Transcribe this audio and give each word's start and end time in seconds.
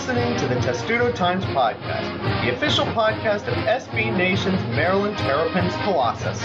listening 0.00 0.34
to 0.38 0.48
the 0.48 0.58
Testudo 0.62 1.12
Times 1.12 1.44
Podcast, 1.44 2.42
the 2.42 2.56
official 2.56 2.86
podcast 2.86 3.46
of 3.46 3.54
SB 3.66 4.16
Nation's 4.16 4.58
Maryland 4.74 5.18
Terrapins 5.18 5.74
Colossus. 5.84 6.40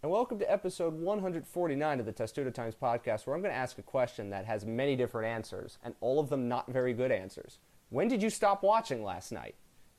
And 0.00 0.12
welcome 0.12 0.38
to 0.38 0.48
episode 0.48 0.94
149 0.94 1.98
of 1.98 2.06
the 2.06 2.12
Testudo 2.12 2.50
Times 2.50 2.76
podcast, 2.80 3.26
where 3.26 3.34
I'm 3.34 3.42
going 3.42 3.52
to 3.52 3.58
ask 3.58 3.78
a 3.78 3.82
question 3.82 4.30
that 4.30 4.44
has 4.44 4.64
many 4.64 4.94
different 4.94 5.26
answers, 5.26 5.78
and 5.82 5.92
all 6.00 6.20
of 6.20 6.28
them 6.28 6.46
not 6.46 6.70
very 6.70 6.94
good 6.94 7.10
answers. 7.10 7.58
When 7.90 8.06
did 8.06 8.22
you 8.22 8.30
stop 8.30 8.62
watching 8.62 9.02
last 9.02 9.32
night? 9.32 9.56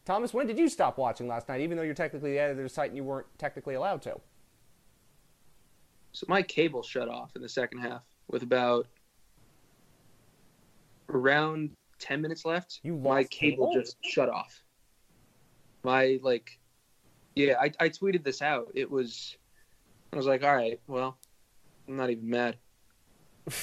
Thomas, 0.08 0.34
when 0.34 0.48
did 0.48 0.58
you 0.58 0.70
stop 0.70 0.98
watching 0.98 1.28
last 1.28 1.50
night, 1.50 1.60
even 1.60 1.76
though 1.76 1.84
you're 1.84 1.94
technically 1.94 2.32
the 2.32 2.40
editor 2.40 2.62
of 2.62 2.70
the 2.70 2.74
site 2.74 2.92
and 2.92 2.96
you 2.96 3.04
weren't 3.04 3.28
technically 3.38 3.76
allowed 3.76 4.02
to? 4.04 4.18
So 6.14 6.26
my 6.30 6.42
cable 6.42 6.82
shut 6.82 7.10
off 7.10 7.36
in 7.36 7.42
the 7.42 7.50
second 7.50 7.80
half 7.80 8.04
with 8.30 8.42
about 8.42 8.88
around 11.10 11.72
10 12.00 12.22
minutes 12.22 12.46
left. 12.46 12.80
You 12.84 12.96
my 12.96 13.26
cable 13.26 13.68
cable? 13.68 13.74
just 13.74 13.98
shut 14.02 14.30
off. 14.30 14.64
My 15.84 16.20
like 16.24 16.58
yeah, 17.36 17.56
I, 17.60 17.74
I 17.78 17.90
tweeted 17.90 18.24
this 18.24 18.42
out. 18.42 18.72
It 18.76 18.90
was 18.90 19.36
I 20.14 20.16
was 20.16 20.26
like, 20.26 20.42
all 20.42 20.56
right, 20.56 20.80
well, 20.88 21.18
I'm 21.86 21.98
not 21.98 22.10
even 22.12 22.30
mad. 22.30 22.56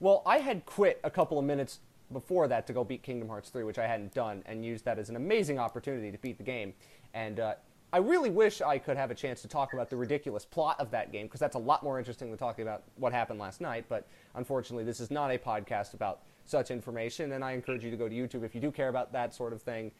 Well, 0.00 0.22
I 0.24 0.38
had 0.38 0.64
quit 0.64 1.00
a 1.02 1.10
couple 1.10 1.40
of 1.40 1.44
minutes 1.44 1.80
before 2.12 2.48
that 2.48 2.66
to 2.66 2.72
go 2.72 2.84
beat 2.84 3.02
Kingdom 3.02 3.28
Hearts 3.28 3.50
3, 3.50 3.64
which 3.64 3.78
I 3.78 3.86
hadn't 3.86 4.14
done, 4.14 4.42
and 4.46 4.64
used 4.64 4.84
that 4.84 4.98
as 4.98 5.08
an 5.08 5.16
amazing 5.16 5.58
opportunity 5.58 6.10
to 6.10 6.18
beat 6.18 6.38
the 6.38 6.44
game. 6.44 6.72
And 7.14 7.40
uh, 7.40 7.54
I 7.92 7.98
really 7.98 8.30
wish 8.30 8.60
I 8.60 8.78
could 8.78 8.96
have 8.96 9.10
a 9.10 9.14
chance 9.14 9.42
to 9.42 9.48
talk 9.48 9.72
about 9.72 9.90
the 9.90 9.96
ridiculous 9.96 10.44
plot 10.44 10.78
of 10.78 10.90
that 10.90 11.12
game, 11.12 11.26
because 11.26 11.40
that's 11.40 11.56
a 11.56 11.60
lot 11.60 11.82
more 11.82 11.98
interesting 11.98 12.30
than 12.30 12.38
talking 12.38 12.62
about 12.62 12.82
what 12.96 13.12
happened 13.12 13.38
last 13.38 13.60
night. 13.60 13.84
But 13.88 14.06
unfortunately, 14.34 14.84
this 14.84 15.00
is 15.00 15.10
not 15.10 15.30
a 15.30 15.38
podcast 15.38 15.94
about 15.94 16.20
such 16.44 16.70
information, 16.70 17.32
and 17.32 17.44
I 17.44 17.52
encourage 17.52 17.84
you 17.84 17.90
to 17.90 17.96
go 17.96 18.08
to 18.08 18.14
YouTube 18.14 18.44
if 18.44 18.54
you 18.54 18.60
do 18.60 18.70
care 18.70 18.88
about 18.88 19.12
that 19.12 19.34
sort 19.34 19.52
of 19.52 19.62
thing. 19.62 19.90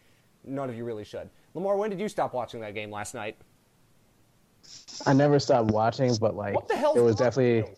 None 0.45 0.71
of 0.71 0.77
you 0.77 0.85
really 0.85 1.05
should. 1.05 1.29
Lamar, 1.55 1.77
when 1.77 1.91
did 1.91 2.01
you 2.01 2.09
stop 2.09 2.33
watching 2.33 2.61
that 2.61 2.75
game 2.75 2.91
last 2.91 3.15
night? 3.15 3.37
I 5.07 5.13
never 5.13 5.39
stopped 5.39 5.71
watching, 5.71 6.15
but 6.17 6.35
like 6.35 6.55
What 6.55 6.69
the 6.69 6.77
hell's 6.77 6.95
there 6.95 7.05
was 7.05 7.17
definitely 7.17 7.59
you? 7.59 7.77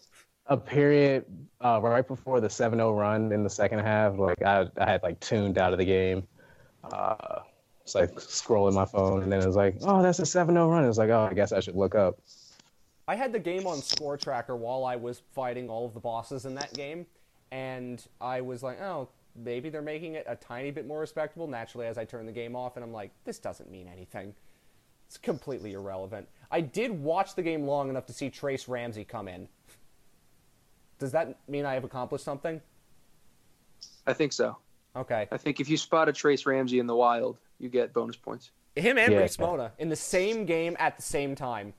A 0.50 0.56
period 0.56 1.24
uh, 1.64 1.80
right 1.82 2.06
before 2.06 2.40
the 2.40 2.48
7-0 2.48 2.98
run 2.98 3.32
in 3.32 3.42
the 3.42 3.50
second 3.50 3.78
half. 3.78 4.18
Like 4.18 4.42
I, 4.42 4.66
I 4.76 4.90
had 4.90 5.02
like 5.02 5.20
tuned 5.20 5.56
out 5.56 5.72
of 5.72 5.78
the 5.78 5.84
game. 5.84 6.26
Uh, 6.84 7.40
it's 7.82 7.94
like 7.94 8.10
scrolling 8.16 8.74
my 8.74 8.84
phone, 8.84 9.22
and 9.22 9.32
then 9.32 9.40
it 9.40 9.46
was 9.46 9.56
like, 9.56 9.76
oh, 9.82 10.02
that's 10.02 10.18
a 10.18 10.22
7-0 10.22 10.70
run. 10.70 10.84
It 10.84 10.88
was 10.88 10.98
like, 10.98 11.10
oh, 11.10 11.28
I 11.30 11.34
guess 11.34 11.52
I 11.52 11.60
should 11.60 11.76
look 11.76 11.94
up. 11.94 12.18
I 13.08 13.16
had 13.16 13.32
the 13.32 13.38
game 13.38 13.66
on 13.66 13.80
score 13.82 14.16
tracker 14.16 14.54
while 14.54 14.84
I 14.84 14.96
was 14.96 15.22
fighting 15.32 15.68
all 15.68 15.86
of 15.86 15.94
the 15.94 16.00
bosses 16.00 16.44
in 16.44 16.54
that 16.56 16.72
game, 16.74 17.06
and 17.50 18.04
I 18.20 18.40
was 18.40 18.62
like, 18.62 18.80
oh, 18.80 19.08
maybe 19.36 19.70
they're 19.70 19.82
making 19.82 20.14
it 20.14 20.24
a 20.28 20.36
tiny 20.36 20.70
bit 20.70 20.86
more 20.86 21.00
respectable. 21.00 21.46
Naturally, 21.46 21.86
as 21.86 21.98
I 21.98 22.04
turn 22.04 22.26
the 22.26 22.32
game 22.32 22.54
off, 22.54 22.76
and 22.76 22.84
I'm 22.84 22.92
like, 22.92 23.10
this 23.24 23.38
doesn't 23.38 23.70
mean 23.70 23.88
anything. 23.88 24.34
It's 25.06 25.18
completely 25.18 25.72
irrelevant. 25.72 26.28
I 26.52 26.60
did 26.60 26.92
watch 26.92 27.34
the 27.34 27.42
game 27.42 27.66
long 27.66 27.88
enough 27.88 28.06
to 28.06 28.12
see 28.12 28.30
Trace 28.30 28.68
Ramsey 28.68 29.04
come 29.04 29.26
in. 29.26 29.48
Does 31.00 31.12
that 31.12 31.36
mean 31.48 31.64
I 31.64 31.74
have 31.74 31.84
accomplished 31.84 32.24
something? 32.24 32.60
I 34.06 34.12
think 34.12 34.32
so. 34.32 34.58
Okay. 34.94 35.26
I 35.32 35.36
think 35.36 35.58
if 35.58 35.68
you 35.68 35.76
spot 35.76 36.08
a 36.08 36.12
Trace 36.12 36.46
Ramsey 36.46 36.78
in 36.78 36.86
the 36.86 36.94
wild, 36.94 37.38
you 37.58 37.68
get 37.68 37.92
bonus 37.92 38.16
points. 38.16 38.50
Him 38.76 38.98
and 38.98 39.12
Yeah. 39.12 39.20
Reese 39.20 39.38
Mona 39.38 39.72
in 39.78 39.88
the 39.88 39.96
same 39.96 40.44
game 40.44 40.76
at 40.78 40.96
the 40.96 41.02
same 41.02 41.34
time. 41.34 41.72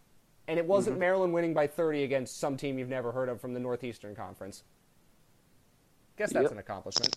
And 0.47 0.57
it 0.57 0.65
wasn't 0.65 0.95
mm-hmm. 0.95 1.01
Maryland 1.01 1.33
winning 1.33 1.53
by 1.53 1.67
30 1.67 2.03
against 2.03 2.39
some 2.39 2.57
team 2.57 2.79
you've 2.79 2.89
never 2.89 3.11
heard 3.11 3.29
of 3.29 3.39
from 3.39 3.53
the 3.53 3.59
Northeastern 3.59 4.15
Conference. 4.15 4.63
Guess 6.17 6.33
that's 6.33 6.43
Yep. 6.43 6.51
an 6.51 6.57
accomplishment. 6.57 7.15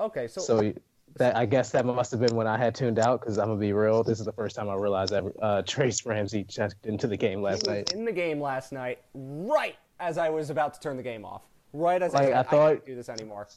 Okay, 0.00 0.26
so, 0.26 0.40
So 0.40 0.72
that 1.16 1.36
I 1.36 1.44
guess 1.46 1.70
that 1.72 1.84
must 1.84 2.10
have 2.12 2.20
been 2.20 2.34
when 2.36 2.46
I 2.46 2.56
had 2.56 2.74
tuned 2.74 2.98
out 2.98 3.20
because 3.20 3.38
I'm 3.38 3.48
gonna 3.48 3.60
be 3.60 3.72
real. 3.72 4.02
This 4.02 4.20
is 4.20 4.26
the 4.26 4.32
first 4.32 4.56
time 4.56 4.68
I 4.68 4.74
realized 4.74 5.12
that 5.12 5.24
uh, 5.42 5.62
Trace 5.62 6.04
Ramsey 6.06 6.44
checked 6.44 6.86
into 6.86 7.06
the 7.06 7.16
game 7.16 7.42
last 7.42 7.66
was 7.66 7.68
night. 7.68 7.92
in 7.92 8.04
the 8.04 8.12
game 8.12 8.40
last 8.40 8.72
night, 8.72 8.98
right 9.14 9.76
as 9.98 10.16
I 10.18 10.28
was 10.30 10.50
about 10.50 10.74
to 10.74 10.80
turn 10.80 10.96
the 10.96 11.02
game 11.02 11.24
off. 11.24 11.42
Right 11.72 12.00
as 12.02 12.14
I 12.14 12.24
Like, 12.26 12.34
I 12.34 12.38
I, 12.40 12.42
thought- 12.42 12.72
can't 12.74 12.86
do 12.86 12.94
this 12.94 13.08
anymore. 13.08 13.48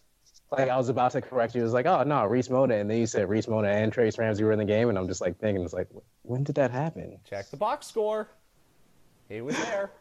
Like 0.51 0.69
I 0.69 0.77
was 0.77 0.89
about 0.89 1.13
to 1.13 1.21
correct 1.21 1.55
you. 1.55 1.61
It 1.61 1.63
was 1.63 1.73
like, 1.73 1.87
oh 1.87 2.03
no, 2.03 2.25
Reese 2.25 2.49
Mona, 2.49 2.75
and 2.75 2.87
then 2.89 2.97
you 2.99 3.07
said 3.07 3.27
Reese 3.27 3.47
Mona 3.47 3.69
and 3.69 3.91
Trace 3.91 4.19
Ramsey 4.19 4.43
were 4.43 4.51
in 4.51 4.59
the 4.59 4.65
game, 4.65 4.89
and 4.89 4.97
I'm 4.99 5.07
just 5.07 5.19
like 5.19 5.39
thinking, 5.39 5.63
it's 5.63 5.73
like, 5.73 5.87
when 6.21 6.43
did 6.43 6.53
that 6.55 6.69
happen? 6.69 7.17
Check 7.27 7.49
the 7.49 7.57
box 7.57 7.87
score. 7.87 8.27
He 9.29 9.41
was 9.41 9.55
there. 9.57 9.91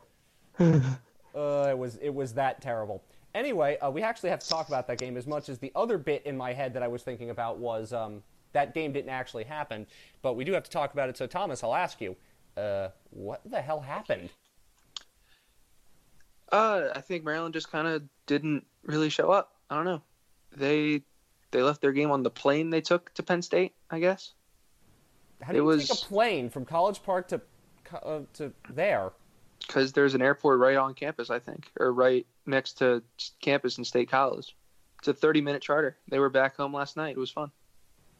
uh, 0.61 1.69
it 1.71 1.79
was 1.79 1.97
it 2.03 2.11
was 2.11 2.35
that 2.35 2.61
terrible. 2.61 3.03
Anyway, 3.34 3.78
uh, 3.78 3.91
we 3.91 4.03
actually 4.03 4.31
have 4.31 4.41
to 4.41 4.48
talk 4.48 4.69
about 4.69 4.87
that 4.87 4.98
game 4.98 5.16
as 5.16 5.26
much 5.26 5.48
as 5.48 5.59
the 5.59 5.72
other 5.75 5.97
bit 5.97 6.22
in 6.26 6.37
my 6.37 6.53
head 6.53 6.75
that 6.75 6.82
I 6.82 6.88
was 6.88 7.03
thinking 7.03 7.31
about 7.31 7.59
was 7.59 7.93
um, 7.93 8.22
that 8.53 8.75
game 8.75 8.93
didn't 8.93 9.10
actually 9.10 9.44
happen, 9.44 9.87
but 10.20 10.34
we 10.34 10.44
do 10.44 10.53
have 10.53 10.65
to 10.65 10.70
talk 10.70 10.93
about 10.93 11.09
it. 11.09 11.16
So 11.16 11.26
Thomas, 11.26 11.65
I'll 11.65 11.75
ask 11.75 12.00
you, 12.00 12.15
uh, 12.56 12.88
what 13.10 13.41
the 13.47 13.60
hell 13.62 13.81
happened? 13.81 14.28
Uh, 16.50 16.88
I 16.94 17.00
think 17.00 17.25
Maryland 17.25 17.54
just 17.54 17.70
kind 17.70 17.88
of 17.88 18.03
didn't 18.26 18.66
really 18.84 19.09
show 19.09 19.31
up. 19.31 19.53
I 19.70 19.76
don't 19.76 19.87
know. 19.87 20.03
They 20.54 21.03
they 21.50 21.62
left 21.62 21.81
their 21.81 21.93
game 21.93 22.10
on 22.10 22.22
the 22.22 22.31
plane 22.31 22.69
they 22.69 22.81
took 22.82 23.12
to 23.14 23.22
Penn 23.22 23.41
State, 23.41 23.72
I 23.91 24.00
guess. 24.00 24.32
How 25.41 25.53
do 25.53 25.56
It 25.59 25.60
you 25.60 25.64
was- 25.64 25.88
take 25.88 26.03
a 26.03 26.04
plane 26.06 26.50
from 26.50 26.66
College 26.66 27.03
Park 27.03 27.28
to 27.28 27.41
uh, 28.03 28.20
to 28.34 28.53
there? 28.70 29.12
Because 29.67 29.93
there's 29.93 30.15
an 30.15 30.23
airport 30.23 30.59
right 30.59 30.77
on 30.77 30.95
campus, 30.95 31.31
I 31.31 31.39
think, 31.39 31.71
or 31.78 31.93
right 31.93 32.27
next 32.47 32.75
to 32.78 33.03
campus 33.41 33.78
in 33.78 33.84
State 33.84 34.11
College. 34.11 34.56
It's 34.99 35.09
a 35.09 35.15
30 35.15 35.41
minute 35.41 35.62
charter. 35.62 35.97
They 36.09 36.19
were 36.19 36.31
back 36.31 36.56
home 36.56 36.73
last 36.75 36.97
night. 36.97 37.11
It 37.17 37.19
was 37.19 37.31
fun. 37.31 37.50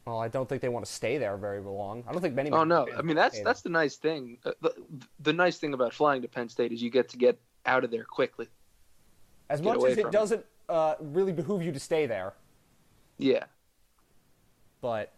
Well, 0.05 0.19
I 0.19 0.27
don't 0.27 0.49
think 0.49 0.61
they 0.61 0.67
want 0.69 0.85
to 0.85 0.91
stay 0.91 1.17
there 1.17 1.37
very 1.37 1.61
long. 1.61 2.03
I 2.07 2.11
don't 2.11 2.21
think 2.21 2.35
many. 2.35 2.51
Oh 2.51 2.65
no, 2.65 2.87
I 2.97 3.01
mean 3.01 3.15
that's 3.15 3.39
that's 3.41 3.61
the 3.61 3.69
nice 3.69 3.95
thing. 3.95 4.37
Uh, 4.45 4.51
The, 4.61 4.73
the 5.21 5.31
nice 5.33 5.57
thing 5.59 5.73
about 5.73 5.93
flying 5.93 6.21
to 6.23 6.27
Penn 6.27 6.49
State 6.49 6.73
is 6.73 6.81
you 6.81 6.89
get 6.89 7.07
to 7.09 7.17
get 7.17 7.39
out 7.65 7.85
of 7.85 7.91
there 7.91 8.03
quickly. 8.03 8.47
as 9.49 9.61
get 9.61 9.77
much 9.77 9.89
as 9.89 9.97
it 9.97 10.11
doesn't 10.11 10.45
uh, 10.67 10.95
really 10.99 11.31
behoove 11.31 11.63
you 11.63 11.71
to 11.71 11.79
stay 11.79 12.05
there, 12.05 12.33
Yeah. 13.17 13.45
but 14.81 15.13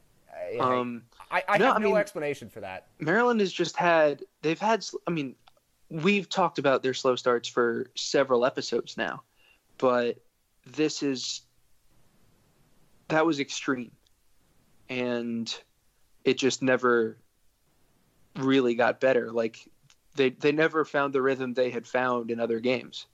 uh, 0.60 0.64
Um, 0.64 1.02
I, 1.32 1.44
I 1.48 1.58
no, 1.58 1.66
have 1.66 1.76
I 1.78 1.80
no 1.80 1.88
mean- 1.90 1.98
explanation 1.98 2.50
for 2.50 2.60
that. 2.62 2.86
Maryland 3.00 3.40
has 3.40 3.52
just 3.52 3.76
had 3.78 4.24
they've 4.44 4.60
had 4.60 4.86
I 5.08 5.12
mean 5.12 5.36
we've 5.90 6.30
talked 6.30 6.60
about 6.60 6.84
their 6.84 6.94
slow 6.94 7.16
starts 7.16 7.48
for 7.48 7.88
several 7.96 8.46
episodes 8.46 8.98
now 8.98 9.22
but 9.78 10.18
this 10.66 11.04
is 11.04 11.42
that 13.08 13.26
was 13.26 13.40
extreme. 13.40 13.92
And 14.90 15.54
it 16.24 16.38
just 16.38 16.62
never 16.62 17.18
really 18.36 18.76
got 18.76 19.00
better. 19.00 19.32
Like 19.32 19.68
they 20.16 20.30
they 20.30 20.52
never 20.52 20.86
found 20.86 21.14
the 21.14 21.22
rhythm 21.22 21.54
they 21.54 21.70
had 21.70 21.88
found 21.88 22.32
in 22.32 22.40
other 22.40 22.60
games. 22.60 23.08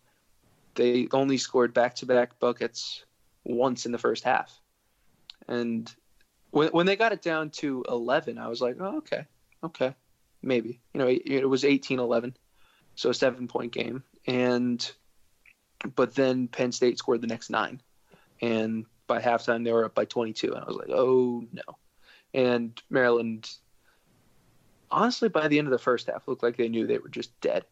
They 0.76 1.08
only 1.12 1.38
scored 1.38 1.74
back-to-back 1.74 2.40
buckets 2.40 3.04
once 3.44 3.86
in 3.86 3.92
the 3.92 3.98
first 3.98 4.24
half. 4.24 4.58
And 5.48 5.94
when, 6.52 6.70
when 6.70 6.86
they 6.86 6.96
got 6.96 7.12
it 7.12 7.22
down 7.22 7.50
to 7.50 7.84
11 7.90 8.38
i 8.38 8.48
was 8.48 8.62
like 8.62 8.78
oh 8.80 8.98
okay 8.98 9.26
okay 9.64 9.96
maybe. 10.42 10.80
You 10.94 11.00
know 11.00 11.08
it, 11.08 11.22
it 11.26 11.50
was 11.50 11.64
18-11 11.64 12.34
so 12.96 13.10
a 13.10 13.14
seven 13.14 13.48
point 13.48 13.72
game 13.72 14.04
and 14.28 14.92
but 15.96 16.14
then 16.16 16.48
penn 16.48 16.72
state 16.72 16.98
scored 16.98 17.22
the 17.22 17.28
next 17.28 17.50
nine 17.50 17.82
and 18.42 18.86
by 19.08 19.20
halftime 19.20 19.64
they 19.64 19.72
were 19.72 19.86
up 19.86 19.96
by 19.96 20.06
22 20.06 20.54
and 20.54 20.64
i 20.64 20.68
was 20.68 20.76
like 20.76 20.90
oh 20.90 21.44
no 21.52 21.64
and 22.34 22.82
maryland 22.90 23.50
honestly 24.92 25.30
by 25.30 25.48
the 25.48 25.58
end 25.58 25.68
of 25.68 25.72
the 25.72 25.80
first 25.80 26.08
half 26.08 26.28
looked 26.28 26.44
like 26.44 26.58
they 26.58 26.70
knew 26.70 26.86
they 26.86 26.98
were 27.00 27.10
just 27.10 27.40
dead 27.42 27.66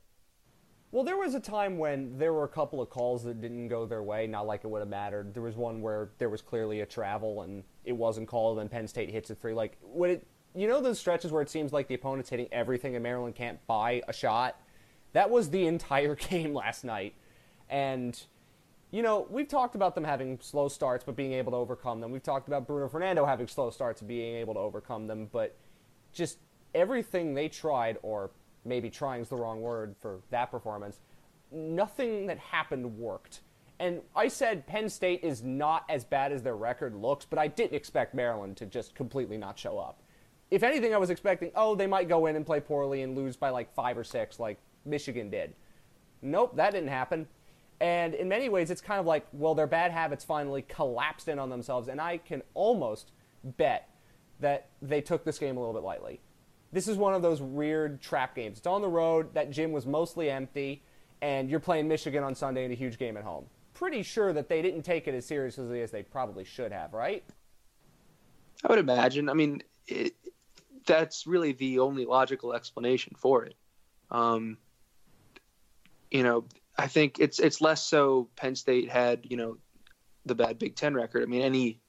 Well, 0.92 1.04
there 1.04 1.18
was 1.18 1.36
a 1.36 1.40
time 1.40 1.78
when 1.78 2.18
there 2.18 2.34
were 2.34 2.46
a 2.46 2.50
couple 2.50 2.82
of 2.82 2.90
calls 2.90 3.24
that 3.26 3.42
didn't 3.42 3.68
go 3.68 3.86
their 3.86 4.02
way, 4.02 4.26
not 4.26 4.48
like 4.48 4.64
it 4.64 4.68
would 4.68 4.80
have 4.80 4.90
mattered. 4.90 5.36
There 5.36 5.44
was 5.44 5.56
one 5.56 5.82
where 5.84 6.10
there 6.18 6.30
was 6.30 6.42
clearly 6.42 6.82
a 6.82 6.86
travel 6.86 7.44
and 7.44 7.64
it 7.86 7.94
wasn't 7.94 8.28
called, 8.28 8.58
and 8.58 8.72
Penn 8.72 8.88
State 8.88 9.12
hits 9.12 9.30
a 9.30 9.36
three. 9.36 9.54
Like, 9.54 9.78
when 9.84 10.10
it, 10.10 10.28
you 10.56 10.68
know, 10.68 10.82
those 10.82 10.98
stretches 10.98 11.32
where 11.32 11.44
it 11.44 11.50
seems 11.50 11.72
like 11.72 11.88
the 11.88 11.94
opponent's 11.94 12.32
hitting 12.32 12.48
everything 12.52 12.96
and 12.96 13.04
Maryland 13.04 13.36
can't 13.36 13.60
buy 13.68 14.02
a 14.08 14.14
shot? 14.14 14.60
That 15.14 15.30
was 15.30 15.50
the 15.50 15.66
entire 15.68 16.16
game 16.30 16.54
last 16.54 16.84
night. 16.84 17.16
And, 17.70 18.20
you 18.92 19.02
know, 19.02 19.28
we've 19.30 19.48
talked 19.48 19.76
about 19.76 19.96
them 19.96 20.04
having 20.04 20.40
slow 20.42 20.68
starts 20.68 21.04
but 21.04 21.16
being 21.16 21.34
able 21.34 21.52
to 21.52 21.58
overcome 21.58 22.02
them. 22.02 22.12
We've 22.12 22.24
talked 22.24 22.48
about 22.48 22.68
Bruno 22.68 22.88
Fernando 22.88 23.26
having 23.26 23.48
slow 23.48 23.70
starts 23.70 24.02
and 24.02 24.08
being 24.08 24.36
able 24.36 24.56
to 24.56 24.60
overcome 24.60 25.08
them, 25.08 25.30
but 25.32 25.56
just 26.12 26.40
everything 26.74 27.34
they 27.34 27.48
tried, 27.48 27.98
or 28.02 28.32
maybe 28.66 28.90
trying 28.90 29.22
is 29.22 29.30
the 29.30 29.36
wrong 29.36 29.62
word 29.62 29.96
for 30.02 30.22
that 30.32 30.52
performance, 30.52 31.02
nothing 31.52 32.28
that 32.28 32.38
happened 32.40 32.98
worked. 32.98 33.42
And 33.80 34.02
I 34.16 34.28
said 34.28 34.68
Penn 34.68 34.90
State 34.90 35.24
is 35.24 35.42
not 35.42 35.86
as 35.88 36.04
bad 36.04 36.34
as 36.34 36.44
their 36.44 36.58
record 36.58 36.94
looks, 36.96 37.26
but 37.26 37.40
I 37.40 37.48
didn't 37.48 37.76
expect 37.76 38.14
Maryland 38.14 38.58
to 38.58 38.66
just 38.66 38.94
completely 38.94 39.38
not 39.38 39.58
show 39.58 39.78
up. 39.80 40.02
if 40.52 40.64
anything, 40.64 40.96
I 40.96 40.98
was 40.98 41.12
expecting, 41.12 41.52
oh, 41.56 41.76
they 41.76 41.86
might 41.86 42.10
go 42.10 42.26
in 42.26 42.36
and 42.36 42.44
play 42.46 42.60
poorly 42.60 43.04
and 43.04 43.16
lose 43.16 43.38
by 43.38 43.52
like 43.52 43.72
five 43.74 43.98
or 43.98 44.04
six, 44.04 44.40
like 44.40 44.58
Michigan 44.90 45.30
did. 45.30 45.54
Nope, 46.22 46.56
that 46.56 46.72
didn't 46.72 46.90
happen. 46.90 47.28
And 47.82 48.14
in 48.14 48.28
many 48.28 48.50
ways, 48.50 48.72
it's 48.72 48.82
kind 48.82 49.00
of 49.00 49.06
like, 49.06 49.26
well, 49.32 49.56
their 49.56 49.68
bad 49.68 49.92
habits 49.92 50.26
finally 50.26 50.64
collapsed 50.64 51.28
in 51.28 51.40
on 51.40 51.50
themselves, 51.50 51.88
and 51.88 52.02
I 52.02 52.18
can 52.18 52.42
almost 52.54 53.12
bet 53.44 53.90
that 54.42 54.68
they 54.82 55.02
took 55.02 55.24
this 55.24 55.40
game 55.40 55.56
a 55.56 55.60
little 55.60 55.74
bit 55.74 55.84
lightly. 55.84 56.20
This 56.72 56.88
is 56.88 56.98
one 56.98 57.14
of 57.14 57.22
those 57.22 57.42
weird 57.42 58.02
trap 58.02 58.36
games. 58.36 58.58
It's 58.58 58.68
on 58.68 58.82
the 58.82 58.88
road, 58.90 59.34
that 59.34 59.50
gym 59.50 59.72
was 59.72 59.86
mostly 59.86 60.30
empty, 60.30 60.84
and 61.22 61.50
you're 61.50 61.60
playing 61.60 61.88
Michigan 61.88 62.24
on 62.24 62.36
Sunday 62.36 62.66
in 62.66 62.72
a 62.72 62.76
huge 62.76 62.98
game 62.98 63.18
at 63.18 63.24
home. 63.24 63.46
Pretty 63.74 64.04
sure 64.04 64.34
that 64.34 64.50
they 64.50 64.62
didn't 64.62 64.84
take 64.84 65.08
it 65.08 65.16
as 65.16 65.26
seriously 65.26 65.82
as 65.82 65.92
they 65.92 66.04
probably 66.04 66.44
should 66.44 66.72
have, 66.72 66.94
right? 66.94 67.24
I 68.64 68.68
would 68.68 68.80
imagine. 68.80 69.30
I 69.30 69.34
mean, 69.34 69.64
it, 69.88 70.16
that's 70.86 71.26
really 71.26 71.54
the 71.54 71.80
only 71.80 72.06
logical 72.06 72.54
explanation 72.54 73.16
for 73.18 73.46
it. 73.46 73.56
Um, 74.12 74.58
you 76.12 76.24
know, 76.24 76.46
I 76.78 76.88
think 76.88 77.20
it's 77.20 77.40
it's 77.40 77.62
less 77.62 77.84
so 77.84 78.30
Penn 78.36 78.56
State 78.56 78.90
had 78.90 79.26
you 79.30 79.38
know 79.38 79.58
the 80.26 80.36
bad 80.36 80.60
Big 80.60 80.76
Ten 80.76 80.94
record. 80.94 81.24
I 81.24 81.26
mean, 81.26 81.42
any 81.42 81.80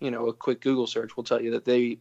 you 0.00 0.10
know 0.10 0.28
a 0.28 0.32
quick 0.32 0.60
Google 0.60 0.86
search 0.86 1.16
will 1.16 1.24
tell 1.24 1.40
you 1.40 1.52
that 1.52 1.64
they 1.64 1.98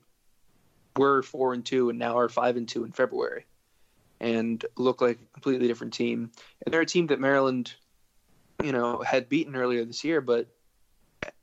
were 0.97 1.23
four 1.23 1.53
and 1.53 1.65
two 1.65 1.89
and 1.89 1.97
now 1.97 2.17
are 2.17 2.29
five 2.29 2.57
and 2.57 2.67
two 2.67 2.83
in 2.83 2.91
February, 2.91 3.45
and 4.19 4.63
look 4.77 5.01
like 5.01 5.19
a 5.19 5.33
completely 5.33 5.67
different 5.67 5.93
team. 5.93 6.31
And 6.65 6.73
they're 6.73 6.81
a 6.81 6.85
team 6.85 7.07
that 7.07 7.19
Maryland, 7.19 7.73
you 8.61 8.71
know, 8.71 8.99
had 8.99 9.29
beaten 9.29 9.55
earlier 9.55 9.85
this 9.85 10.03
year, 10.03 10.21
but 10.21 10.47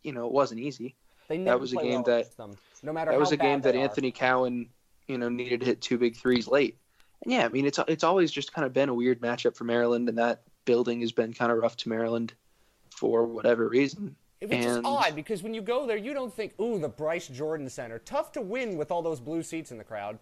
you 0.02 0.12
know 0.12 0.26
it 0.26 0.32
wasn't 0.32 0.60
easy. 0.60 0.96
that 1.28 1.60
was 1.60 1.72
a 1.72 1.76
game 1.76 2.02
well 2.02 2.02
that 2.02 2.28
no 2.82 2.92
matter 2.92 3.10
that 3.10 3.20
was 3.20 3.32
a 3.32 3.36
game 3.36 3.60
that 3.62 3.74
Anthony 3.74 4.10
Cowan, 4.10 4.68
you 5.08 5.18
know, 5.18 5.28
needed 5.28 5.60
to 5.60 5.66
hit 5.66 5.80
two 5.80 5.98
big 5.98 6.16
threes 6.16 6.46
late. 6.46 6.76
Yeah, 7.26 7.44
I 7.44 7.48
mean 7.48 7.66
it's 7.66 7.78
it's 7.86 8.04
always 8.04 8.30
just 8.30 8.52
kind 8.52 8.64
of 8.64 8.72
been 8.72 8.88
a 8.88 8.94
weird 8.94 9.20
matchup 9.20 9.56
for 9.56 9.64
Maryland, 9.64 10.08
and 10.08 10.18
that 10.18 10.42
building 10.64 11.00
has 11.00 11.12
been 11.12 11.32
kind 11.32 11.52
of 11.52 11.58
rough 11.58 11.76
to 11.78 11.88
Maryland 11.88 12.32
for 12.90 13.24
whatever 13.24 13.68
reason. 13.68 14.16
Which 14.40 14.52
and... 14.52 14.64
is 14.64 14.80
odd 14.84 15.14
because 15.14 15.42
when 15.42 15.52
you 15.52 15.60
go 15.60 15.86
there, 15.86 15.98
you 15.98 16.14
don't 16.14 16.32
think, 16.32 16.58
"Ooh, 16.60 16.78
the 16.78 16.88
Bryce 16.88 17.28
Jordan 17.28 17.68
Center, 17.68 17.98
tough 17.98 18.32
to 18.32 18.40
win 18.40 18.76
with 18.76 18.90
all 18.90 19.02
those 19.02 19.20
blue 19.20 19.42
seats 19.42 19.70
in 19.70 19.78
the 19.78 19.84
crowd." 19.84 20.18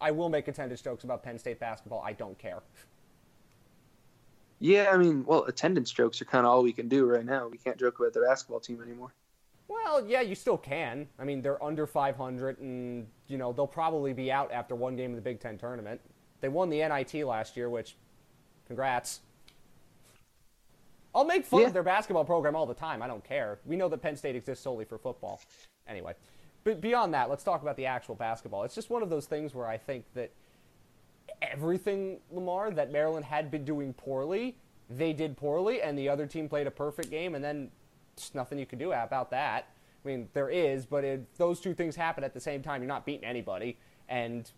I 0.00 0.10
will 0.10 0.28
make 0.28 0.48
attendance 0.48 0.82
jokes 0.82 1.04
about 1.04 1.22
Penn 1.22 1.38
State 1.38 1.58
basketball. 1.58 2.02
I 2.04 2.12
don't 2.12 2.38
care. 2.38 2.62
Yeah, 4.58 4.90
I 4.92 4.98
mean, 4.98 5.24
well, 5.24 5.44
attendance 5.44 5.90
jokes 5.90 6.20
are 6.20 6.24
kind 6.24 6.44
of 6.44 6.52
all 6.52 6.62
we 6.62 6.72
can 6.72 6.88
do 6.88 7.06
right 7.06 7.24
now. 7.24 7.48
We 7.48 7.58
can't 7.58 7.78
joke 7.78 7.98
about 7.98 8.12
the 8.12 8.20
basketball 8.20 8.60
team 8.60 8.82
anymore. 8.82 9.14
Well, 9.68 10.06
yeah, 10.06 10.20
you 10.20 10.34
still 10.34 10.58
can. 10.58 11.08
I 11.18 11.24
mean, 11.24 11.40
they're 11.40 11.62
under 11.62 11.86
500, 11.86 12.58
and 12.58 13.06
you 13.28 13.38
know 13.38 13.52
they'll 13.52 13.66
probably 13.66 14.12
be 14.12 14.30
out 14.30 14.52
after 14.52 14.74
one 14.74 14.96
game 14.96 15.10
of 15.10 15.16
the 15.16 15.22
Big 15.22 15.40
Ten 15.40 15.56
tournament. 15.56 16.00
They 16.44 16.48
won 16.48 16.68
the 16.68 16.86
NIT 16.86 17.26
last 17.26 17.56
year, 17.56 17.70
which, 17.70 17.96
congrats. 18.66 19.20
I'll 21.14 21.24
make 21.24 21.46
fun 21.46 21.62
yeah. 21.62 21.68
of 21.68 21.72
their 21.72 21.82
basketball 21.82 22.26
program 22.26 22.54
all 22.54 22.66
the 22.66 22.74
time. 22.74 23.00
I 23.00 23.06
don't 23.06 23.24
care. 23.24 23.60
We 23.64 23.76
know 23.76 23.88
that 23.88 24.02
Penn 24.02 24.14
State 24.14 24.36
exists 24.36 24.62
solely 24.62 24.84
for 24.84 24.98
football. 24.98 25.40
Anyway, 25.88 26.12
but 26.62 26.82
beyond 26.82 27.14
that, 27.14 27.30
let's 27.30 27.44
talk 27.44 27.62
about 27.62 27.78
the 27.78 27.86
actual 27.86 28.14
basketball. 28.14 28.62
It's 28.64 28.74
just 28.74 28.90
one 28.90 29.02
of 29.02 29.08
those 29.08 29.24
things 29.24 29.54
where 29.54 29.66
I 29.66 29.78
think 29.78 30.04
that 30.12 30.32
everything, 31.40 32.20
Lamar, 32.30 32.70
that 32.72 32.92
Maryland 32.92 33.24
had 33.24 33.50
been 33.50 33.64
doing 33.64 33.94
poorly, 33.94 34.54
they 34.90 35.14
did 35.14 35.38
poorly, 35.38 35.80
and 35.80 35.96
the 35.98 36.10
other 36.10 36.26
team 36.26 36.46
played 36.46 36.66
a 36.66 36.70
perfect 36.70 37.08
game, 37.08 37.34
and 37.34 37.42
then 37.42 37.70
there's 38.16 38.34
nothing 38.34 38.58
you 38.58 38.66
can 38.66 38.78
do 38.78 38.92
about 38.92 39.30
that. 39.30 39.70
I 40.04 40.08
mean, 40.08 40.28
there 40.34 40.50
is, 40.50 40.84
but 40.84 41.04
if 41.04 41.20
those 41.38 41.58
two 41.58 41.72
things 41.72 41.96
happen 41.96 42.22
at 42.22 42.34
the 42.34 42.40
same 42.40 42.60
time, 42.60 42.82
you're 42.82 42.88
not 42.88 43.06
beating 43.06 43.24
anybody. 43.24 43.78
And 44.10 44.50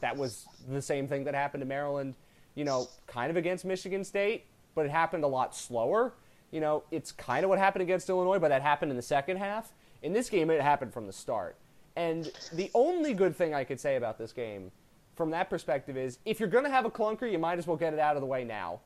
that 0.00 0.16
was 0.16 0.46
the 0.68 0.82
same 0.82 1.08
thing 1.08 1.24
that 1.24 1.34
happened 1.34 1.60
to 1.62 1.66
Maryland, 1.66 2.14
you 2.54 2.64
know, 2.64 2.88
kind 3.06 3.30
of 3.30 3.36
against 3.36 3.64
Michigan 3.64 4.04
State 4.04 4.44
but 4.78 4.86
it 4.86 4.92
happened 4.92 5.24
a 5.24 5.28
lot 5.28 5.56
slower. 5.56 6.14
You 6.52 6.60
know, 6.60 6.84
it's 6.92 7.10
kind 7.10 7.42
of 7.42 7.50
what 7.50 7.58
happened 7.58 7.82
against 7.82 8.08
Illinois, 8.08 8.38
but 8.38 8.50
that 8.50 8.62
happened 8.62 8.92
in 8.92 8.96
the 8.96 9.02
second 9.02 9.38
half. 9.38 9.72
In 10.02 10.12
this 10.12 10.30
game, 10.30 10.50
it 10.50 10.62
happened 10.62 10.94
from 10.94 11.08
the 11.08 11.12
start. 11.12 11.56
And 11.96 12.30
the 12.52 12.70
only 12.74 13.12
good 13.12 13.34
thing 13.34 13.54
I 13.54 13.64
could 13.64 13.80
say 13.80 13.96
about 13.96 14.18
this 14.18 14.30
game 14.30 14.70
from 15.16 15.30
that 15.32 15.50
perspective 15.50 15.96
is 15.96 16.20
if 16.24 16.38
you're 16.38 16.48
going 16.48 16.62
to 16.62 16.70
have 16.70 16.84
a 16.84 16.90
clunker, 16.90 17.28
you 17.28 17.40
might 17.40 17.58
as 17.58 17.66
well 17.66 17.76
get 17.76 17.92
it 17.92 17.98
out 17.98 18.14
of 18.14 18.20
the 18.20 18.26
way 18.26 18.44
now. 18.44 18.78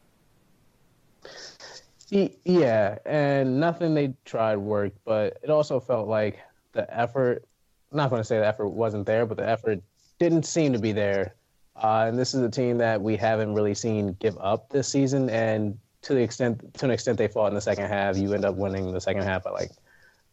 Yeah, 2.09 2.97
and 3.05 3.61
nothing 3.61 3.93
they 3.93 4.15
tried 4.25 4.57
worked, 4.57 4.97
but 5.05 5.37
it 5.43 5.51
also 5.51 5.79
felt 5.79 6.09
like 6.09 6.39
the 6.73 6.89
effort, 6.99 7.47
I'm 7.91 7.99
not 7.99 8.09
going 8.09 8.21
to 8.21 8.25
say 8.25 8.39
the 8.39 8.47
effort 8.47 8.69
wasn't 8.69 9.05
there, 9.05 9.27
but 9.27 9.37
the 9.37 9.47
effort 9.47 9.83
didn't 10.23 10.45
seem 10.45 10.73
to 10.73 10.79
be 10.79 10.93
there 10.93 11.35
uh, 11.77 12.05
and 12.07 12.19
this 12.19 12.35
is 12.35 12.43
a 12.43 12.51
team 12.51 12.79
that 12.79 13.01
we 13.01 13.17
haven't 13.17 13.55
really 13.55 13.75
seen 13.75 14.17
give 14.21 14.37
up 14.39 14.69
this 14.69 14.89
season. 14.89 15.31
And 15.31 15.79
to 16.03 16.15
the 16.15 16.21
extent, 16.21 16.75
to 16.75 16.85
an 16.85 16.91
extent, 16.91 17.19
they 17.19 17.29
fought 17.29 17.49
in 17.49 17.55
the 17.55 17.61
second 17.61 17.89
half. 17.89 18.17
You 18.17 18.35
end 18.35 18.45
up 18.45 18.57
winning 18.57 18.93
the 18.93 19.01
second 19.01 19.23
half 19.23 19.45
by 19.45 19.51
like 19.51 19.71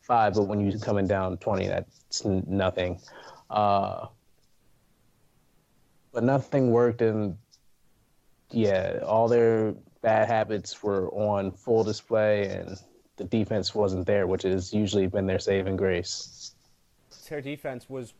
five, 0.01 0.33
but 0.33 0.43
when 0.43 0.59
you 0.59 0.77
come 0.79 0.97
in 0.97 1.07
down 1.07 1.37
twenty, 1.37 1.67
that's 1.67 2.25
nothing. 2.25 2.99
Uh, 3.49 4.07
but 6.11 6.23
nothing 6.23 6.71
worked, 6.71 7.01
and 7.01 7.37
yeah, 8.51 8.99
all 9.05 9.27
their 9.27 9.73
bad 10.01 10.27
habits 10.27 10.81
were 10.83 11.09
on 11.09 11.51
full 11.51 11.83
display, 11.83 12.47
and 12.49 12.77
the 13.17 13.23
defense 13.23 13.73
wasn't 13.73 14.05
there, 14.07 14.27
which 14.27 14.43
has 14.43 14.73
usually 14.73 15.07
been 15.07 15.27
their 15.27 15.39
saving 15.39 15.77
grace. 15.77 16.55
Their 17.29 17.41
defense 17.41 17.87
was 17.89 18.13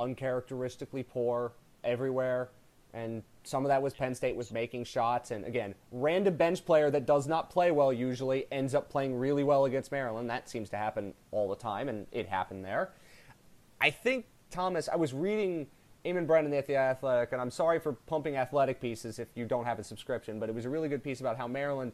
uncharacteristically 0.00 1.02
poor 1.02 1.52
everywhere 1.84 2.50
and 2.94 3.22
some 3.44 3.64
of 3.64 3.68
that 3.68 3.82
was 3.82 3.94
Penn 3.94 4.14
State 4.14 4.36
was 4.36 4.50
making 4.50 4.84
shots. 4.84 5.30
And 5.30 5.44
again, 5.44 5.74
random 5.92 6.36
bench 6.36 6.64
player 6.64 6.90
that 6.90 7.06
does 7.06 7.26
not 7.26 7.50
play 7.50 7.70
well 7.70 7.92
usually 7.92 8.46
ends 8.50 8.74
up 8.74 8.88
playing 8.88 9.16
really 9.16 9.44
well 9.44 9.66
against 9.66 9.92
Maryland. 9.92 10.28
That 10.30 10.48
seems 10.48 10.68
to 10.70 10.76
happen 10.76 11.14
all 11.30 11.48
the 11.48 11.56
time, 11.56 11.88
and 11.88 12.06
it 12.12 12.28
happened 12.28 12.64
there. 12.64 12.92
I 13.80 13.90
think 13.90 14.26
Thomas. 14.50 14.88
I 14.88 14.96
was 14.96 15.12
reading 15.12 15.66
Eamonn 16.04 16.26
Brennan 16.26 16.52
at 16.54 16.66
the 16.66 16.76
Athletic, 16.76 17.32
and 17.32 17.40
I'm 17.40 17.50
sorry 17.50 17.78
for 17.78 17.92
pumping 17.92 18.36
athletic 18.36 18.80
pieces 18.80 19.18
if 19.18 19.28
you 19.34 19.44
don't 19.44 19.64
have 19.64 19.78
a 19.78 19.84
subscription, 19.84 20.40
but 20.40 20.48
it 20.48 20.54
was 20.54 20.64
a 20.64 20.70
really 20.70 20.88
good 20.88 21.04
piece 21.04 21.20
about 21.20 21.36
how 21.36 21.46
Maryland, 21.46 21.92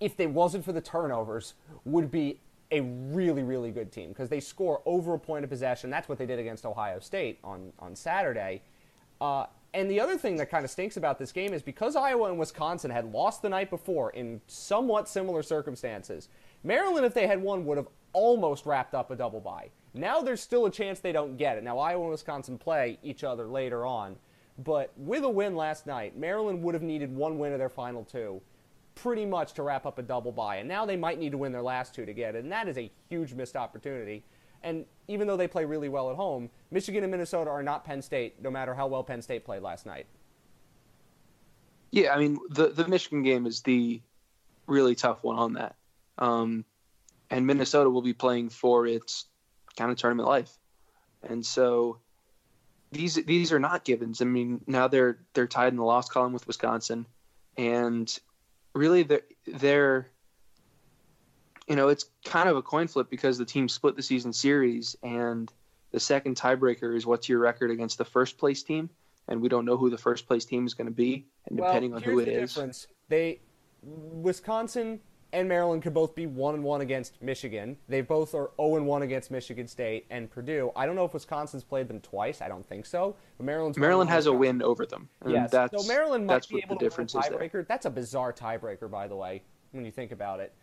if 0.00 0.16
they 0.16 0.26
wasn't 0.26 0.64
for 0.64 0.72
the 0.72 0.80
turnovers, 0.80 1.54
would 1.84 2.10
be 2.10 2.40
a 2.70 2.80
really, 2.80 3.42
really 3.42 3.70
good 3.70 3.92
team 3.92 4.08
because 4.08 4.28
they 4.28 4.40
score 4.40 4.82
over 4.86 5.14
a 5.14 5.18
point 5.18 5.44
of 5.44 5.50
possession. 5.50 5.90
That's 5.90 6.08
what 6.08 6.18
they 6.18 6.26
did 6.26 6.38
against 6.38 6.66
Ohio 6.66 6.98
State 6.98 7.38
on 7.44 7.72
on 7.78 7.94
Saturday. 7.94 8.62
Uh, 9.20 9.46
and 9.74 9.90
the 9.90 10.00
other 10.00 10.16
thing 10.16 10.36
that 10.36 10.50
kind 10.50 10.64
of 10.64 10.70
stinks 10.70 10.96
about 10.96 11.18
this 11.18 11.32
game 11.32 11.52
is 11.52 11.62
because 11.62 11.96
Iowa 11.96 12.30
and 12.30 12.38
Wisconsin 12.38 12.90
had 12.90 13.12
lost 13.12 13.42
the 13.42 13.48
night 13.50 13.68
before 13.68 14.10
in 14.10 14.40
somewhat 14.46 15.08
similar 15.08 15.42
circumstances, 15.42 16.28
Maryland, 16.64 17.04
if 17.04 17.12
they 17.12 17.26
had 17.26 17.42
won, 17.42 17.66
would 17.66 17.76
have 17.76 17.88
almost 18.14 18.64
wrapped 18.64 18.94
up 18.94 19.10
a 19.10 19.16
double 19.16 19.40
bye. 19.40 19.68
Now 19.92 20.22
there's 20.22 20.40
still 20.40 20.64
a 20.64 20.70
chance 20.70 21.00
they 21.00 21.12
don't 21.12 21.36
get 21.36 21.58
it. 21.58 21.62
Now, 21.64 21.78
Iowa 21.78 22.02
and 22.02 22.10
Wisconsin 22.10 22.56
play 22.56 22.98
each 23.02 23.22
other 23.22 23.46
later 23.46 23.84
on, 23.84 24.16
but 24.64 24.92
with 24.96 25.24
a 25.24 25.28
win 25.28 25.54
last 25.54 25.86
night, 25.86 26.16
Maryland 26.16 26.62
would 26.62 26.74
have 26.74 26.82
needed 26.82 27.14
one 27.14 27.38
win 27.38 27.52
of 27.52 27.58
their 27.58 27.68
final 27.68 28.02
two 28.02 28.40
pretty 28.96 29.24
much 29.24 29.52
to 29.52 29.62
wrap 29.62 29.86
up 29.86 29.98
a 29.98 30.02
double 30.02 30.32
bye. 30.32 30.56
And 30.56 30.68
now 30.68 30.84
they 30.84 30.96
might 30.96 31.20
need 31.20 31.30
to 31.30 31.38
win 31.38 31.52
their 31.52 31.62
last 31.62 31.94
two 31.94 32.04
to 32.04 32.12
get 32.12 32.34
it, 32.34 32.42
and 32.42 32.50
that 32.50 32.66
is 32.66 32.76
a 32.76 32.90
huge 33.08 33.32
missed 33.34 33.54
opportunity. 33.54 34.24
And 34.64 34.84
even 35.06 35.28
though 35.28 35.36
they 35.36 35.46
play 35.46 35.64
really 35.64 35.88
well 35.88 36.10
at 36.10 36.16
home, 36.16 36.50
Michigan 36.72 37.04
and 37.04 37.10
Minnesota 37.12 37.50
are 37.50 37.62
not 37.62 37.84
Penn 37.84 38.02
State, 38.02 38.42
no 38.42 38.50
matter 38.50 38.74
how 38.74 38.88
well 38.88 39.04
Penn 39.04 39.22
State 39.22 39.44
played 39.44 39.62
last 39.62 39.86
night. 39.86 40.06
Yeah, 41.92 42.12
I 42.12 42.18
mean 42.18 42.38
the 42.50 42.68
the 42.68 42.88
Michigan 42.88 43.22
game 43.22 43.46
is 43.46 43.62
the 43.62 44.02
really 44.66 44.96
tough 44.96 45.22
one 45.22 45.36
on 45.36 45.52
that, 45.52 45.76
um, 46.18 46.64
and 47.30 47.46
Minnesota 47.46 47.88
will 47.88 48.02
be 48.02 48.12
playing 48.12 48.48
for 48.48 48.86
its 48.86 49.26
kind 49.76 49.90
of 49.90 49.96
tournament 49.96 50.28
life, 50.28 50.50
and 51.22 51.46
so 51.46 51.98
these 52.90 53.14
these 53.14 53.52
are 53.52 53.60
not 53.60 53.84
givens. 53.84 54.20
I 54.20 54.24
mean 54.24 54.62
now 54.66 54.88
they're 54.88 55.18
they're 55.32 55.46
tied 55.46 55.72
in 55.72 55.76
the 55.76 55.84
loss 55.84 56.08
column 56.08 56.32
with 56.32 56.46
Wisconsin, 56.46 57.06
and 57.56 58.18
really 58.76 59.02
they're 59.02 59.22
they're 59.46 60.06
you 61.68 61.74
know, 61.74 61.88
it's 61.88 62.10
kind 62.24 62.48
of 62.48 62.56
a 62.56 62.62
coin 62.62 62.86
flip 62.86 63.10
because 63.10 63.38
the 63.38 63.44
team 63.44 63.68
split 63.68 63.96
the 63.96 64.02
season 64.02 64.32
series, 64.32 64.96
and 65.02 65.52
the 65.90 65.98
second 65.98 66.36
tiebreaker 66.36 66.94
is 66.94 67.06
what's 67.06 67.28
your 67.28 67.40
record 67.40 67.70
against 67.70 67.98
the 67.98 68.04
first 68.04 68.38
place 68.38 68.62
team, 68.62 68.88
and 69.28 69.40
we 69.40 69.48
don't 69.48 69.64
know 69.64 69.76
who 69.76 69.90
the 69.90 69.98
first 69.98 70.28
place 70.28 70.44
team 70.44 70.64
is 70.64 70.74
going 70.74 70.86
to 70.86 70.92
be, 70.92 71.26
and 71.46 71.58
well, 71.58 71.68
depending 71.68 71.92
on 71.94 72.02
who 72.02 72.20
it 72.20 72.26
the 72.26 72.42
is, 72.42 72.54
difference. 72.54 72.86
they 73.08 73.40
Wisconsin 73.82 75.00
and 75.36 75.46
Maryland 75.46 75.82
could 75.82 75.92
both 75.92 76.14
be 76.14 76.26
one 76.26 76.54
and 76.54 76.64
one 76.64 76.80
against 76.80 77.20
Michigan. 77.20 77.76
They 77.88 78.00
both 78.00 78.30
are 78.30 78.48
zero 78.48 78.52
oh 78.58 78.76
and 78.76 78.86
one 78.86 79.02
against 79.02 79.30
Michigan 79.30 79.68
State 79.68 80.06
and 80.08 80.30
Purdue. 80.30 80.72
I 80.74 80.86
don't 80.86 80.96
know 80.96 81.04
if 81.04 81.12
Wisconsin's 81.12 81.62
played 81.62 81.88
them 81.88 82.00
twice. 82.00 82.40
I 82.40 82.48
don't 82.48 82.66
think 82.66 82.86
so. 82.86 83.14
But 83.36 83.44
Maryland's 83.44 83.76
Maryland 83.76 84.08
has 84.08 84.24
a 84.24 84.32
win 84.32 84.62
over 84.62 84.86
them. 84.86 85.10
Yes. 85.26 85.50
That's, 85.50 85.82
so 85.82 85.86
Maryland 85.86 86.26
might 86.26 86.48
be 86.48 86.62
able 86.64 86.76
to 86.76 86.86
win 86.86 87.02
a 87.02 87.06
tiebreaker. 87.06 87.68
That's 87.68 87.84
a 87.84 87.90
bizarre 87.90 88.32
tiebreaker, 88.32 88.90
by 88.90 89.06
the 89.06 89.14
way, 89.14 89.42
when 89.72 89.84
you 89.84 89.90
think 89.90 90.10
about 90.10 90.40
it. 90.40 90.54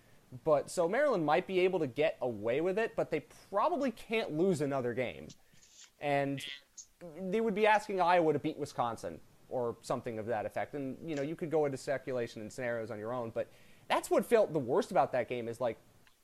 But 0.44 0.72
so 0.72 0.89
Maryland 0.89 1.24
might 1.24 1.46
be 1.46 1.60
able 1.60 1.77
to 1.80 1.88
get 1.88 2.18
away 2.22 2.60
with 2.62 2.80
it, 2.80 2.94
but 2.96 3.12
they 3.12 3.20
probably 3.51 3.92
can't 3.92 4.36
lose 4.36 4.62
another 4.62 4.96
game. 4.96 5.27
And 6.01 6.44
they 7.30 7.42
would 7.42 7.53
be 7.53 7.68
asking 7.68 8.01
Iowa 8.01 8.34
to 8.34 8.39
beat 8.39 8.58
Wisconsin 8.58 9.20
or 9.50 9.77
something 9.82 10.18
of 10.18 10.25
that 10.25 10.48
effect. 10.48 10.74
And 10.74 10.98
you 11.06 11.15
know, 11.15 11.22
you 11.22 11.36
could 11.36 11.51
go 11.51 11.65
into 11.65 11.77
speculation 11.77 12.42
and 12.42 12.51
scenarios 12.51 12.89
on 12.89 12.98
your 12.98 13.13
own, 13.13 13.30
but 13.36 13.51
that's 13.88 14.10
what 14.10 14.25
felt 14.25 14.54
the 14.54 14.60
worst 14.60 14.92
about 14.92 15.12
that 15.12 15.30
game 15.30 15.48
is 15.48 15.60
like 15.62 15.78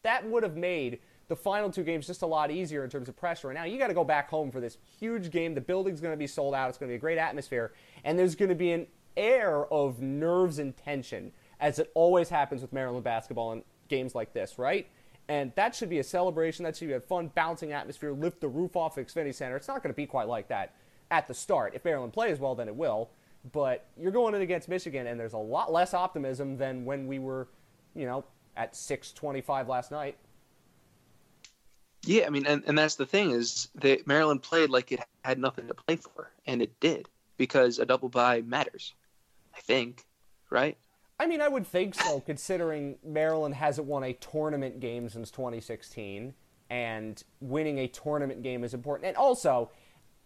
that 0.03 0.27
would 0.27 0.43
have 0.43 0.55
made 0.55 0.99
the 1.27 1.35
final 1.35 1.69
two 1.69 1.83
games 1.83 2.07
just 2.07 2.21
a 2.21 2.25
lot 2.25 2.49
easier 2.51 2.83
in 2.83 2.89
terms 2.89 3.07
of 3.07 3.15
pressure. 3.15 3.49
And 3.49 3.57
now 3.57 3.65
you 3.65 3.77
got 3.77 3.87
to 3.87 3.93
go 3.93 4.03
back 4.03 4.29
home 4.29 4.51
for 4.51 4.59
this 4.59 4.77
huge 4.99 5.29
game. 5.29 5.53
The 5.53 5.61
building's 5.61 6.01
going 6.01 6.13
to 6.13 6.17
be 6.17 6.27
sold 6.27 6.55
out. 6.55 6.69
It's 6.69 6.77
going 6.77 6.89
to 6.89 6.93
be 6.93 6.97
a 6.97 6.99
great 6.99 7.17
atmosphere, 7.17 7.73
and 8.03 8.17
there's 8.17 8.35
going 8.35 8.49
to 8.49 8.55
be 8.55 8.71
an 8.71 8.87
air 9.15 9.65
of 9.71 10.01
nerves 10.01 10.59
and 10.59 10.75
tension 10.75 11.31
as 11.59 11.77
it 11.77 11.91
always 11.93 12.29
happens 12.29 12.61
with 12.61 12.73
Maryland 12.73 13.03
basketball 13.03 13.51
in 13.51 13.63
games 13.89 14.15
like 14.15 14.33
this, 14.33 14.57
right? 14.57 14.87
And 15.27 15.51
that 15.55 15.75
should 15.75 15.89
be 15.89 15.99
a 15.99 16.03
celebration. 16.03 16.63
That 16.63 16.75
should 16.75 16.87
be 16.87 16.93
a 16.93 17.01
fun, 17.01 17.31
bouncing 17.35 17.71
atmosphere. 17.71 18.11
Lift 18.11 18.41
the 18.41 18.47
roof 18.47 18.75
off 18.75 18.97
of 18.97 19.05
Xfinity 19.05 19.35
Center. 19.35 19.57
It's 19.57 19.67
not 19.67 19.83
going 19.83 19.93
to 19.93 19.95
be 19.95 20.07
quite 20.07 20.27
like 20.27 20.47
that 20.47 20.73
at 21.11 21.27
the 21.27 21.33
start. 21.33 21.73
If 21.75 21.85
Maryland 21.85 22.13
plays 22.13 22.39
well, 22.39 22.55
then 22.55 22.67
it 22.67 22.75
will. 22.75 23.09
But 23.51 23.85
you're 23.97 24.11
going 24.11 24.35
in 24.35 24.41
against 24.41 24.67
Michigan, 24.67 25.07
and 25.07 25.19
there's 25.19 25.33
a 25.33 25.37
lot 25.37 25.71
less 25.71 25.93
optimism 25.93 26.57
than 26.57 26.85
when 26.85 27.07
we 27.07 27.19
were, 27.19 27.47
you 27.95 28.05
know, 28.05 28.25
at 28.57 28.73
6:25 28.73 29.67
last 29.67 29.91
night. 29.91 30.17
Yeah, 32.05 32.25
I 32.27 32.29
mean, 32.29 32.45
and, 32.45 32.63
and 32.65 32.77
that's 32.77 32.95
the 32.95 33.05
thing 33.05 33.31
is 33.31 33.69
that 33.75 34.07
Maryland 34.07 34.41
played 34.41 34.69
like 34.69 34.91
it 34.91 35.01
had 35.23 35.39
nothing 35.39 35.67
to 35.67 35.73
play 35.73 35.97
for, 35.97 36.31
and 36.45 36.61
it 36.61 36.79
did 36.79 37.09
because 37.37 37.79
a 37.79 37.85
double 37.85 38.09
bye 38.09 38.41
matters. 38.41 38.93
I 39.55 39.61
think, 39.61 40.05
right? 40.49 40.77
I 41.19 41.27
mean, 41.27 41.41
I 41.41 41.49
would 41.49 41.67
think 41.67 41.95
so, 41.95 42.21
considering 42.21 42.97
Maryland 43.03 43.55
hasn't 43.55 43.87
won 43.87 44.03
a 44.03 44.13
tournament 44.13 44.79
game 44.79 45.09
since 45.09 45.31
2016, 45.31 46.33
and 46.69 47.23
winning 47.41 47.79
a 47.79 47.87
tournament 47.87 48.41
game 48.41 48.63
is 48.63 48.73
important. 48.73 49.07
And 49.07 49.17
also, 49.17 49.69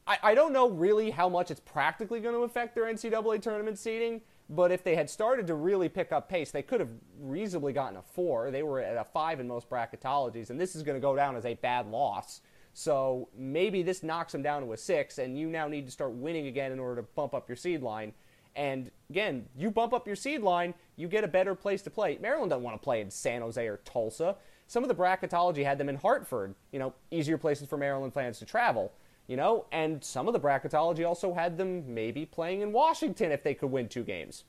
I, 0.06 0.18
I 0.24 0.36
don't 0.36 0.54
know 0.54 0.70
really 0.70 1.12
how 1.12 1.30
much 1.30 1.52
it's 1.52 1.60
practically 1.60 2.20
going 2.20 2.36
to 2.36 2.42
affect 2.42 2.76
their 2.76 2.86
NCAA 2.86 3.42
tournament 3.42 3.78
seeding, 3.78 4.22
but 4.50 4.72
if 4.72 4.84
they 4.84 4.96
had 4.96 5.10
started 5.10 5.48
to 5.48 5.56
really 5.56 5.90
pick 5.90 6.12
up 6.12 6.30
pace, 6.30 6.52
they 6.52 6.62
could 6.62 6.80
have 6.80 6.90
reasonably 7.20 7.74
gotten 7.74 7.98
a 7.98 8.02
four. 8.02 8.52
They 8.52 8.64
were 8.64 8.80
at 8.82 8.98
a 8.98 9.04
five 9.04 9.40
in 9.40 9.48
most 9.48 9.70
bracketologies, 9.70 10.50
and 10.50 10.60
this 10.60 10.76
is 10.76 10.84
going 10.84 10.98
to 10.98 11.02
go 11.02 11.16
down 11.16 11.36
as 11.36 11.46
a 11.46 11.54
bad 11.56 11.88
loss. 11.88 12.42
So 12.74 13.30
maybe 13.38 13.84
this 13.84 14.04
knocks 14.04 14.32
them 14.32 14.42
down 14.42 14.64
to 14.64 14.74
a 14.74 14.78
six, 14.78 15.20
and 15.20 15.38
you 15.38 15.48
now 15.48 15.68
need 15.68 15.86
to 15.86 15.92
start 15.92 16.12
winning 16.12 16.48
again 16.48 16.72
in 16.72 16.80
order 16.80 17.02
to 17.02 17.08
bump 17.16 17.34
up 17.34 17.48
your 17.48 17.56
seed 17.56 17.82
line. 17.82 18.14
And 18.56 18.92
again, 19.10 19.48
you 19.56 19.72
bump 19.72 19.94
up 19.94 20.06
your 20.06 20.16
seed 20.16 20.42
line, 20.42 20.74
you 20.96 21.08
get 21.08 21.24
a 21.24 21.28
better 21.28 21.56
place 21.56 21.82
to 21.84 21.90
play. 21.90 22.18
Maryland 22.22 22.50
doesn't 22.50 22.64
want 22.64 22.80
to 22.80 22.84
play 22.84 23.02
in 23.02 23.10
San 23.10 23.42
Jose 23.42 23.66
or 23.66 23.78
Tulsa. 23.86 24.36
Some 24.68 24.84
of 24.84 24.90
the 24.90 24.96
bracketology 24.96 25.64
had 25.64 25.78
them 25.78 25.90
in 25.90 25.96
Hartford, 25.96 26.56
you 26.72 26.80
know, 26.80 26.94
easier 27.12 27.38
places 27.38 27.68
for 27.68 27.78
Maryland 27.78 28.14
fans 28.14 28.40
to 28.40 28.46
travel, 28.46 28.92
you 29.28 29.38
know, 29.38 29.66
and 29.72 30.04
some 30.04 30.28
of 30.28 30.34
the 30.34 30.40
bracketology 30.40 31.08
also 31.08 31.34
had 31.34 31.58
them 31.58 31.94
maybe 31.94 32.26
playing 32.26 32.62
in 32.62 32.72
Washington 32.72 33.32
if 33.32 33.44
they 33.44 33.54
could 33.54 33.72
win 33.72 33.88
two 33.88 34.04
games. 34.04 34.44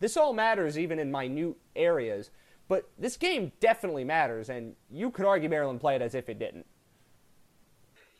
This 0.00 0.16
all 0.16 0.32
matters 0.32 0.78
even 0.78 0.98
in 0.98 1.10
minute 1.10 1.56
areas, 1.74 2.30
but 2.68 2.88
this 2.98 3.16
game 3.16 3.52
definitely 3.60 4.04
matters, 4.04 4.48
and 4.48 4.74
you 4.90 5.10
could 5.10 5.26
argue 5.26 5.48
Maryland 5.48 5.80
played 5.80 6.02
as 6.02 6.14
if 6.14 6.28
it 6.28 6.38
didn't. 6.38 6.66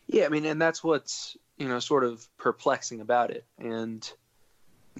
Yeah, 0.06 0.26
I 0.26 0.28
mean, 0.28 0.44
and 0.44 0.60
that's 0.60 0.82
what's 0.84 1.36
you 1.58 1.68
know 1.68 1.78
sort 1.78 2.04
of 2.04 2.26
perplexing 2.36 3.00
about 3.00 3.30
it, 3.30 3.44
and 3.58 4.08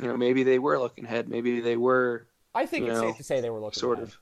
you 0.01 0.07
know 0.07 0.17
maybe 0.17 0.43
they 0.43 0.59
were 0.59 0.79
looking 0.79 1.05
ahead, 1.05 1.29
maybe 1.29 1.61
they 1.61 1.77
were. 1.77 2.27
I 2.55 2.67
think 2.67 2.87
it's 2.87 2.95
know, 2.95 3.09
safe 3.09 3.17
to 3.17 3.25
say 3.25 3.41
they 3.41 3.51
were 3.51 3.61
looking 3.61 3.79
sort 3.79 3.99
ahead. 3.99 4.09
of. 4.09 4.19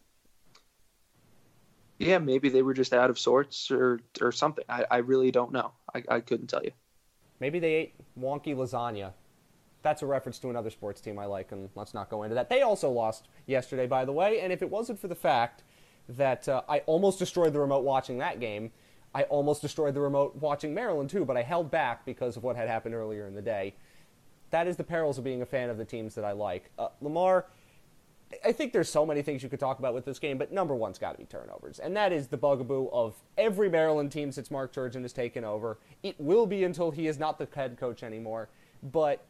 Yeah, 2.02 2.18
maybe 2.18 2.48
they 2.48 2.62
were 2.62 2.74
just 2.74 2.92
out 2.92 3.10
of 3.10 3.18
sorts 3.18 3.70
or 3.70 4.00
or 4.20 4.32
something. 4.32 4.64
I, 4.68 4.84
I 4.90 4.96
really 4.98 5.30
don't 5.30 5.52
know. 5.52 5.72
I, 5.94 6.02
I 6.08 6.20
couldn't 6.20 6.48
tell 6.48 6.62
you. 6.62 6.72
Maybe 7.38 7.58
they 7.58 7.74
ate 7.74 7.94
wonky 8.18 8.56
lasagna. 8.56 9.12
That's 9.82 10.02
a 10.02 10.06
reference 10.06 10.38
to 10.40 10.50
another 10.50 10.70
sports 10.70 11.00
team 11.00 11.18
I 11.18 11.26
like, 11.26 11.52
and 11.52 11.68
let's 11.74 11.94
not 11.94 12.08
go 12.08 12.22
into 12.22 12.34
that. 12.34 12.48
They 12.48 12.62
also 12.62 12.90
lost 12.90 13.28
yesterday, 13.46 13.86
by 13.86 14.04
the 14.04 14.12
way, 14.12 14.40
and 14.40 14.52
if 14.52 14.62
it 14.62 14.70
wasn't 14.70 15.00
for 15.00 15.08
the 15.08 15.14
fact 15.14 15.64
that 16.08 16.48
uh, 16.48 16.62
I 16.68 16.80
almost 16.80 17.18
destroyed 17.18 17.52
the 17.52 17.60
remote 17.60 17.84
watching 17.84 18.18
that 18.18 18.38
game, 18.40 18.70
I 19.14 19.24
almost 19.24 19.60
destroyed 19.60 19.94
the 19.94 20.00
remote 20.00 20.36
watching 20.36 20.72
Maryland 20.74 21.10
too, 21.10 21.24
but 21.24 21.36
I 21.36 21.42
held 21.42 21.70
back 21.70 22.04
because 22.04 22.36
of 22.36 22.44
what 22.44 22.56
had 22.56 22.68
happened 22.68 22.94
earlier 22.94 23.26
in 23.26 23.34
the 23.34 23.42
day. 23.42 23.74
That 24.50 24.66
is 24.66 24.76
the 24.76 24.84
perils 24.84 25.18
of 25.18 25.24
being 25.24 25.42
a 25.42 25.46
fan 25.46 25.70
of 25.70 25.78
the 25.78 25.84
teams 25.84 26.14
that 26.14 26.24
I 26.24 26.32
like. 26.32 26.70
Uh, 26.78 26.88
Lamar, 27.00 27.46
I 28.44 28.52
think 28.52 28.72
there's 28.72 28.88
so 28.88 29.04
many 29.04 29.22
things 29.22 29.42
you 29.42 29.48
could 29.48 29.60
talk 29.60 29.78
about 29.78 29.94
with 29.94 30.04
this 30.04 30.18
game, 30.18 30.38
but 30.38 30.52
number 30.52 30.74
one's 30.74 30.98
got 30.98 31.12
to 31.12 31.18
be 31.18 31.24
turnovers. 31.24 31.78
And 31.78 31.96
that 31.96 32.12
is 32.12 32.28
the 32.28 32.36
bugaboo 32.36 32.88
of 32.92 33.14
every 33.36 33.68
Maryland 33.68 34.12
team 34.12 34.32
since 34.32 34.50
Mark 34.50 34.72
Turgeon 34.72 35.02
has 35.02 35.12
taken 35.12 35.44
over. 35.44 35.78
It 36.02 36.18
will 36.18 36.46
be 36.46 36.64
until 36.64 36.90
he 36.90 37.06
is 37.06 37.18
not 37.18 37.38
the 37.38 37.48
head 37.54 37.76
coach 37.78 38.02
anymore. 38.02 38.48
But 38.82 39.24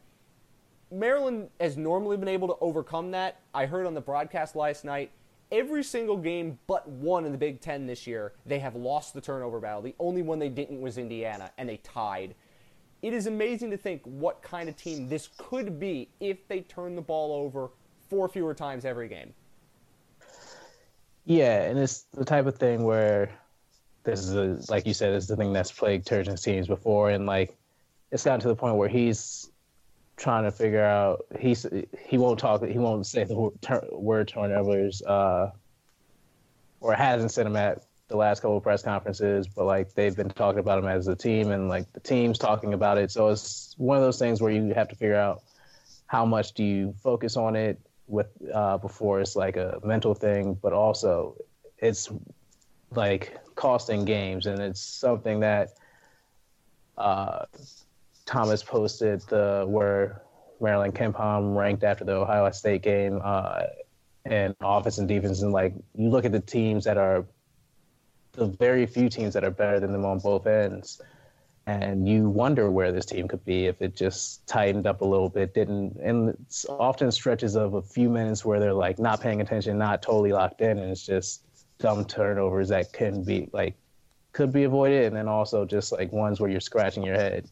Maryland 0.91 1.49
has 1.59 1.75
normally 1.77 2.17
been 2.17 2.27
able 2.27 2.47
to 2.47 2.55
overcome 2.61 3.11
that. 3.11 3.39
I 3.53 3.65
heard 3.65 3.85
on 3.85 3.93
the 3.93 4.01
broadcast 4.01 4.55
last 4.55 4.85
night, 4.85 5.11
every 5.51 5.83
single 5.83 6.17
game 6.17 6.59
but 6.67 6.87
one 6.87 7.25
in 7.25 7.31
the 7.31 7.37
Big 7.37 7.61
Ten 7.61 7.87
this 7.87 8.05
year, 8.07 8.33
they 8.45 8.59
have 8.59 8.75
lost 8.75 9.13
the 9.13 9.21
turnover 9.21 9.59
battle. 9.59 9.81
The 9.81 9.95
only 9.99 10.21
one 10.21 10.39
they 10.39 10.49
didn't 10.49 10.81
was 10.81 10.97
Indiana, 10.97 11.51
and 11.57 11.67
they 11.67 11.77
tied. 11.77 12.35
It 13.01 13.13
is 13.13 13.27
amazing 13.27 13.69
to 13.71 13.77
think 13.77 14.01
what 14.05 14.41
kind 14.41 14.69
of 14.69 14.77
team 14.77 15.09
this 15.09 15.29
could 15.37 15.79
be 15.79 16.09
if 16.19 16.47
they 16.47 16.61
turn 16.61 16.95
the 16.95 17.01
ball 17.01 17.33
over 17.33 17.69
four 18.13 18.29
fewer 18.29 18.53
times 18.53 18.85
every 18.85 19.07
game. 19.07 19.33
Yeah, 21.25 21.63
and 21.63 21.79
it's 21.79 22.03
the 22.13 22.23
type 22.23 22.45
of 22.45 22.55
thing 22.57 22.83
where 22.83 23.31
this 24.03 24.19
is 24.19 24.35
a, 24.35 24.71
like 24.71 24.85
you 24.85 24.93
said, 24.93 25.15
it's 25.15 25.25
the 25.25 25.35
thing 25.35 25.51
that's 25.51 25.71
plagued 25.71 26.07
Turgeon's 26.07 26.43
teams 26.43 26.67
before, 26.67 27.09
and 27.09 27.25
like 27.25 27.57
it's 28.11 28.23
gotten 28.23 28.39
to 28.41 28.49
the 28.49 28.55
point 28.55 28.75
where 28.75 28.87
he's 28.87 29.49
trying 30.15 30.43
to 30.43 30.51
figure 30.51 30.83
out 30.83 31.25
he's 31.39 31.65
he 31.97 32.19
won't 32.19 32.37
talk 32.37 32.63
he 32.63 32.77
won't 32.77 33.07
say 33.07 33.23
the 33.23 33.51
word 33.93 34.27
turnovers 34.27 35.01
uh, 35.01 35.49
or 36.81 36.93
hasn't 36.93 37.31
said 37.31 37.47
them 37.47 37.55
at 37.55 37.81
the 38.09 38.17
last 38.17 38.41
couple 38.41 38.57
of 38.57 38.61
press 38.61 38.83
conferences, 38.83 39.47
but 39.47 39.65
like 39.65 39.95
they've 39.95 40.15
been 40.15 40.29
talking 40.29 40.59
about 40.59 40.77
him 40.77 40.85
as 40.85 41.07
a 41.07 41.15
team, 41.15 41.49
and 41.49 41.67
like 41.67 41.91
the 41.93 41.99
team's 41.99 42.37
talking 42.37 42.75
about 42.75 42.99
it. 42.99 43.09
So 43.09 43.29
it's 43.29 43.73
one 43.79 43.97
of 43.97 44.03
those 44.03 44.19
things 44.19 44.39
where 44.39 44.51
you 44.51 44.71
have 44.75 44.89
to 44.89 44.95
figure 44.95 45.15
out 45.15 45.41
how 46.05 46.25
much 46.25 46.53
do 46.53 46.63
you 46.63 46.93
focus 47.01 47.37
on 47.37 47.55
it 47.55 47.79
with 48.13 48.27
uh, 48.53 48.77
before 48.77 49.19
it's 49.19 49.35
like 49.35 49.57
a 49.57 49.79
mental 49.83 50.13
thing, 50.13 50.53
but 50.61 50.71
also 50.71 51.35
it's 51.79 52.11
like 52.91 53.37
costing 53.55 54.05
games, 54.05 54.45
and 54.45 54.61
it's 54.61 54.79
something 54.79 55.39
that 55.39 55.69
uh, 56.97 57.45
Thomas 58.25 58.61
posted 58.61 59.21
the 59.21 59.65
where 59.67 60.21
Maryland 60.61 60.93
KenPom 60.93 61.57
ranked 61.57 61.83
after 61.83 62.05
the 62.05 62.13
Ohio 62.13 62.49
State 62.51 62.83
game 62.83 63.19
uh, 63.23 63.63
and 64.25 64.55
offense 64.61 64.99
and 64.99 65.07
defense, 65.07 65.41
and 65.41 65.51
like 65.51 65.73
you 65.95 66.09
look 66.09 66.23
at 66.23 66.31
the 66.31 66.39
teams 66.39 66.83
that 66.85 66.97
are 66.97 67.25
the 68.33 68.45
very 68.45 68.85
few 68.85 69.09
teams 69.09 69.33
that 69.33 69.43
are 69.43 69.51
better 69.51 69.79
than 69.79 69.91
them 69.91 70.05
on 70.05 70.19
both 70.19 70.45
ends. 70.45 71.01
And 71.65 72.09
you 72.09 72.27
wonder 72.27 72.69
where 72.69 72.91
this 72.91 73.05
team 73.05 73.27
could 73.27 73.45
be 73.45 73.67
if 73.67 73.81
it 73.81 73.95
just 73.95 74.45
tightened 74.47 74.85
up 74.85 74.99
a 74.99 75.05
little 75.05 75.29
bit, 75.29 75.53
didn't, 75.53 75.97
and 76.01 76.29
it's 76.29 76.65
often 76.67 77.09
stretches 77.09 77.55
of 77.55 77.75
a 77.75 77.81
few 77.81 78.09
minutes 78.09 78.43
where 78.43 78.59
they're 78.59 78.73
like 78.73 78.99
not 78.99 79.21
paying 79.21 79.39
attention, 79.39 79.77
not 79.77 80.01
totally 80.01 80.33
locked 80.33 80.59
in, 80.59 80.77
and 80.77 80.91
it's 80.91 81.05
just 81.05 81.43
dumb 81.79 82.03
turnovers 82.03 82.67
that 82.69 82.91
can 82.91 83.23
be 83.23 83.49
like 83.53 83.75
could 84.33 84.51
be 84.51 84.63
avoided, 84.65 85.05
and 85.05 85.15
then 85.15 85.29
also 85.29 85.63
just 85.63 85.93
like 85.93 86.11
ones 86.11 86.41
where 86.41 86.49
you're 86.49 86.59
scratching 86.59 87.03
your 87.03 87.15
head. 87.15 87.47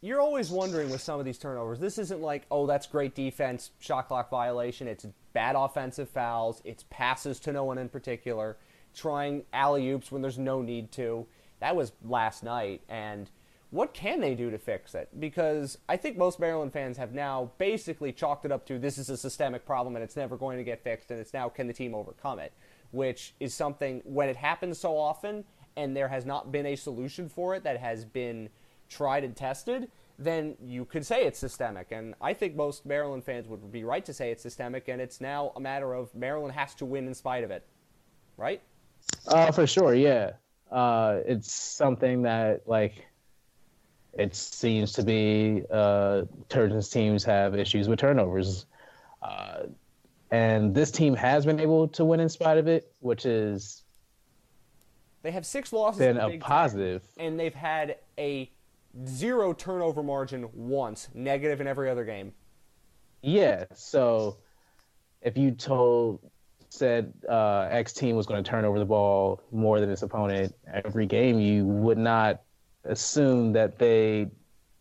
You're 0.00 0.20
always 0.20 0.50
wondering 0.50 0.88
with 0.88 1.02
some 1.02 1.18
of 1.18 1.26
these 1.26 1.36
turnovers. 1.36 1.78
This 1.78 1.98
isn't 1.98 2.22
like, 2.22 2.46
oh, 2.50 2.66
that's 2.66 2.86
great 2.86 3.14
defense, 3.14 3.70
shot 3.80 4.08
clock 4.08 4.30
violation. 4.30 4.88
It's 4.88 5.06
bad 5.34 5.56
offensive 5.56 6.08
fouls. 6.08 6.62
It's 6.64 6.84
passes 6.88 7.38
to 7.40 7.52
no 7.52 7.64
one 7.64 7.76
in 7.76 7.90
particular 7.90 8.56
trying 8.94 9.44
alley 9.52 9.90
oops 9.90 10.10
when 10.10 10.22
there's 10.22 10.38
no 10.38 10.62
need 10.62 10.90
to. 10.92 11.26
That 11.60 11.76
was 11.76 11.92
last 12.04 12.42
night. 12.42 12.82
And 12.88 13.30
what 13.70 13.94
can 13.94 14.20
they 14.20 14.34
do 14.34 14.50
to 14.50 14.58
fix 14.58 14.94
it? 14.94 15.08
Because 15.18 15.78
I 15.88 15.96
think 15.96 16.16
most 16.16 16.38
Maryland 16.38 16.72
fans 16.72 16.96
have 16.98 17.12
now 17.12 17.50
basically 17.58 18.12
chalked 18.12 18.44
it 18.44 18.52
up 18.52 18.66
to 18.66 18.78
this 18.78 18.98
is 18.98 19.10
a 19.10 19.16
systemic 19.16 19.66
problem 19.66 19.96
and 19.96 20.02
it's 20.02 20.16
never 20.16 20.36
going 20.36 20.58
to 20.58 20.64
get 20.64 20.82
fixed, 20.82 21.10
and 21.10 21.20
it's 21.20 21.34
now 21.34 21.48
can 21.48 21.66
the 21.66 21.72
team 21.72 21.94
overcome 21.94 22.38
it? 22.38 22.52
Which 22.92 23.34
is 23.40 23.54
something, 23.54 24.02
when 24.04 24.28
it 24.28 24.36
happens 24.36 24.78
so 24.78 24.96
often 24.96 25.44
and 25.76 25.96
there 25.96 26.08
has 26.08 26.24
not 26.24 26.52
been 26.52 26.66
a 26.66 26.76
solution 26.76 27.28
for 27.28 27.54
it 27.54 27.64
that 27.64 27.78
has 27.78 28.04
been 28.04 28.48
tried 28.88 29.24
and 29.24 29.36
tested, 29.36 29.90
then 30.18 30.56
you 30.64 30.84
could 30.84 31.04
say 31.04 31.24
it's 31.26 31.38
systemic. 31.38 31.88
And 31.90 32.14
I 32.20 32.32
think 32.32 32.54
most 32.54 32.86
Maryland 32.86 33.24
fans 33.24 33.48
would 33.48 33.70
be 33.70 33.84
right 33.84 34.04
to 34.06 34.14
say 34.14 34.30
it's 34.30 34.42
systemic, 34.42 34.88
and 34.88 35.00
it's 35.00 35.20
now 35.20 35.52
a 35.56 35.60
matter 35.60 35.92
of 35.92 36.14
Maryland 36.14 36.54
has 36.54 36.74
to 36.76 36.86
win 36.86 37.06
in 37.06 37.14
spite 37.14 37.44
of 37.44 37.50
it. 37.50 37.66
Right? 38.38 38.62
Uh, 39.28 39.50
for 39.50 39.66
sure, 39.66 39.94
yeah. 39.94 40.32
Uh, 40.70 41.20
it's 41.26 41.52
something 41.52 42.22
that 42.22 42.62
like 42.66 43.06
it 44.14 44.34
seems 44.34 44.92
to 44.94 45.02
be 45.02 45.62
uh, 45.70 46.22
Turgeon's 46.48 46.88
teams 46.88 47.24
have 47.24 47.54
issues 47.54 47.88
with 47.88 47.98
turnovers, 47.98 48.66
uh, 49.22 49.64
and 50.30 50.74
this 50.74 50.90
team 50.90 51.14
has 51.14 51.44
been 51.46 51.60
able 51.60 51.88
to 51.88 52.04
win 52.04 52.20
in 52.20 52.28
spite 52.28 52.58
of 52.58 52.66
it, 52.66 52.92
which 53.00 53.26
is 53.26 53.84
they 55.22 55.30
have 55.30 55.46
six 55.46 55.72
losses. 55.72 55.98
been 55.98 56.18
a 56.18 56.38
positive. 56.38 57.02
and 57.18 57.38
they've 57.38 57.54
had 57.54 57.96
a 58.18 58.50
zero 59.06 59.52
turnover 59.52 60.02
margin 60.02 60.48
once, 60.52 61.08
negative 61.14 61.60
in 61.60 61.66
every 61.66 61.90
other 61.90 62.04
game. 62.04 62.32
Yeah. 63.22 63.64
So 63.74 64.38
if 65.22 65.36
you 65.36 65.50
told 65.50 66.20
said 66.76 67.12
uh, 67.28 67.68
X 67.70 67.92
team 67.92 68.16
was 68.16 68.26
going 68.26 68.42
to 68.42 68.48
turn 68.48 68.64
over 68.64 68.78
the 68.78 68.84
ball 68.84 69.42
more 69.50 69.80
than 69.80 69.90
its 69.90 70.02
opponent 70.02 70.54
every 70.72 71.06
game, 71.06 71.40
you 71.40 71.64
would 71.64 71.98
not 71.98 72.42
assume 72.84 73.52
that 73.54 73.78
they 73.78 74.28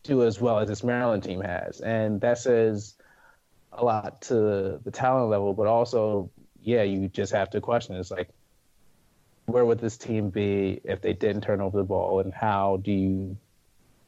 do 0.03 0.23
as 0.23 0.39
well 0.39 0.59
as 0.59 0.67
this 0.67 0.83
Maryland 0.83 1.23
team 1.23 1.41
has, 1.41 1.81
and 1.81 2.21
that 2.21 2.37
says 2.37 2.95
a 3.73 3.83
lot 3.83 4.21
to 4.21 4.79
the 4.83 4.91
talent 4.91 5.29
level. 5.29 5.53
But 5.53 5.67
also, 5.67 6.29
yeah, 6.61 6.83
you 6.83 7.07
just 7.07 7.31
have 7.33 7.49
to 7.51 7.61
question: 7.61 7.95
it's 7.95 8.11
like, 8.11 8.29
where 9.45 9.65
would 9.65 9.79
this 9.79 9.97
team 9.97 10.29
be 10.29 10.81
if 10.83 11.01
they 11.01 11.13
didn't 11.13 11.41
turn 11.41 11.61
over 11.61 11.77
the 11.77 11.83
ball, 11.83 12.19
and 12.19 12.33
how 12.33 12.77
do 12.83 12.91
you 12.91 13.37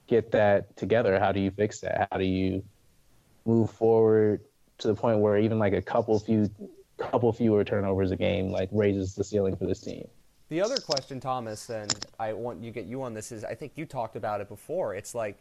get 0.08 0.32
that 0.32 0.75
together? 0.77 1.20
How 1.20 1.32
do 1.32 1.39
you 1.39 1.51
fix 1.51 1.82
that? 1.82 2.08
How 2.12 2.17
do 2.17 2.25
you 2.25 2.63
move 3.46 3.72
forward 3.72 4.41
to 4.79 4.88
the 4.88 4.96
point 4.96 5.20
where 5.20 5.38
even 5.38 5.58
like 5.58 5.74
a 5.74 5.82
couple 5.82 6.20
few 6.20 6.50
couple 6.98 7.32
fewer 7.32 7.63
turnovers 7.63 8.12
a 8.12 8.16
game 8.16 8.51
like 8.51 8.70
raises 8.72 9.16
the 9.16 9.24
ceiling 9.24 9.56
for 9.56 9.66
this 9.66 9.82
team. 9.82 10.08
The 10.50 10.62
other 10.62 10.77
question, 10.77 11.20
Thomas, 11.20 11.70
and 11.70 11.94
I 12.20 12.34
want 12.34 12.63
you 12.63 12.72
get 12.72 12.86
you 12.86 13.04
on 13.04 13.13
this 13.13 13.32
is 13.32 13.44
I 13.44 13.54
think 13.54 13.74
you 13.75 13.86
talked 13.86 14.16
about 14.16 14.42
it 14.42 14.48
before. 14.48 14.96
It's 14.96 15.13
like 15.13 15.38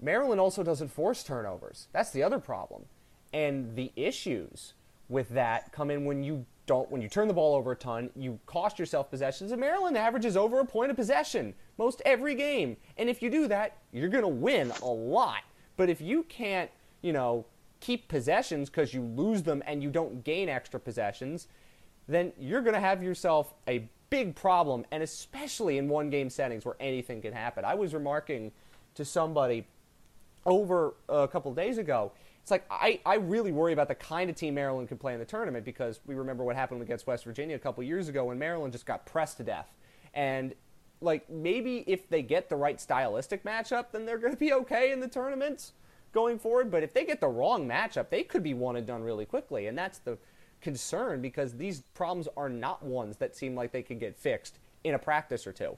Maryland 0.00 0.40
also 0.40 0.62
doesn't 0.62 0.88
force 0.88 1.22
turnovers. 1.22 1.88
That's 1.92 2.10
the 2.10 2.22
other 2.22 2.38
problem. 2.38 2.84
And 3.32 3.74
the 3.74 3.90
issues 3.96 4.74
with 5.08 5.28
that 5.30 5.72
come 5.72 5.90
in 5.90 6.04
when 6.04 6.22
you 6.22 6.46
don't 6.66 6.90
when 6.90 7.02
you 7.02 7.08
turn 7.08 7.28
the 7.28 7.34
ball 7.34 7.54
over 7.54 7.72
a 7.72 7.76
ton, 7.76 8.10
you 8.16 8.38
cost 8.46 8.78
yourself 8.78 9.10
possessions. 9.10 9.50
And 9.50 9.60
Maryland 9.60 9.98
averages 9.98 10.36
over 10.36 10.60
a 10.60 10.64
point 10.64 10.90
of 10.90 10.96
possession 10.96 11.54
most 11.76 12.00
every 12.04 12.34
game. 12.34 12.76
And 12.96 13.08
if 13.08 13.22
you 13.22 13.30
do 13.30 13.48
that, 13.48 13.78
you're 13.92 14.08
going 14.08 14.22
to 14.22 14.28
win 14.28 14.72
a 14.82 14.86
lot. 14.86 15.42
But 15.76 15.90
if 15.90 16.00
you 16.00 16.22
can't, 16.24 16.70
you 17.02 17.12
know, 17.12 17.44
keep 17.84 18.08
possessions 18.08 18.70
because 18.70 18.94
you 18.94 19.02
lose 19.02 19.42
them 19.42 19.62
and 19.66 19.82
you 19.82 19.90
don't 19.90 20.24
gain 20.24 20.48
extra 20.48 20.80
possessions, 20.80 21.48
then 22.08 22.32
you're 22.38 22.62
going 22.62 22.74
to 22.74 22.80
have 22.80 23.02
yourself 23.02 23.52
a 23.68 23.86
big 24.08 24.34
problem, 24.34 24.86
and 24.90 25.02
especially 25.02 25.76
in 25.76 25.86
one 25.86 26.08
game 26.08 26.30
settings 26.30 26.64
where 26.64 26.76
anything 26.80 27.20
can 27.20 27.34
happen. 27.34 27.62
I 27.62 27.74
was 27.74 27.92
remarking 27.92 28.52
to 28.94 29.04
somebody 29.04 29.66
over 30.46 30.94
uh, 31.10 31.16
a 31.16 31.28
couple 31.28 31.52
days 31.52 31.76
ago. 31.76 32.12
It's 32.40 32.50
like 32.50 32.64
I, 32.70 33.00
I 33.04 33.16
really 33.16 33.52
worry 33.52 33.74
about 33.74 33.88
the 33.88 33.94
kind 33.94 34.30
of 34.30 34.36
team 34.36 34.54
Maryland 34.54 34.88
can 34.88 34.96
play 34.96 35.12
in 35.12 35.18
the 35.18 35.26
tournament 35.26 35.64
because 35.64 36.00
we 36.06 36.14
remember 36.14 36.42
what 36.42 36.56
happened 36.56 36.80
against 36.80 37.06
West 37.06 37.24
Virginia 37.24 37.56
a 37.56 37.58
couple 37.58 37.82
years 37.82 38.08
ago 38.08 38.24
when 38.24 38.38
Maryland 38.38 38.72
just 38.72 38.86
got 38.86 39.04
pressed 39.04 39.38
to 39.38 39.44
death. 39.44 39.74
And 40.14 40.54
like 41.02 41.28
maybe 41.28 41.84
if 41.86 42.08
they 42.08 42.22
get 42.22 42.48
the 42.48 42.56
right 42.56 42.80
stylistic 42.80 43.44
matchup, 43.44 43.86
then 43.92 44.06
they're 44.06 44.18
going 44.18 44.32
to 44.32 44.38
be 44.38 44.54
okay 44.54 44.90
in 44.90 45.00
the 45.00 45.08
tournaments 45.08 45.72
going 46.14 46.38
forward. 46.38 46.70
But 46.70 46.82
if 46.82 46.94
they 46.94 47.04
get 47.04 47.20
the 47.20 47.28
wrong 47.28 47.68
matchup, 47.68 48.08
they 48.08 48.22
could 48.22 48.42
be 48.42 48.54
one 48.54 48.76
and 48.76 48.86
done 48.86 49.02
really 49.02 49.26
quickly. 49.26 49.66
And 49.66 49.76
that's 49.76 49.98
the 49.98 50.16
concern 50.62 51.20
because 51.20 51.52
these 51.52 51.80
problems 51.92 52.28
are 52.36 52.48
not 52.48 52.82
ones 52.82 53.18
that 53.18 53.36
seem 53.36 53.54
like 53.54 53.72
they 53.72 53.82
can 53.82 53.98
get 53.98 54.16
fixed 54.16 54.58
in 54.84 54.94
a 54.94 54.98
practice 54.98 55.46
or 55.46 55.52
two. 55.52 55.76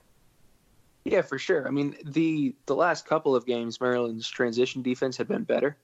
Yeah, 1.05 1.23
for 1.23 1.39
sure. 1.39 1.67
I 1.67 1.71
mean, 1.71 1.97
the 2.05 2.55
the 2.67 2.75
last 2.75 3.07
couple 3.07 3.35
of 3.35 3.47
games, 3.47 3.81
Maryland's 3.81 4.29
transition 4.29 4.83
defense 4.83 5.17
had 5.17 5.29
been 5.29 5.45
better, 5.45 5.77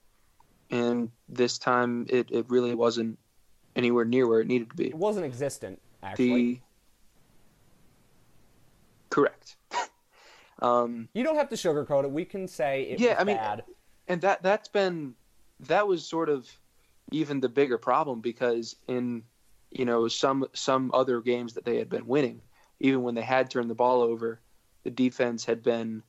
and 0.70 1.10
this 1.28 1.58
time 1.58 2.06
it, 2.08 2.28
it 2.32 2.46
really 2.48 2.74
wasn't 2.74 3.18
anywhere 3.76 4.04
near 4.04 4.26
where 4.26 4.40
it 4.40 4.48
needed 4.48 4.70
to 4.70 4.76
be. 4.76 4.88
It 4.88 4.94
wasn't 4.96 5.26
existent, 5.26 5.80
actually. 6.02 6.26
The 6.26 6.60
correct. 9.10 9.56
um, 10.60 11.08
you 11.14 11.22
don't 11.22 11.36
have 11.36 11.50
to 11.50 11.56
sugarcoat 11.56 12.02
it. 12.02 12.10
We 12.10 12.24
can 12.24 12.48
say 12.48 12.82
it 12.82 12.98
yeah, 12.98 13.14
I 13.16 13.22
mean, 13.22 13.36
bad 13.36 13.62
and 14.12 14.20
that 14.20 14.42
that's 14.42 14.68
been 14.68 15.14
that 15.68 15.88
was 15.88 16.06
sort 16.06 16.28
of 16.28 16.46
even 17.10 17.40
the 17.40 17.48
bigger 17.48 17.78
problem 17.78 18.20
because 18.20 18.76
in 18.86 19.22
you 19.70 19.86
know 19.86 20.06
some 20.06 20.46
some 20.52 20.90
other 20.92 21.20
games 21.22 21.54
that 21.54 21.64
they 21.64 21.78
had 21.78 21.88
been 21.88 22.06
winning 22.06 22.42
even 22.78 23.02
when 23.02 23.14
they 23.14 23.22
had 23.22 23.50
turned 23.50 23.70
the 23.70 23.74
ball 23.74 24.02
over 24.02 24.38
the 24.84 24.90
defense 24.90 25.46
had 25.46 25.62
been 25.62 26.02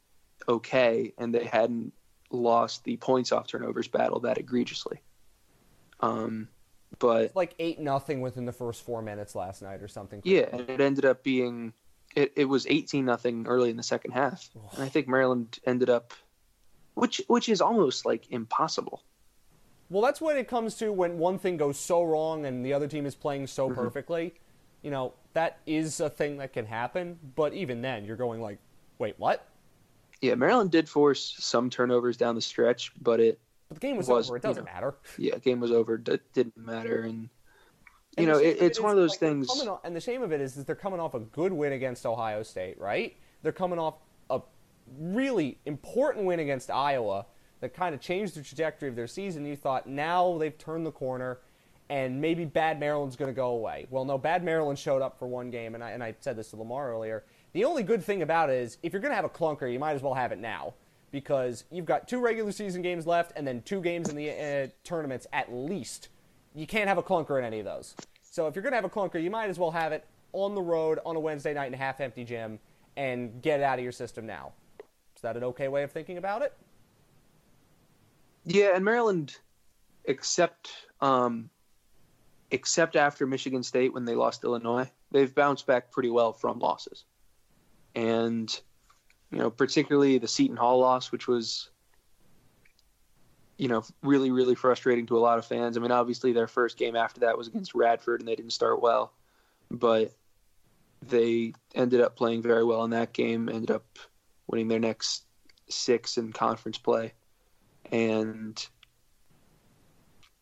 okay 0.49 1.13
and 1.17 1.33
they 1.33 1.45
hadn't 1.45 1.93
lost 2.29 2.83
the 2.83 2.97
points 2.97 3.31
off 3.31 3.47
turnovers 3.47 3.87
battle 3.87 4.19
that 4.19 4.37
egregiously. 4.37 5.01
Um 6.01 6.49
but 6.99 7.33
like 7.35 7.55
eight 7.57 7.79
nothing 7.79 8.19
within 8.19 8.43
the 8.43 8.51
first 8.51 8.83
four 8.83 9.01
minutes 9.01 9.33
last 9.33 9.61
night 9.61 9.81
or 9.81 9.87
something. 9.87 10.21
Yeah 10.25 10.49
and 10.51 10.69
it 10.69 10.81
ended 10.81 11.05
up 11.05 11.23
being 11.23 11.71
it, 12.15 12.33
it 12.35 12.45
was 12.45 12.67
18 12.67 13.05
nothing 13.05 13.47
early 13.47 13.69
in 13.69 13.77
the 13.77 13.83
second 13.83 14.11
half. 14.11 14.49
And 14.73 14.83
i 14.83 14.89
think 14.89 15.07
maryland 15.07 15.59
ended 15.65 15.89
up 15.89 16.13
which 16.95 17.21
which 17.27 17.49
is 17.49 17.61
almost 17.61 18.05
like 18.05 18.29
impossible. 18.31 19.03
Well, 19.89 20.01
that's 20.01 20.21
what 20.21 20.37
it 20.37 20.47
comes 20.47 20.75
to 20.75 20.91
when 20.91 21.17
one 21.17 21.37
thing 21.37 21.57
goes 21.57 21.77
so 21.77 22.03
wrong 22.03 22.45
and 22.45 22.65
the 22.65 22.73
other 22.73 22.87
team 22.87 23.05
is 23.05 23.15
playing 23.15 23.47
so 23.47 23.67
mm-hmm. 23.67 23.79
perfectly. 23.79 24.33
You 24.81 24.91
know, 24.91 25.13
that 25.33 25.59
is 25.65 25.99
a 25.99 26.09
thing 26.09 26.37
that 26.37 26.51
can 26.51 26.65
happen, 26.65 27.17
but 27.35 27.53
even 27.53 27.81
then 27.81 28.05
you're 28.05 28.17
going 28.17 28.41
like, 28.41 28.59
"Wait, 28.97 29.15
what?" 29.17 29.47
Yeah, 30.21 30.35
Maryland 30.35 30.71
did 30.71 30.87
force 30.89 31.35
some 31.37 31.69
turnovers 31.69 32.17
down 32.17 32.35
the 32.35 32.41
stretch, 32.41 32.91
but 33.01 33.19
it 33.19 33.39
but 33.69 33.79
the 33.79 33.87
game 33.87 33.97
was, 33.97 34.07
was 34.07 34.29
over. 34.29 34.37
It 34.37 34.43
doesn't 34.43 34.65
know, 34.65 34.71
matter. 34.71 34.95
Yeah, 35.17 35.37
game 35.37 35.59
was 35.59 35.71
over. 35.71 35.95
It 35.95 36.33
didn't 36.33 36.57
matter 36.57 37.03
and 37.03 37.29
you 38.17 38.25
and 38.25 38.27
know, 38.27 38.37
it, 38.37 38.57
it's 38.61 38.79
one 38.79 38.91
of 38.91 38.97
those 38.97 39.11
like 39.11 39.19
things. 39.19 39.49
Off, 39.49 39.79
and 39.83 39.95
the 39.95 40.01
shame 40.01 40.21
of 40.21 40.31
it 40.31 40.39
is 40.39 40.53
that 40.53 40.67
they're 40.67 40.75
coming 40.75 40.99
off 40.99 41.15
a 41.15 41.19
good 41.19 41.51
win 41.51 41.73
against 41.73 42.05
Ohio 42.05 42.43
State, 42.43 42.79
right? 42.79 43.15
They're 43.41 43.51
coming 43.51 43.79
off 43.79 43.95
really 44.99 45.57
important 45.65 46.25
win 46.25 46.39
against 46.39 46.69
Iowa 46.71 47.25
that 47.61 47.73
kind 47.73 47.95
of 47.95 48.01
changed 48.01 48.35
the 48.35 48.41
trajectory 48.41 48.89
of 48.89 48.95
their 48.95 49.07
season. 49.07 49.45
You 49.45 49.55
thought 49.55 49.87
now 49.87 50.37
they've 50.37 50.57
turned 50.57 50.85
the 50.85 50.91
corner 50.91 51.39
and 51.89 52.19
maybe 52.19 52.45
bad 52.45 52.79
Maryland's 52.79 53.15
going 53.15 53.29
to 53.29 53.35
go 53.35 53.49
away. 53.49 53.87
Well, 53.89 54.05
no, 54.05 54.17
bad 54.17 54.43
Maryland 54.43 54.79
showed 54.79 55.01
up 55.01 55.19
for 55.19 55.27
one 55.27 55.49
game, 55.49 55.75
and 55.75 55.83
I, 55.83 55.91
and 55.91 56.03
I 56.03 56.15
said 56.19 56.35
this 56.35 56.49
to 56.49 56.55
Lamar 56.55 56.91
earlier. 56.91 57.23
The 57.53 57.65
only 57.65 57.83
good 57.83 58.03
thing 58.03 58.21
about 58.21 58.49
it 58.49 58.55
is 58.55 58.77
if 58.83 58.93
you're 58.93 59.01
going 59.01 59.11
to 59.11 59.15
have 59.15 59.25
a 59.25 59.29
clunker, 59.29 59.71
you 59.71 59.79
might 59.79 59.93
as 59.93 60.01
well 60.01 60.13
have 60.13 60.31
it 60.31 60.39
now 60.39 60.73
because 61.11 61.65
you've 61.71 61.85
got 61.85 62.07
two 62.07 62.19
regular 62.19 62.51
season 62.51 62.81
games 62.81 63.05
left 63.05 63.31
and 63.35 63.45
then 63.45 63.61
two 63.61 63.79
games 63.79 64.09
in 64.09 64.15
the 64.15 64.31
uh, 64.31 64.67
tournaments 64.83 65.27
at 65.31 65.53
least. 65.53 66.09
You 66.55 66.65
can't 66.65 66.87
have 66.87 66.97
a 66.97 67.03
clunker 67.03 67.37
in 67.37 67.45
any 67.45 67.59
of 67.59 67.65
those. 67.65 67.95
So 68.21 68.47
if 68.47 68.55
you're 68.55 68.63
going 68.63 68.71
to 68.71 68.77
have 68.77 68.85
a 68.85 68.89
clunker, 68.89 69.21
you 69.21 69.29
might 69.29 69.49
as 69.49 69.59
well 69.59 69.71
have 69.71 69.91
it 69.91 70.05
on 70.31 70.55
the 70.55 70.61
road 70.61 70.99
on 71.05 71.15
a 71.15 71.19
Wednesday 71.19 71.53
night 71.53 71.67
in 71.67 71.75
a 71.75 71.77
half 71.77 72.01
empty 72.01 72.23
gym 72.23 72.59
and 72.97 73.41
get 73.41 73.59
it 73.59 73.63
out 73.63 73.77
of 73.77 73.83
your 73.83 73.91
system 73.91 74.25
now 74.25 74.53
that 75.23 75.35
an 75.35 75.43
okay 75.43 75.67
way 75.67 75.83
of 75.83 75.91
thinking 75.91 76.17
about 76.17 76.43
it? 76.43 76.53
Yeah, 78.45 78.75
and 78.75 78.85
Maryland, 78.85 79.35
except 80.05 80.69
um, 81.01 81.49
except 82.51 82.95
after 82.95 83.25
Michigan 83.25 83.63
State 83.63 83.93
when 83.93 84.05
they 84.05 84.15
lost 84.15 84.43
Illinois, 84.43 84.89
they've 85.11 85.33
bounced 85.33 85.65
back 85.65 85.91
pretty 85.91 86.09
well 86.09 86.33
from 86.33 86.59
losses, 86.59 87.05
and 87.95 88.59
you 89.31 89.39
know 89.39 89.49
particularly 89.49 90.17
the 90.17 90.27
Seton 90.27 90.57
Hall 90.57 90.79
loss, 90.79 91.11
which 91.11 91.27
was 91.27 91.69
you 93.57 93.67
know 93.67 93.83
really 94.01 94.29
really 94.31 94.55
frustrating 94.55 95.05
to 95.07 95.17
a 95.17 95.19
lot 95.19 95.39
of 95.39 95.45
fans. 95.45 95.77
I 95.77 95.79
mean, 95.79 95.91
obviously 95.91 96.33
their 96.33 96.47
first 96.47 96.77
game 96.77 96.95
after 96.95 97.21
that 97.21 97.37
was 97.37 97.47
against 97.47 97.73
Radford, 97.73 98.19
and 98.19 98.27
they 98.27 98.35
didn't 98.35 98.53
start 98.53 98.81
well, 98.81 99.13
but 99.71 100.13
they 101.01 101.53
ended 101.75 102.01
up 102.01 102.15
playing 102.15 102.41
very 102.41 102.63
well 102.63 102.83
in 102.83 102.91
that 102.91 103.13
game. 103.13 103.47
Ended 103.47 103.71
up 103.71 103.85
winning 104.47 104.67
their 104.67 104.79
next 104.79 105.23
six 105.69 106.17
in 106.17 106.33
conference 106.33 106.77
play, 106.77 107.13
and 107.91 108.65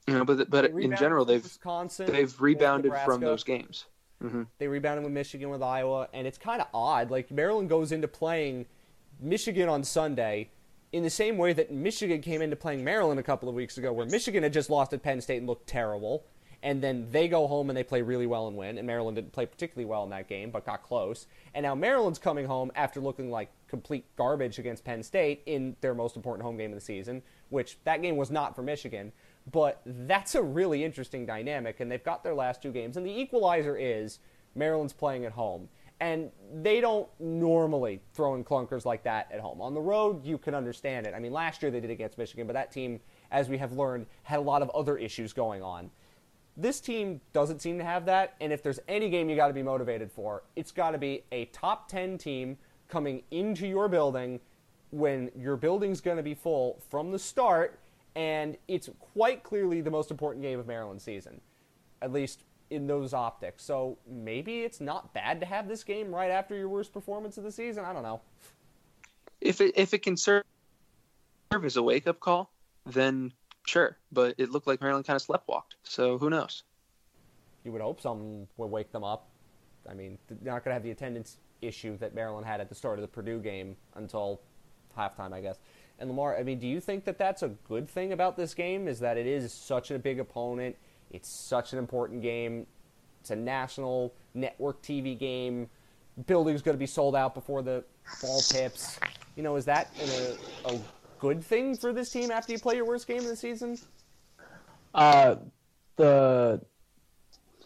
you 0.08 0.14
know, 0.14 0.26
but 0.26 0.50
but 0.50 0.66
in 0.66 0.96
general, 0.96 1.26
they've 1.26 1.44
Wisconsin, 1.44 2.12
they've 2.12 2.42
rebounded 2.42 2.94
from 3.06 3.22
those 3.22 3.44
games. 3.44 3.86
Mm-hmm. 4.24 4.44
They 4.60 4.68
rebounded 4.68 5.04
with 5.04 5.14
Michigan, 5.14 5.50
with 5.50 5.64
Iowa, 5.64 6.08
and 6.14 6.28
it's 6.28 6.38
kind 6.38 6.62
of 6.62 6.68
odd. 6.74 7.10
Like 7.10 7.32
Maryland 7.32 7.70
goes 7.70 7.92
into 7.92 8.08
playing 8.08 8.68
Michigan 9.20 9.68
on 9.68 9.84
Sunday 9.84 10.50
in 10.92 11.04
the 11.04 11.10
same 11.10 11.38
way 11.38 11.54
that 11.54 11.72
Michigan 11.72 12.22
came 12.22 12.42
into 12.42 12.56
playing 12.56 12.84
Maryland 12.84 13.20
a 13.20 13.24
couple 13.24 13.50
of 13.50 13.56
weeks 13.56 13.78
ago, 13.78 13.94
where 13.94 14.06
Michigan 14.06 14.44
had 14.44 14.54
just 14.54 14.70
lost 14.70 14.94
at 14.94 15.02
Penn 15.02 15.22
State 15.22 15.38
and 15.38 15.48
looked 15.48 15.68
terrible 15.68 16.26
and 16.64 16.82
then 16.82 17.08
they 17.12 17.28
go 17.28 17.48
home 17.48 17.70
and 17.70 17.78
they 17.78 17.84
play 17.84 18.02
really 18.02 18.28
well 18.28 18.48
and 18.48 18.56
win. 18.56 18.78
And 18.78 18.86
Maryland 18.86 19.16
didn't 19.16 19.32
play 19.32 19.46
particularly 19.46 19.86
well 19.86 20.04
in 20.04 20.10
that 20.12 20.28
game, 20.28 20.52
but 20.52 20.66
got 20.66 20.84
close. 20.84 21.28
And 21.54 21.64
now 21.64 21.74
Maryland's 21.74 22.20
coming 22.20 22.46
home 22.46 22.72
after 22.76 23.00
looking 23.00 23.32
like 23.32 23.52
complete 23.68 24.06
garbage 24.16 24.60
against 24.60 24.84
Penn 24.84 25.02
State 25.02 25.42
in 25.46 25.76
their 25.82 25.96
most 25.96 26.16
important 26.16 26.46
home 26.46 26.58
game 26.58 26.72
of 26.72 26.76
the 26.76 26.86
season, 26.86 27.24
which 27.50 27.78
that 27.84 28.02
game 28.02 28.16
was 28.16 28.30
not 28.30 28.56
for 28.56 28.62
Michigan. 28.62 29.12
But 29.52 29.82
that's 29.86 30.36
a 30.36 30.42
really 30.42 30.84
interesting 30.84 31.26
dynamic, 31.26 31.80
and 31.80 31.92
they've 31.92 32.04
got 32.04 32.24
their 32.24 32.36
last 32.36 32.62
two 32.62 32.72
games. 32.72 32.96
And 32.96 33.06
the 33.06 33.20
equalizer 33.20 33.76
is 33.76 34.20
Maryland's 34.54 34.94
playing 34.94 35.26
at 35.26 35.32
home. 35.32 35.68
And 36.00 36.32
they 36.52 36.82
don't 36.82 37.08
normally 37.20 38.02
throw 38.14 38.34
in 38.34 38.44
clunkers 38.44 38.86
like 38.86 39.04
that 39.04 39.32
at 39.32 39.40
home. 39.40 39.62
On 39.62 39.76
the 39.76 39.82
road, 39.82 40.26
you 40.26 40.40
can 40.40 40.56
understand 40.56 41.06
it. 41.06 41.14
I 41.16 41.20
mean, 41.20 41.32
last 41.32 41.62
year 41.62 41.70
they 41.70 41.80
did 41.80 41.92
against 41.92 42.18
Michigan, 42.18 42.48
but 42.48 42.54
that 42.54 42.72
team, 42.72 43.00
as 43.30 43.50
we 43.50 43.58
have 43.60 43.72
learned, 43.74 44.08
had 44.24 44.40
a 44.40 44.42
lot 44.42 44.64
of 44.64 44.72
other 44.72 44.98
issues 44.98 45.32
going 45.32 45.62
on. 45.62 45.92
This 46.58 46.80
team 46.80 47.22
doesn't 47.34 47.62
seem 47.62 47.78
to 47.78 47.84
have 47.84 48.06
that, 48.06 48.36
and 48.42 48.52
if 48.52 48.62
there's 48.62 48.80
any 48.88 49.10
game 49.10 49.30
you 49.30 49.36
got 49.36 49.48
to 49.48 49.54
be 49.54 49.64
motivated 49.64 50.12
for, 50.12 50.44
it's 50.56 50.72
got 50.72 50.92
to 50.92 50.98
be 50.98 51.24
a 51.32 51.46
top 51.46 51.88
10 51.88 52.18
team 52.18 52.58
coming 52.90 53.24
into 53.32 53.66
your 53.66 53.88
building 53.88 54.40
when 54.92 55.32
your 55.38 55.56
building's 55.56 56.02
going 56.02 56.18
to 56.18 56.24
be 56.24 56.34
full 56.34 56.82
from 56.90 57.12
the 57.12 57.20
start, 57.20 57.80
and 58.16 58.58
it's 58.68 58.90
quite 59.00 59.44
clearly 59.44 59.80
the 59.82 59.90
most 59.90 60.12
important 60.12 60.44
game 60.44 60.60
of 60.60 60.68
Maryland's 60.68 61.04
season, 61.04 61.40
at 62.02 62.12
least 62.12 62.44
in 62.70 62.88
those 62.88 63.14
optics. 63.14 63.64
So 63.64 63.98
maybe 64.10 64.62
it's 64.62 64.82
not 64.82 65.14
bad 65.14 65.40
to 65.40 65.46
have 65.46 65.68
this 65.68 65.84
game 65.84 66.14
right 66.14 66.32
after 66.32 66.56
your 66.56 66.70
worst 66.70 66.92
performance 66.92 67.38
of 67.38 67.44
the 67.44 67.52
season. 67.52 67.86
I 67.86 67.94
don't 67.94 68.04
know. 68.04 68.22
If 69.40 69.62
it 69.62 69.74
if 69.76 69.94
it 69.94 70.00
can 70.00 70.18
serve 70.18 70.44
as 71.52 71.78
a 71.78 71.84
wake 71.84 72.08
up 72.08 72.20
call, 72.20 72.52
then 72.86 73.34
sure. 73.66 73.98
But 74.12 74.36
it 74.38 74.50
looked 74.50 74.68
like 74.68 74.82
Maryland 74.82 75.06
kind 75.06 75.16
of 75.16 75.26
sleptwalked. 75.26 75.76
So 75.84 76.18
who 76.18 76.30
knows? 76.30 76.64
You 77.64 77.72
would 77.72 77.82
hope 77.82 78.02
something 78.02 78.48
would 78.58 78.68
wake 78.68 78.92
them 78.92 79.04
up. 79.04 79.30
I 79.90 79.94
mean, 79.94 80.18
they're 80.28 80.54
not 80.54 80.64
going 80.64 80.72
to 80.72 80.74
have 80.74 80.84
the 80.84 80.92
attendance 80.92 81.38
issue 81.62 81.98
that 81.98 82.16
Maryland 82.16 82.46
had 82.46 82.60
at 82.62 82.70
the 82.70 82.76
start 82.76 82.98
of 82.98 83.02
the 83.02 83.08
Purdue 83.08 83.40
game 83.40 83.76
until 83.96 84.42
halftime, 84.98 85.34
I 85.34 85.42
guess. 85.42 85.60
And 86.00 86.10
Lamar, 86.10 86.38
I 86.38 86.44
mean, 86.44 86.60
do 86.60 86.68
you 86.68 86.80
think 86.80 87.06
that 87.06 87.18
that's 87.18 87.44
a 87.44 87.50
good 87.68 87.88
thing 87.88 88.14
about 88.14 88.36
this 88.36 88.54
game? 88.54 88.88
Is 88.88 89.00
that 89.00 89.18
it 89.18 89.28
is 89.28 89.54
such 89.54 89.92
a 89.92 90.00
big 90.00 90.20
opponent? 90.20 90.76
It's 91.12 91.30
such 91.30 91.74
an 91.74 91.80
important 91.80 92.22
game. 92.22 92.66
It's 93.20 93.30
a 93.30 93.36
national 93.36 94.14
network 94.34 94.82
TV 94.82 95.18
game. 95.18 95.70
Building's 96.26 96.62
going 96.62 96.76
to 96.76 96.80
be 96.80 96.88
sold 96.88 97.16
out 97.16 97.36
before 97.36 97.62
the 97.62 97.84
ball 98.22 98.42
tips. 98.42 99.00
You 99.36 99.44
know, 99.44 99.56
is 99.56 99.66
that 99.66 99.92
a, 100.02 100.74
a 100.74 100.80
good 101.22 101.44
thing 101.44 101.78
for 101.78 101.94
this 101.94 102.10
team 102.10 102.32
after 102.32 102.52
you 102.52 102.60
play 102.60 102.76
your 102.76 102.86
worst 102.86 103.08
game 103.08 103.20
of 103.20 103.28
the 103.28 103.36
season? 103.36 103.78
Uh, 104.94 105.36
the 105.96 106.60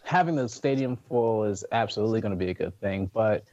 having 0.03 0.35
the 0.35 0.47
stadium 0.47 0.95
full 0.95 1.45
is 1.45 1.65
absolutely 1.71 2.21
going 2.21 2.33
to 2.33 2.37
be 2.37 2.51
a 2.51 2.53
good 2.53 2.79
thing, 2.79 3.09
but 3.13 3.45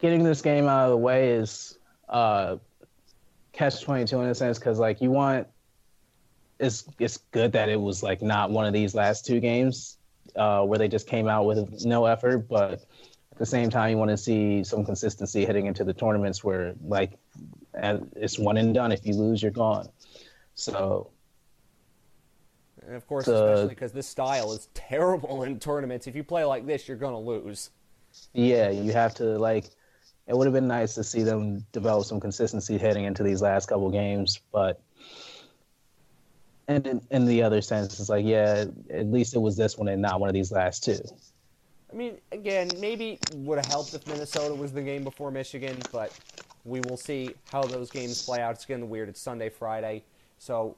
getting 0.00 0.24
this 0.24 0.42
game 0.42 0.66
out 0.66 0.86
of 0.86 0.90
the 0.90 0.96
way 0.96 1.30
is 1.30 1.78
uh, 2.08 2.56
catch 3.52 3.82
twenty 3.82 4.04
two 4.04 4.20
in 4.20 4.28
a 4.28 4.34
sense 4.34 4.58
because 4.58 4.78
like 4.78 5.00
you 5.00 5.10
want 5.10 5.46
it's 6.58 6.84
it's 6.98 7.18
good 7.30 7.52
that 7.52 7.68
it 7.68 7.80
was 7.80 8.02
like 8.02 8.20
not 8.20 8.50
one 8.50 8.66
of 8.66 8.72
these 8.72 8.94
last 8.94 9.24
two 9.24 9.38
games 9.38 9.96
uh, 10.34 10.62
where 10.62 10.78
they 10.78 10.88
just 10.88 11.06
came 11.06 11.28
out 11.28 11.46
with 11.46 11.84
no 11.86 12.04
effort, 12.04 12.48
but 12.48 12.72
at 13.32 13.38
the 13.38 13.46
same 13.46 13.70
time 13.70 13.90
you 13.90 13.96
want 13.96 14.10
to 14.10 14.16
see 14.16 14.64
some 14.64 14.84
consistency 14.84 15.44
heading 15.44 15.66
into 15.66 15.84
the 15.84 15.94
tournaments 15.94 16.42
where 16.42 16.74
like 16.84 17.16
it's 17.74 18.38
one 18.38 18.56
and 18.56 18.74
done. 18.74 18.92
If 18.92 19.06
you 19.06 19.14
lose, 19.14 19.42
you're 19.42 19.50
gone. 19.50 19.88
So. 20.54 21.10
And 22.86 22.96
of 22.96 23.06
course, 23.06 23.28
especially 23.28 23.68
because 23.68 23.92
this 23.92 24.08
style 24.08 24.52
is 24.52 24.68
terrible 24.72 25.42
in 25.42 25.58
tournaments. 25.60 26.06
If 26.06 26.16
you 26.16 26.24
play 26.24 26.44
like 26.44 26.66
this, 26.66 26.88
you're 26.88 26.96
going 26.96 27.12
to 27.12 27.18
lose. 27.18 27.70
Yeah, 28.32 28.70
you 28.70 28.92
have 28.92 29.14
to 29.16 29.24
like 29.38 29.66
it 30.28 30.36
would 30.36 30.46
have 30.46 30.54
been 30.54 30.68
nice 30.68 30.94
to 30.94 31.04
see 31.04 31.22
them 31.22 31.64
develop 31.72 32.04
some 32.04 32.20
consistency 32.20 32.76
heading 32.76 33.04
into 33.04 33.22
these 33.22 33.40
last 33.40 33.66
couple 33.66 33.90
games. 33.90 34.38
But 34.52 34.80
and 36.68 36.86
in, 36.86 37.00
in 37.10 37.24
the 37.24 37.42
other 37.42 37.62
sense, 37.62 37.98
it's 37.98 38.10
like, 38.10 38.26
yeah, 38.26 38.66
at 38.90 39.06
least 39.06 39.34
it 39.34 39.38
was 39.38 39.56
this 39.56 39.78
one 39.78 39.88
and 39.88 40.02
not 40.02 40.20
one 40.20 40.28
of 40.28 40.34
these 40.34 40.52
last 40.52 40.84
two. 40.84 41.00
I 41.90 41.96
mean, 41.96 42.18
again, 42.32 42.70
maybe 42.78 43.18
would 43.34 43.56
have 43.58 43.66
helped 43.66 43.94
if 43.94 44.06
Minnesota 44.06 44.54
was 44.54 44.72
the 44.72 44.82
game 44.82 45.04
before 45.04 45.30
Michigan, 45.30 45.78
but 45.90 46.12
we 46.64 46.80
will 46.80 46.98
see 46.98 47.30
how 47.50 47.62
those 47.62 47.90
games 47.90 48.24
play 48.24 48.40
out. 48.40 48.54
It's 48.54 48.66
getting 48.66 48.90
weird. 48.90 49.08
It's 49.08 49.20
Sunday, 49.20 49.48
Friday, 49.48 50.04
so 50.38 50.76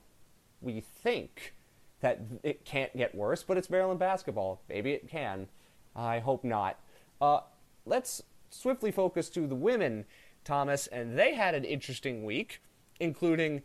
we 0.61 0.81
think 0.81 1.55
that 2.01 2.20
it 2.42 2.64
can't 2.64 2.96
get 2.96 3.14
worse, 3.14 3.42
but 3.42 3.57
it's 3.57 3.68
Maryland 3.70 3.99
basketball. 3.99 4.62
Maybe 4.68 4.92
it 4.92 5.09
can. 5.09 5.49
I 5.96 6.20
hope 6.20 6.44
not. 6.44 6.79
Uh, 7.20 7.40
let's 7.85 8.23
swiftly 8.51 8.90
focus 8.90 9.29
to 9.31 9.46
the 9.46 9.55
women, 9.55 10.05
Thomas, 10.44 10.87
and 10.87 11.18
they 11.18 11.35
had 11.35 11.55
an 11.55 11.64
interesting 11.64 12.25
week, 12.25 12.62
including 13.01 13.62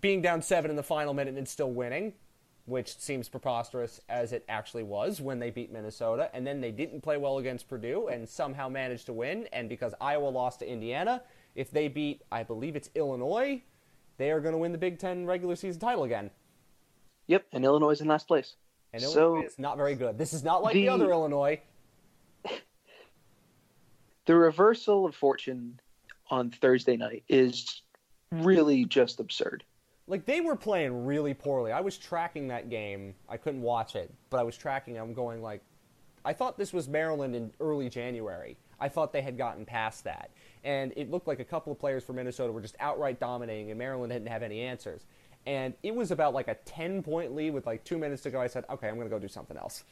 being 0.00 0.22
down 0.22 0.42
seven 0.42 0.70
in 0.70 0.76
the 0.76 0.82
final 0.82 1.12
minute 1.12 1.36
and 1.36 1.48
still 1.48 1.70
winning, 1.70 2.12
which 2.66 2.98
seems 2.98 3.28
preposterous 3.28 4.00
as 4.08 4.32
it 4.32 4.44
actually 4.48 4.82
was 4.82 5.20
when 5.20 5.38
they 5.38 5.50
beat 5.50 5.70
Minnesota. 5.72 6.30
And 6.32 6.46
then 6.46 6.60
they 6.60 6.70
didn't 6.70 7.02
play 7.02 7.16
well 7.16 7.38
against 7.38 7.68
Purdue 7.68 8.08
and 8.08 8.28
somehow 8.28 8.68
managed 8.68 9.06
to 9.06 9.12
win. 9.12 9.46
And 9.52 9.68
because 9.68 9.94
Iowa 10.00 10.28
lost 10.28 10.60
to 10.60 10.68
Indiana, 10.68 11.22
if 11.54 11.70
they 11.70 11.88
beat, 11.88 12.22
I 12.32 12.42
believe 12.42 12.74
it's 12.74 12.90
Illinois, 12.94 13.62
they 14.16 14.30
are 14.30 14.40
going 14.40 14.52
to 14.52 14.58
win 14.58 14.72
the 14.72 14.78
Big 14.78 14.98
Ten 14.98 15.26
regular 15.26 15.56
season 15.56 15.80
title 15.80 16.04
again. 16.04 16.30
Yep, 17.26 17.46
and 17.52 17.64
Illinois 17.64 17.90
is 17.90 18.00
in 18.00 18.08
last 18.08 18.26
place. 18.26 18.54
And 18.92 19.02
Illinois 19.02 19.40
so, 19.40 19.46
is 19.46 19.58
not 19.58 19.76
very 19.76 19.94
good. 19.94 20.18
This 20.18 20.32
is 20.32 20.44
not 20.44 20.62
like 20.62 20.74
the, 20.74 20.82
the 20.82 20.88
other 20.88 21.10
Illinois 21.10 21.60
the 24.26 24.34
reversal 24.34 25.06
of 25.06 25.14
fortune 25.14 25.80
on 26.30 26.50
Thursday 26.50 26.96
night 26.96 27.24
is 27.28 27.82
really 28.30 28.84
just 28.84 29.20
absurd. 29.20 29.64
Like 30.06 30.26
they 30.26 30.40
were 30.40 30.56
playing 30.56 31.06
really 31.06 31.34
poorly. 31.34 31.72
I 31.72 31.80
was 31.80 31.96
tracking 31.96 32.48
that 32.48 32.68
game. 32.68 33.14
I 33.28 33.36
couldn't 33.36 33.62
watch 33.62 33.96
it, 33.96 34.12
but 34.30 34.38
I 34.38 34.42
was 34.42 34.56
tracking. 34.56 34.98
I'm 34.98 35.14
going 35.14 35.42
like, 35.42 35.62
I 36.24 36.32
thought 36.32 36.58
this 36.58 36.72
was 36.72 36.88
Maryland 36.88 37.34
in 37.34 37.52
early 37.60 37.88
January. 37.88 38.56
I 38.80 38.88
thought 38.88 39.12
they 39.12 39.22
had 39.22 39.38
gotten 39.38 39.64
past 39.64 40.04
that, 40.04 40.30
and 40.64 40.92
it 40.96 41.10
looked 41.10 41.28
like 41.28 41.38
a 41.38 41.44
couple 41.44 41.72
of 41.72 41.78
players 41.78 42.02
from 42.02 42.16
Minnesota 42.16 42.52
were 42.52 42.60
just 42.60 42.76
outright 42.80 43.20
dominating, 43.20 43.70
and 43.70 43.78
Maryland 43.78 44.12
didn't 44.12 44.28
have 44.28 44.42
any 44.42 44.60
answers. 44.60 45.06
And 45.46 45.74
it 45.82 45.94
was 45.94 46.10
about 46.10 46.34
like 46.34 46.48
a 46.48 46.54
10 46.54 47.02
point 47.02 47.34
lead 47.34 47.52
with 47.52 47.66
like 47.66 47.84
two 47.84 47.98
minutes 47.98 48.22
to 48.22 48.30
go. 48.30 48.40
I 48.40 48.46
said, 48.46 48.64
okay, 48.70 48.88
I'm 48.88 48.96
going 48.96 49.08
to 49.08 49.14
go 49.14 49.18
do 49.18 49.28
something 49.28 49.56
else. 49.56 49.84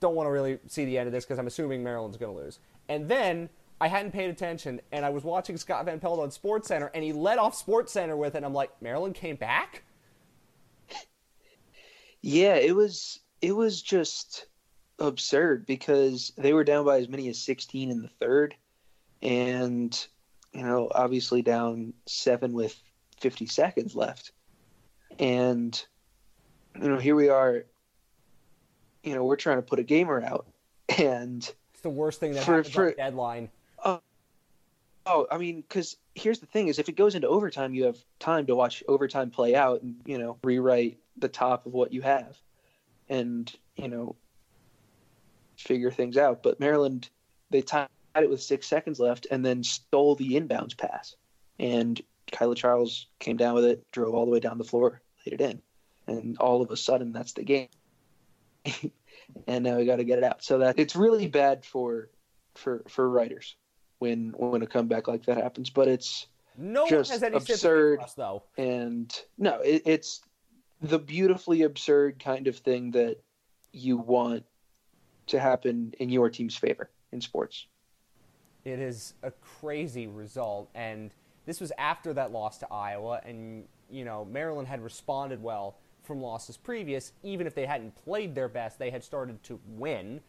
Don't 0.00 0.14
want 0.14 0.26
to 0.26 0.30
really 0.30 0.58
see 0.66 0.84
the 0.84 0.98
end 0.98 1.06
of 1.06 1.12
this 1.12 1.24
because 1.24 1.38
I'm 1.38 1.46
assuming 1.46 1.84
Maryland's 1.84 2.16
going 2.16 2.34
to 2.34 2.42
lose. 2.42 2.58
And 2.88 3.08
then 3.08 3.48
I 3.80 3.88
hadn't 3.88 4.12
paid 4.12 4.28
attention, 4.28 4.80
and 4.92 5.06
I 5.06 5.10
was 5.10 5.24
watching 5.24 5.56
Scott 5.56 5.86
Van 5.86 6.00
Pelt 6.00 6.20
on 6.20 6.30
Sports 6.30 6.68
Center, 6.68 6.90
and 6.94 7.02
he 7.02 7.12
led 7.12 7.38
off 7.38 7.54
Sports 7.54 7.92
Center 7.92 8.16
with 8.16 8.34
it. 8.34 8.38
And 8.38 8.46
I'm 8.46 8.52
like, 8.52 8.70
Maryland 8.82 9.14
came 9.14 9.36
back. 9.36 9.82
Yeah, 12.22 12.56
it 12.56 12.76
was 12.76 13.20
it 13.40 13.56
was 13.56 13.80
just 13.80 14.46
absurd 14.98 15.64
because 15.64 16.32
they 16.36 16.52
were 16.52 16.64
down 16.64 16.84
by 16.84 16.98
as 16.98 17.08
many 17.08 17.28
as 17.28 17.38
16 17.38 17.90
in 17.90 18.02
the 18.02 18.08
third, 18.08 18.54
and 19.22 20.06
you 20.52 20.62
know, 20.62 20.90
obviously 20.94 21.40
down 21.40 21.94
seven 22.06 22.52
with 22.52 22.78
50 23.20 23.46
seconds 23.46 23.94
left, 23.94 24.32
and 25.18 25.82
you 26.74 26.88
know, 26.88 26.98
here 26.98 27.16
we 27.16 27.28
are. 27.28 27.64
You 29.02 29.14
know, 29.14 29.24
we're 29.24 29.36
trying 29.36 29.56
to 29.56 29.62
put 29.62 29.78
a 29.78 29.82
gamer 29.82 30.22
out, 30.22 30.46
and 30.98 31.50
it's 31.72 31.80
the 31.80 31.88
worst 31.88 32.20
thing 32.20 32.34
that 32.34 32.44
for, 32.44 32.56
happens 32.56 32.74
for, 32.74 32.88
on 32.88 32.96
deadline. 32.96 33.48
Oh, 33.84 34.00
oh, 35.06 35.26
I 35.30 35.38
mean, 35.38 35.60
because 35.60 35.96
here's 36.14 36.40
the 36.40 36.46
thing: 36.46 36.68
is 36.68 36.78
if 36.78 36.88
it 36.88 36.96
goes 36.96 37.14
into 37.14 37.28
overtime, 37.28 37.74
you 37.74 37.84
have 37.84 37.98
time 38.18 38.46
to 38.46 38.56
watch 38.56 38.82
overtime 38.88 39.30
play 39.30 39.54
out 39.54 39.82
and 39.82 39.96
you 40.04 40.18
know 40.18 40.38
rewrite 40.42 40.98
the 41.16 41.28
top 41.28 41.66
of 41.66 41.72
what 41.72 41.92
you 41.92 42.02
have, 42.02 42.36
and 43.08 43.52
you 43.76 43.88
know 43.88 44.16
figure 45.56 45.90
things 45.90 46.16
out. 46.16 46.42
But 46.42 46.60
Maryland, 46.60 47.08
they 47.50 47.62
tied 47.62 47.88
it 48.16 48.30
with 48.30 48.42
six 48.42 48.66
seconds 48.66 48.98
left 48.98 49.26
and 49.30 49.44
then 49.44 49.62
stole 49.62 50.14
the 50.14 50.32
inbounds 50.32 50.76
pass, 50.76 51.16
and 51.58 52.00
Kaila 52.32 52.56
Charles 52.56 53.06
came 53.18 53.36
down 53.36 53.54
with 53.54 53.64
it, 53.64 53.90
drove 53.92 54.14
all 54.14 54.24
the 54.24 54.30
way 54.30 54.40
down 54.40 54.58
the 54.58 54.64
floor, 54.64 55.00
laid 55.26 55.40
it 55.40 55.40
in, 55.40 55.62
and 56.06 56.38
all 56.38 56.62
of 56.62 56.70
a 56.70 56.76
sudden 56.76 57.12
that's 57.12 57.32
the 57.32 57.44
game. 57.44 57.68
and 59.46 59.64
now 59.64 59.76
we 59.76 59.86
got 59.86 59.96
to 59.96 60.04
get 60.04 60.18
it 60.18 60.24
out. 60.24 60.42
So 60.44 60.58
that 60.58 60.78
it's 60.78 60.96
really 60.96 61.28
bad 61.28 61.64
for 61.64 62.08
for 62.54 62.82
for 62.88 63.08
writers 63.08 63.56
when 64.00 64.34
when 64.36 64.62
a 64.62 64.66
comeback 64.66 65.06
like 65.06 65.24
that 65.26 65.36
happens. 65.36 65.70
But 65.70 65.86
it's 65.86 66.26
no 66.58 66.88
just 66.88 67.10
one 67.10 67.14
has 67.14 67.22
any 67.22 67.36
absurd, 67.36 68.00
us, 68.00 68.14
though. 68.14 68.42
And 68.58 69.16
no, 69.38 69.60
it, 69.60 69.82
it's 69.86 70.22
the 70.82 70.98
beautifully 70.98 71.62
absurd 71.62 72.18
kind 72.18 72.48
of 72.48 72.56
thing 72.56 72.90
that 72.92 73.18
you 73.72 73.96
want 73.96 74.44
to 75.28 75.38
happen 75.38 75.94
in 76.00 76.08
your 76.08 76.28
team's 76.28 76.56
favor 76.56 76.90
in 77.12 77.20
sports. 77.20 77.66
It 78.64 78.78
is 78.78 79.14
a 79.22 79.30
crazy 79.30 80.06
result, 80.06 80.68
and 80.74 81.14
this 81.46 81.60
was 81.60 81.72
after 81.78 82.12
that 82.14 82.32
loss 82.32 82.58
to 82.58 82.72
Iowa, 82.72 83.20
and 83.24 83.64
you 83.90 84.04
know 84.04 84.24
Maryland 84.24 84.68
had 84.68 84.82
responded 84.82 85.42
well 85.42 85.76
from 86.02 86.20
losses 86.20 86.56
previous, 86.56 87.12
even 87.22 87.46
if 87.46 87.54
they 87.54 87.66
hadn't 87.66 87.94
played 88.04 88.34
their 88.34 88.48
best, 88.48 88.78
they 88.78 88.90
had 88.90 89.04
started 89.04 89.42
to 89.44 89.60
win. 89.68 90.20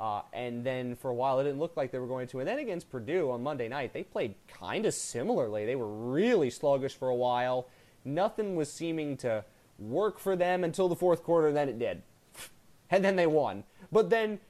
Uh, 0.00 0.22
and 0.32 0.64
then 0.64 0.96
for 0.96 1.10
a 1.10 1.14
while, 1.14 1.38
it 1.38 1.44
didn't 1.44 1.58
look 1.58 1.76
like 1.76 1.92
they 1.92 1.98
were 1.98 2.06
going 2.06 2.26
to. 2.28 2.38
And 2.38 2.48
then 2.48 2.58
against 2.58 2.90
Purdue 2.90 3.30
on 3.30 3.42
Monday 3.42 3.68
night, 3.68 3.92
they 3.92 4.02
played 4.02 4.34
kind 4.48 4.86
of 4.86 4.94
similarly. 4.94 5.66
They 5.66 5.76
were 5.76 5.88
really 5.88 6.48
sluggish 6.48 6.94
for 6.94 7.10
a 7.10 7.14
while. 7.14 7.68
Nothing 8.04 8.56
was 8.56 8.72
seeming 8.72 9.18
to 9.18 9.44
work 9.78 10.18
for 10.18 10.36
them 10.36 10.64
until 10.64 10.88
the 10.88 10.96
fourth 10.96 11.22
quarter, 11.22 11.48
and 11.48 11.56
then 11.56 11.68
it 11.68 11.78
did. 11.78 12.02
and 12.90 13.04
then 13.04 13.16
they 13.16 13.26
won. 13.26 13.64
But 13.92 14.08
then 14.08 14.40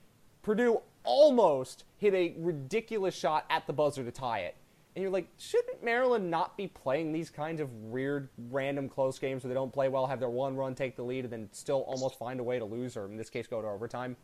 Purdue 0.43 0.83
almost 1.03 1.83
hit 1.99 2.15
a 2.15 2.35
ridiculous 2.39 3.17
shot 3.17 3.45
at 3.51 3.67
the 3.67 3.73
buzzer 3.73 4.05
to 4.05 4.13
tie 4.13 4.41
it 4.41 4.55
and 4.95 5.03
you're 5.03 5.13
like, 5.13 5.29
shouldn't 5.39 5.85
Maryland 5.85 6.31
not 6.31 6.57
be 6.57 6.67
playing 6.67 7.13
these 7.13 7.31
kinds 7.31 7.61
of 7.61 7.73
weird, 7.75 8.29
random 8.51 8.89
close 8.89 9.19
games 9.19 9.45
where 9.45 9.49
they 9.49 9.55
don't 9.55 9.73
play 9.73 9.89
well, 9.89 10.07
have 10.07 10.19
their 10.19 10.29
one 10.29 10.57
run, 10.57 10.75
take 10.75 10.97
the 10.97 11.03
lead, 11.03 11.25
and 11.25 11.33
then 11.33 11.49
still 11.53 11.85
almost 11.87 12.19
find 12.19 12.41
a 12.41 12.43
way 12.43 12.59
to 12.59 12.65
lose, 12.65 12.97
or 12.97 13.07
in 13.07 13.17
this 13.17 13.31
case, 13.31 13.47
go 13.47 13.63
to 13.63 13.69
overtime? 13.69 14.17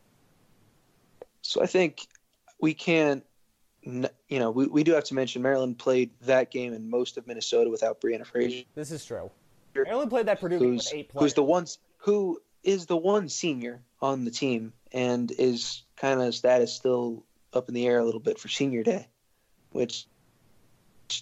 So 1.46 1.62
I 1.62 1.66
think 1.66 2.06
we 2.60 2.74
can't 2.74 3.24
you 4.28 4.38
know, 4.40 4.50
we, 4.50 4.66
we 4.66 4.82
do 4.84 4.92
have 4.92 5.04
to 5.04 5.14
mention 5.14 5.42
Maryland 5.42 5.78
played 5.78 6.10
that 6.22 6.50
game 6.50 6.72
in 6.72 6.90
most 6.90 7.16
of 7.16 7.26
Minnesota 7.26 7.70
without 7.70 8.00
Brianna 8.00 8.26
Fraser, 8.26 8.64
This 8.74 8.90
is 8.90 9.04
true. 9.04 9.30
Maryland 9.74 10.10
played 10.10 10.26
that 10.26 10.40
Purdue 10.40 10.58
game 10.58 10.76
with 10.76 10.92
eight 10.92 11.08
players. 11.08 11.22
who's 11.22 11.34
the 11.34 11.44
ones 11.44 11.78
who 11.98 12.40
is 12.64 12.86
the 12.86 12.96
one 12.96 13.28
senior 13.28 13.80
on 14.00 14.24
the 14.24 14.30
team 14.30 14.72
and 14.92 15.30
is 15.30 15.82
kind 15.96 16.20
of 16.20 16.34
status 16.34 16.74
still 16.74 17.24
up 17.52 17.68
in 17.68 17.74
the 17.74 17.86
air 17.86 17.98
a 17.98 18.04
little 18.04 18.20
bit 18.20 18.38
for 18.40 18.48
senior 18.48 18.82
day, 18.82 19.06
which 19.70 20.06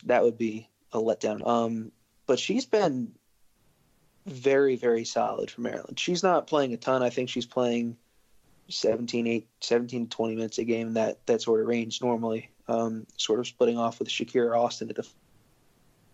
that 0.05 0.23
would 0.23 0.39
be 0.39 0.69
a 0.93 0.99
letdown. 0.99 1.47
Um, 1.47 1.93
but 2.27 2.39
she's 2.39 2.65
been 2.65 3.13
very 4.25 4.77
very 4.77 5.05
solid 5.05 5.51
for 5.51 5.61
Maryland. 5.61 5.99
She's 5.99 6.23
not 6.23 6.47
playing 6.47 6.73
a 6.73 6.79
ton. 6.79 7.03
I 7.03 7.11
think 7.11 7.29
she's 7.29 7.45
playing 7.47 7.99
17, 8.69 9.27
8, 9.27 9.49
17 9.61 10.09
to 10.09 10.17
20 10.17 10.35
minutes 10.35 10.59
a 10.59 10.65
game 10.65 10.95
that 10.95 11.25
that 11.27 11.43
sort 11.43 11.61
of 11.61 11.67
range 11.67 12.01
normally. 12.03 12.51
Um, 12.67 13.07
sort 13.19 13.41
of 13.41 13.47
splitting 13.47 13.77
off 13.77 13.99
with 13.99 14.09
Shakira 14.09 14.59
Austin 14.59 14.89
at 14.89 14.97
the 14.97 15.07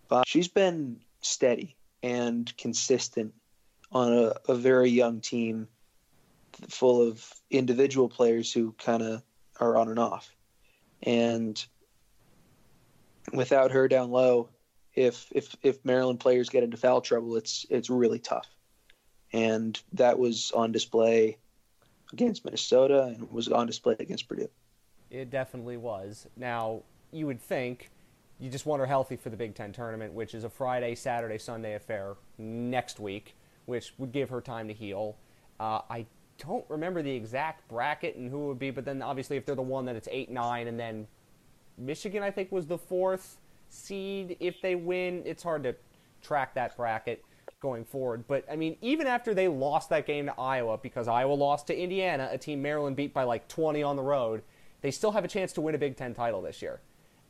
five. 0.09 0.25
She's 0.27 0.49
been 0.49 1.01
steady 1.21 1.77
and 2.03 2.53
consistent 2.57 3.35
on 3.93 4.13
a, 4.13 4.33
a 4.49 4.55
very 4.55 4.91
young 4.91 5.21
team 5.21 5.69
full 6.69 7.07
of 7.07 7.25
individual 7.51 8.09
players 8.09 8.53
who 8.53 8.73
kind 8.73 9.03
of 9.03 9.23
are 9.61 9.77
on 9.77 9.89
and 9.89 9.99
off. 9.99 10.35
And 11.03 11.65
without 13.33 13.71
her 13.71 13.89
down 13.89 14.11
low, 14.11 14.49
if 14.95 15.29
if 15.33 15.55
if 15.63 15.85
Maryland 15.85 16.21
players 16.21 16.49
get 16.49 16.65
into 16.65 16.77
foul 16.77 17.01
trouble, 17.01 17.37
it's 17.37 17.65
it's 17.71 17.91
really 17.91 18.19
tough. 18.19 18.49
And 19.33 19.81
that 19.93 20.19
was 20.19 20.51
on 20.53 20.73
display 20.73 21.39
against 22.13 22.45
Minnesota 22.45 23.05
and 23.05 23.31
was 23.31 23.49
on 23.49 23.67
display 23.67 23.97
against 23.99 24.29
Purdue. 24.29 24.49
It 25.11 25.31
definitely 25.31 25.77
was. 25.77 26.27
Now, 26.37 26.83
you 27.13 27.27
would 27.27 27.41
think 27.41 27.91
you 28.39 28.49
just 28.49 28.67
want 28.67 28.81
her 28.81 28.87
healthy 28.87 29.17
for 29.17 29.29
the 29.29 29.37
Big 29.37 29.55
Ten 29.55 29.73
tournament, 29.73 30.13
which 30.13 30.35
is 30.35 30.45
a 30.45 30.49
Friday, 30.49 30.95
Saturday, 30.95 31.39
Sunday 31.39 31.75
affair 31.75 32.15
next 32.39 32.99
week, 32.99 33.35
which 33.67 33.93
would 33.99 34.13
give 34.13 34.31
her 34.31 34.41
time 34.41 34.67
to 34.69 34.75
heal. 34.75 35.17
Uh, 35.59 35.81
I 35.91 36.07
don't 36.39 36.65
remember 36.69 37.03
the 37.03 37.11
exact 37.11 37.69
bracket 37.69 38.17
and 38.17 38.31
who 38.31 38.45
it 38.45 38.47
would 38.47 38.59
be, 38.59 38.71
but 38.71 38.85
then 38.85 39.03
obviously 39.03 39.37
if 39.37 39.45
they're 39.45 39.55
the 39.55 39.63
one, 39.63 39.85
then 39.85 39.97
it's 39.97 40.09
8 40.11 40.31
9, 40.31 40.69
and 40.69 40.81
then 40.81 41.07
Michigan, 41.77 42.23
I 42.23 42.31
think, 42.31 42.51
was 42.51 42.67
the 42.67 42.79
fourth 42.79 43.39
seed. 43.69 44.37
If 44.41 44.61
they 44.63 44.75
win, 44.75 45.23
it's 45.27 45.43
hard 45.43 45.63
to 45.65 45.75
track 46.23 46.55
that 46.55 46.77
bracket 46.77 47.25
going 47.61 47.85
forward. 47.85 48.25
But, 48.27 48.45
I 48.51 48.57
mean, 48.57 48.77
even 48.81 49.07
after 49.07 49.35
they 49.35 49.49
lost 49.49 49.91
that 49.91 50.07
game 50.07 50.27
to 50.27 50.41
Iowa, 50.41 50.79
because 50.79 51.09
Iowa 51.09 51.35
lost 51.35 51.67
to 51.69 51.79
Indiana, 51.79 52.29
a 52.31 52.39
team 52.39 52.63
Maryland 52.63 52.97
beat 52.97 53.15
by 53.15 53.23
like 53.23 53.47
20 53.49 53.83
on 53.83 53.97
the 53.97 54.03
road, 54.03 54.43
they 54.81 54.91
still 54.91 55.13
have 55.13 55.25
a 55.25 55.29
chance 55.29 55.53
to 55.53 55.61
win 55.61 55.75
a 55.75 55.79
Big 55.79 55.97
Ten 55.97 56.15
title 56.15 56.41
this 56.43 56.63
year. 56.63 56.81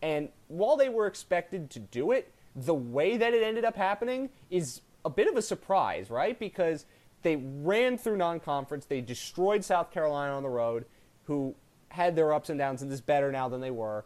And 0.03 0.29
while 0.49 0.77
they 0.77 0.89
were 0.89 1.07
expected 1.07 1.69
to 1.71 1.81
do 1.81 2.13
it, 2.13 2.33
the 2.57 2.75
way 2.75 3.17
that 3.17 3.35
it 3.35 3.43
ended 3.43 3.65
up 3.65 3.77
happening 3.77 4.31
is 4.51 4.81
a 5.05 5.11
bit 5.11 5.29
of 5.29 5.37
a 5.37 5.43
surprise, 5.43 6.11
right? 6.11 6.39
Because 6.39 6.87
they 7.23 7.37
ran 7.37 7.99
through 7.99 8.17
non 8.17 8.41
conference, 8.41 8.87
they 8.87 9.01
destroyed 9.01 9.65
South 9.65 9.91
Carolina 9.91 10.35
on 10.35 10.43
the 10.43 10.49
road, 10.49 10.87
who 11.25 11.55
had 11.91 12.17
their 12.17 12.33
ups 12.33 12.51
and 12.51 12.59
downs 12.59 12.83
and 12.83 12.91
is 12.93 13.01
better 13.01 13.31
now 13.31 13.49
than 13.49 13.61
they 13.61 13.71
were. 13.71 14.05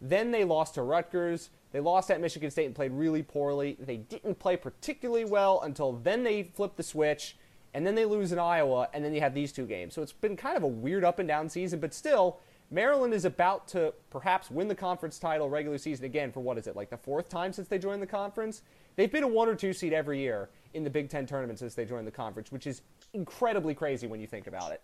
Then 0.00 0.30
they 0.30 0.44
lost 0.44 0.74
to 0.74 0.82
Rutgers. 0.82 1.50
They 1.74 1.80
lost 1.80 2.08
at 2.12 2.20
Michigan 2.20 2.52
State 2.52 2.66
and 2.66 2.74
played 2.74 2.92
really 2.92 3.24
poorly. 3.24 3.76
They 3.80 3.96
didn't 3.96 4.38
play 4.38 4.56
particularly 4.56 5.24
well 5.24 5.60
until 5.62 5.94
then 5.94 6.22
they 6.22 6.44
flipped 6.44 6.76
the 6.76 6.84
switch, 6.84 7.36
and 7.74 7.84
then 7.84 7.96
they 7.96 8.04
lose 8.04 8.30
in 8.30 8.38
Iowa, 8.38 8.88
and 8.94 9.04
then 9.04 9.12
you 9.12 9.20
have 9.20 9.34
these 9.34 9.50
two 9.50 9.66
games. 9.66 9.92
So 9.92 10.00
it's 10.00 10.12
been 10.12 10.36
kind 10.36 10.56
of 10.56 10.62
a 10.62 10.68
weird 10.68 11.02
up 11.02 11.18
and 11.18 11.26
down 11.26 11.48
season, 11.48 11.80
but 11.80 11.92
still, 11.92 12.38
Maryland 12.70 13.12
is 13.12 13.24
about 13.24 13.66
to 13.68 13.92
perhaps 14.08 14.52
win 14.52 14.68
the 14.68 14.74
conference 14.76 15.18
title 15.18 15.50
regular 15.50 15.76
season 15.76 16.04
again 16.04 16.30
for 16.30 16.38
what 16.38 16.58
is 16.58 16.68
it, 16.68 16.76
like 16.76 16.90
the 16.90 16.96
fourth 16.96 17.28
time 17.28 17.52
since 17.52 17.66
they 17.66 17.78
joined 17.78 18.00
the 18.00 18.06
conference? 18.06 18.62
They've 18.94 19.10
been 19.10 19.24
a 19.24 19.28
one 19.28 19.48
or 19.48 19.56
two 19.56 19.72
seed 19.72 19.92
every 19.92 20.20
year 20.20 20.50
in 20.74 20.84
the 20.84 20.90
Big 20.90 21.08
Ten 21.08 21.26
tournament 21.26 21.58
since 21.58 21.74
they 21.74 21.84
joined 21.84 22.06
the 22.06 22.12
conference, 22.12 22.52
which 22.52 22.68
is 22.68 22.82
incredibly 23.14 23.74
crazy 23.74 24.06
when 24.06 24.20
you 24.20 24.28
think 24.28 24.46
about 24.46 24.70
it. 24.70 24.80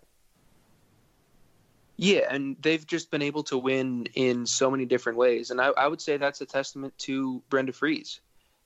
Yeah, 2.03 2.23
and 2.31 2.57
they've 2.63 2.87
just 2.87 3.11
been 3.11 3.21
able 3.21 3.43
to 3.43 3.59
win 3.59 4.07
in 4.15 4.47
so 4.47 4.71
many 4.71 4.87
different 4.87 5.19
ways. 5.19 5.51
And 5.51 5.61
I, 5.61 5.67
I 5.67 5.87
would 5.87 6.01
say 6.01 6.17
that's 6.17 6.41
a 6.41 6.47
testament 6.47 6.97
to 7.01 7.43
Brenda 7.51 7.73
Frese. 7.73 8.21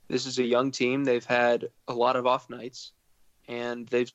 This 0.07 0.25
is 0.27 0.39
a 0.39 0.45
young 0.45 0.71
team. 0.71 1.03
They've 1.03 1.25
had 1.25 1.69
a 1.89 1.95
lot 1.95 2.15
of 2.15 2.29
off 2.29 2.49
nights, 2.49 2.93
and 3.49 3.89
they've 3.89 4.13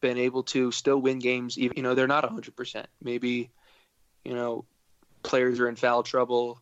been 0.00 0.18
able 0.18 0.42
to 0.42 0.72
still 0.72 0.98
win 0.98 1.20
games. 1.20 1.58
Even 1.58 1.76
you 1.76 1.84
know 1.84 1.94
they're 1.94 2.08
not 2.08 2.28
100%. 2.28 2.86
Maybe 3.00 3.50
you 4.24 4.34
know 4.34 4.64
players 5.22 5.60
are 5.60 5.68
in 5.68 5.76
foul 5.76 6.02
trouble. 6.02 6.60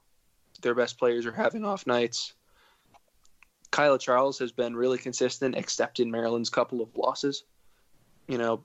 Their 0.61 0.75
best 0.75 0.99
players 0.99 1.25
are 1.25 1.33
having 1.33 1.65
off 1.65 1.87
nights. 1.87 2.35
Kaila 3.73 3.99
Charles 3.99 4.39
has 4.41 4.53
been 4.53 4.77
really 4.77 4.99
consistent, 4.99 5.57
except 5.57 6.01
in 6.01 6.11
Maryland's 6.11 6.51
couple 6.51 6.83
of 6.83 6.95
losses. 6.95 7.45
You 8.29 8.37
know, 8.37 8.63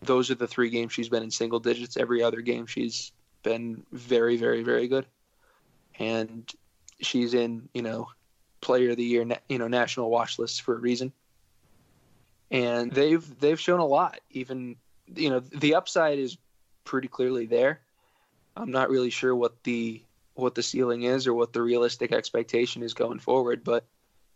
those 0.00 0.30
are 0.30 0.34
the 0.34 0.46
three 0.46 0.70
games 0.70 0.92
she's 0.92 1.08
been 1.08 1.22
in 1.22 1.30
single 1.30 1.60
digits. 1.60 1.96
Every 1.96 2.22
other 2.22 2.40
game 2.40 2.66
she's 2.66 3.12
been 3.42 3.84
very, 3.92 4.36
very, 4.36 4.62
very 4.62 4.88
good, 4.88 5.06
and 5.98 6.50
she's 7.00 7.34
in 7.34 7.68
you 7.74 7.82
know 7.82 8.08
player 8.60 8.90
of 8.90 8.96
the 8.96 9.04
year, 9.04 9.26
you 9.48 9.58
know 9.58 9.68
national 9.68 10.10
watch 10.10 10.38
lists 10.38 10.58
for 10.58 10.74
a 10.74 10.78
reason. 10.78 11.12
And 12.50 12.90
they've 12.92 13.38
they've 13.40 13.60
shown 13.60 13.80
a 13.80 13.86
lot. 13.86 14.20
Even 14.30 14.76
you 15.14 15.30
know 15.30 15.40
the 15.40 15.74
upside 15.74 16.18
is 16.18 16.38
pretty 16.84 17.08
clearly 17.08 17.46
there. 17.46 17.80
I'm 18.56 18.70
not 18.70 18.90
really 18.90 19.10
sure 19.10 19.34
what 19.34 19.62
the 19.64 20.02
what 20.34 20.54
the 20.54 20.62
ceiling 20.62 21.02
is 21.02 21.26
or 21.26 21.34
what 21.34 21.52
the 21.52 21.60
realistic 21.60 22.12
expectation 22.12 22.82
is 22.82 22.94
going 22.94 23.18
forward, 23.18 23.64
but 23.64 23.84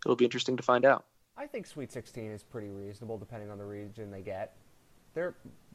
it'll 0.04 0.16
be 0.16 0.24
interesting 0.24 0.56
to 0.56 0.62
find 0.62 0.84
out. 0.84 1.04
I 1.36 1.46
think 1.46 1.66
Sweet 1.66 1.92
16 1.92 2.30
is 2.30 2.42
pretty 2.42 2.68
reasonable 2.68 3.18
depending 3.18 3.50
on 3.50 3.58
the 3.58 3.64
region 3.64 4.10
they 4.10 4.20
get. 4.20 4.56
They're 5.14 5.34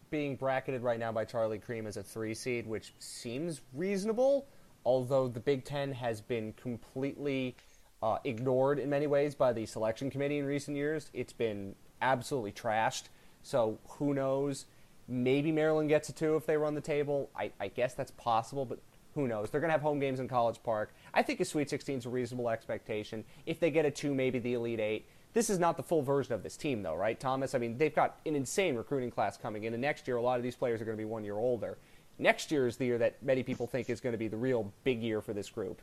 being 0.09 0.35
bracketed 0.35 0.81
right 0.81 0.99
now 0.99 1.11
by 1.11 1.25
Charlie 1.25 1.59
Creme 1.59 1.87
as 1.87 1.97
a 1.97 2.03
three 2.03 2.33
seed, 2.33 2.65
which 2.65 2.93
seems 2.99 3.61
reasonable, 3.73 4.47
although 4.85 5.27
the 5.27 5.39
Big 5.39 5.65
Ten 5.65 5.91
has 5.93 6.21
been 6.21 6.53
completely 6.53 7.55
uh, 8.01 8.17
ignored 8.23 8.79
in 8.79 8.89
many 8.89 9.07
ways 9.07 9.35
by 9.35 9.53
the 9.53 9.65
selection 9.65 10.09
committee 10.09 10.37
in 10.37 10.45
recent 10.45 10.77
years. 10.77 11.09
It's 11.13 11.33
been 11.33 11.75
absolutely 12.01 12.51
trashed. 12.51 13.03
So 13.41 13.79
who 13.87 14.13
knows? 14.13 14.65
Maybe 15.07 15.51
Maryland 15.51 15.89
gets 15.89 16.09
a 16.09 16.13
two 16.13 16.35
if 16.35 16.45
they 16.45 16.57
run 16.57 16.75
the 16.75 16.81
table. 16.81 17.29
I, 17.35 17.51
I 17.59 17.69
guess 17.69 17.93
that's 17.93 18.11
possible, 18.11 18.65
but 18.65 18.79
who 19.15 19.27
knows? 19.27 19.49
They're 19.49 19.61
going 19.61 19.69
to 19.69 19.73
have 19.73 19.81
home 19.81 19.99
games 19.99 20.19
in 20.19 20.27
College 20.27 20.61
Park. 20.63 20.93
I 21.13 21.23
think 21.23 21.39
a 21.39 21.45
Sweet 21.45 21.69
16 21.69 21.99
is 21.99 22.05
a 22.05 22.09
reasonable 22.09 22.49
expectation. 22.49 23.23
If 23.45 23.59
they 23.59 23.71
get 23.71 23.85
a 23.85 23.91
two, 23.91 24.13
maybe 24.13 24.39
the 24.39 24.53
Elite 24.53 24.79
Eight. 24.79 25.07
This 25.33 25.49
is 25.49 25.59
not 25.59 25.77
the 25.77 25.83
full 25.83 26.01
version 26.01 26.33
of 26.33 26.41
this 26.41 26.57
team, 26.57 26.81
though, 26.81 26.95
right, 26.95 27.19
Thomas? 27.19 27.53
I 27.53 27.59
mean, 27.59 27.77
they've 27.77 27.93
got 27.93 28.19
an 28.25 28.35
insane 28.35 28.75
recruiting 28.75 29.11
class 29.11 29.37
coming 29.37 29.65
in, 29.65 29.73
and 29.73 29.81
next 29.81 30.07
year, 30.07 30.17
a 30.17 30.21
lot 30.21 30.37
of 30.37 30.43
these 30.43 30.55
players 30.55 30.81
are 30.81 30.85
going 30.85 30.97
to 30.97 31.01
be 31.01 31.05
one 31.05 31.23
year 31.23 31.37
older. 31.37 31.77
Next 32.17 32.51
year 32.51 32.65
is 32.65 32.77
the 32.77 32.85
year 32.85 32.97
that 32.97 33.21
many 33.21 33.43
people 33.43 33.67
think 33.67 33.89
is 33.89 34.01
going 34.01 34.13
to 34.13 34.17
be 34.17 34.27
the 34.27 34.37
real 34.37 34.73
big 34.83 35.03
year 35.03 35.21
for 35.21 35.33
this 35.33 35.49
group. 35.49 35.81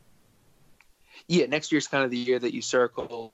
Yeah, 1.28 1.46
next 1.46 1.70
year's 1.70 1.86
kind 1.86 2.04
of 2.04 2.10
the 2.10 2.18
year 2.18 2.38
that 2.38 2.52
you 2.52 2.62
circle. 2.62 3.32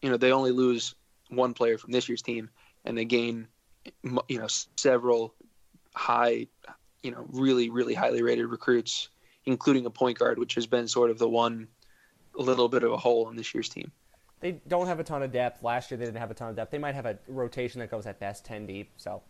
You 0.00 0.10
know, 0.10 0.16
they 0.16 0.32
only 0.32 0.52
lose 0.52 0.94
one 1.28 1.52
player 1.52 1.76
from 1.76 1.92
this 1.92 2.08
year's 2.08 2.22
team, 2.22 2.48
and 2.84 2.96
they 2.96 3.04
gain, 3.04 3.48
you 4.28 4.38
know, 4.38 4.46
several 4.76 5.34
high, 5.94 6.46
you 7.02 7.10
know, 7.10 7.26
really, 7.30 7.68
really 7.68 7.94
highly 7.94 8.22
rated 8.22 8.46
recruits, 8.46 9.10
including 9.44 9.84
a 9.84 9.90
point 9.90 10.18
guard, 10.18 10.38
which 10.38 10.54
has 10.54 10.66
been 10.66 10.88
sort 10.88 11.10
of 11.10 11.18
the 11.18 11.28
one 11.28 11.68
little 12.34 12.68
bit 12.68 12.82
of 12.82 12.92
a 12.92 12.96
hole 12.96 13.28
in 13.28 13.36
this 13.36 13.54
year's 13.54 13.68
team. 13.68 13.92
They 14.44 14.60
don't 14.68 14.86
have 14.88 15.00
a 15.00 15.04
ton 15.04 15.22
of 15.22 15.32
depth. 15.32 15.62
Last 15.62 15.90
year 15.90 15.96
they 15.96 16.04
didn't 16.04 16.18
have 16.18 16.30
a 16.30 16.34
ton 16.34 16.50
of 16.50 16.56
depth. 16.56 16.70
They 16.70 16.76
might 16.76 16.94
have 16.94 17.06
a 17.06 17.16
rotation 17.28 17.80
that 17.80 17.90
goes 17.90 18.04
at 18.04 18.20
best 18.20 18.44
10 18.44 18.66
deep. 18.66 18.90
So 18.98 19.22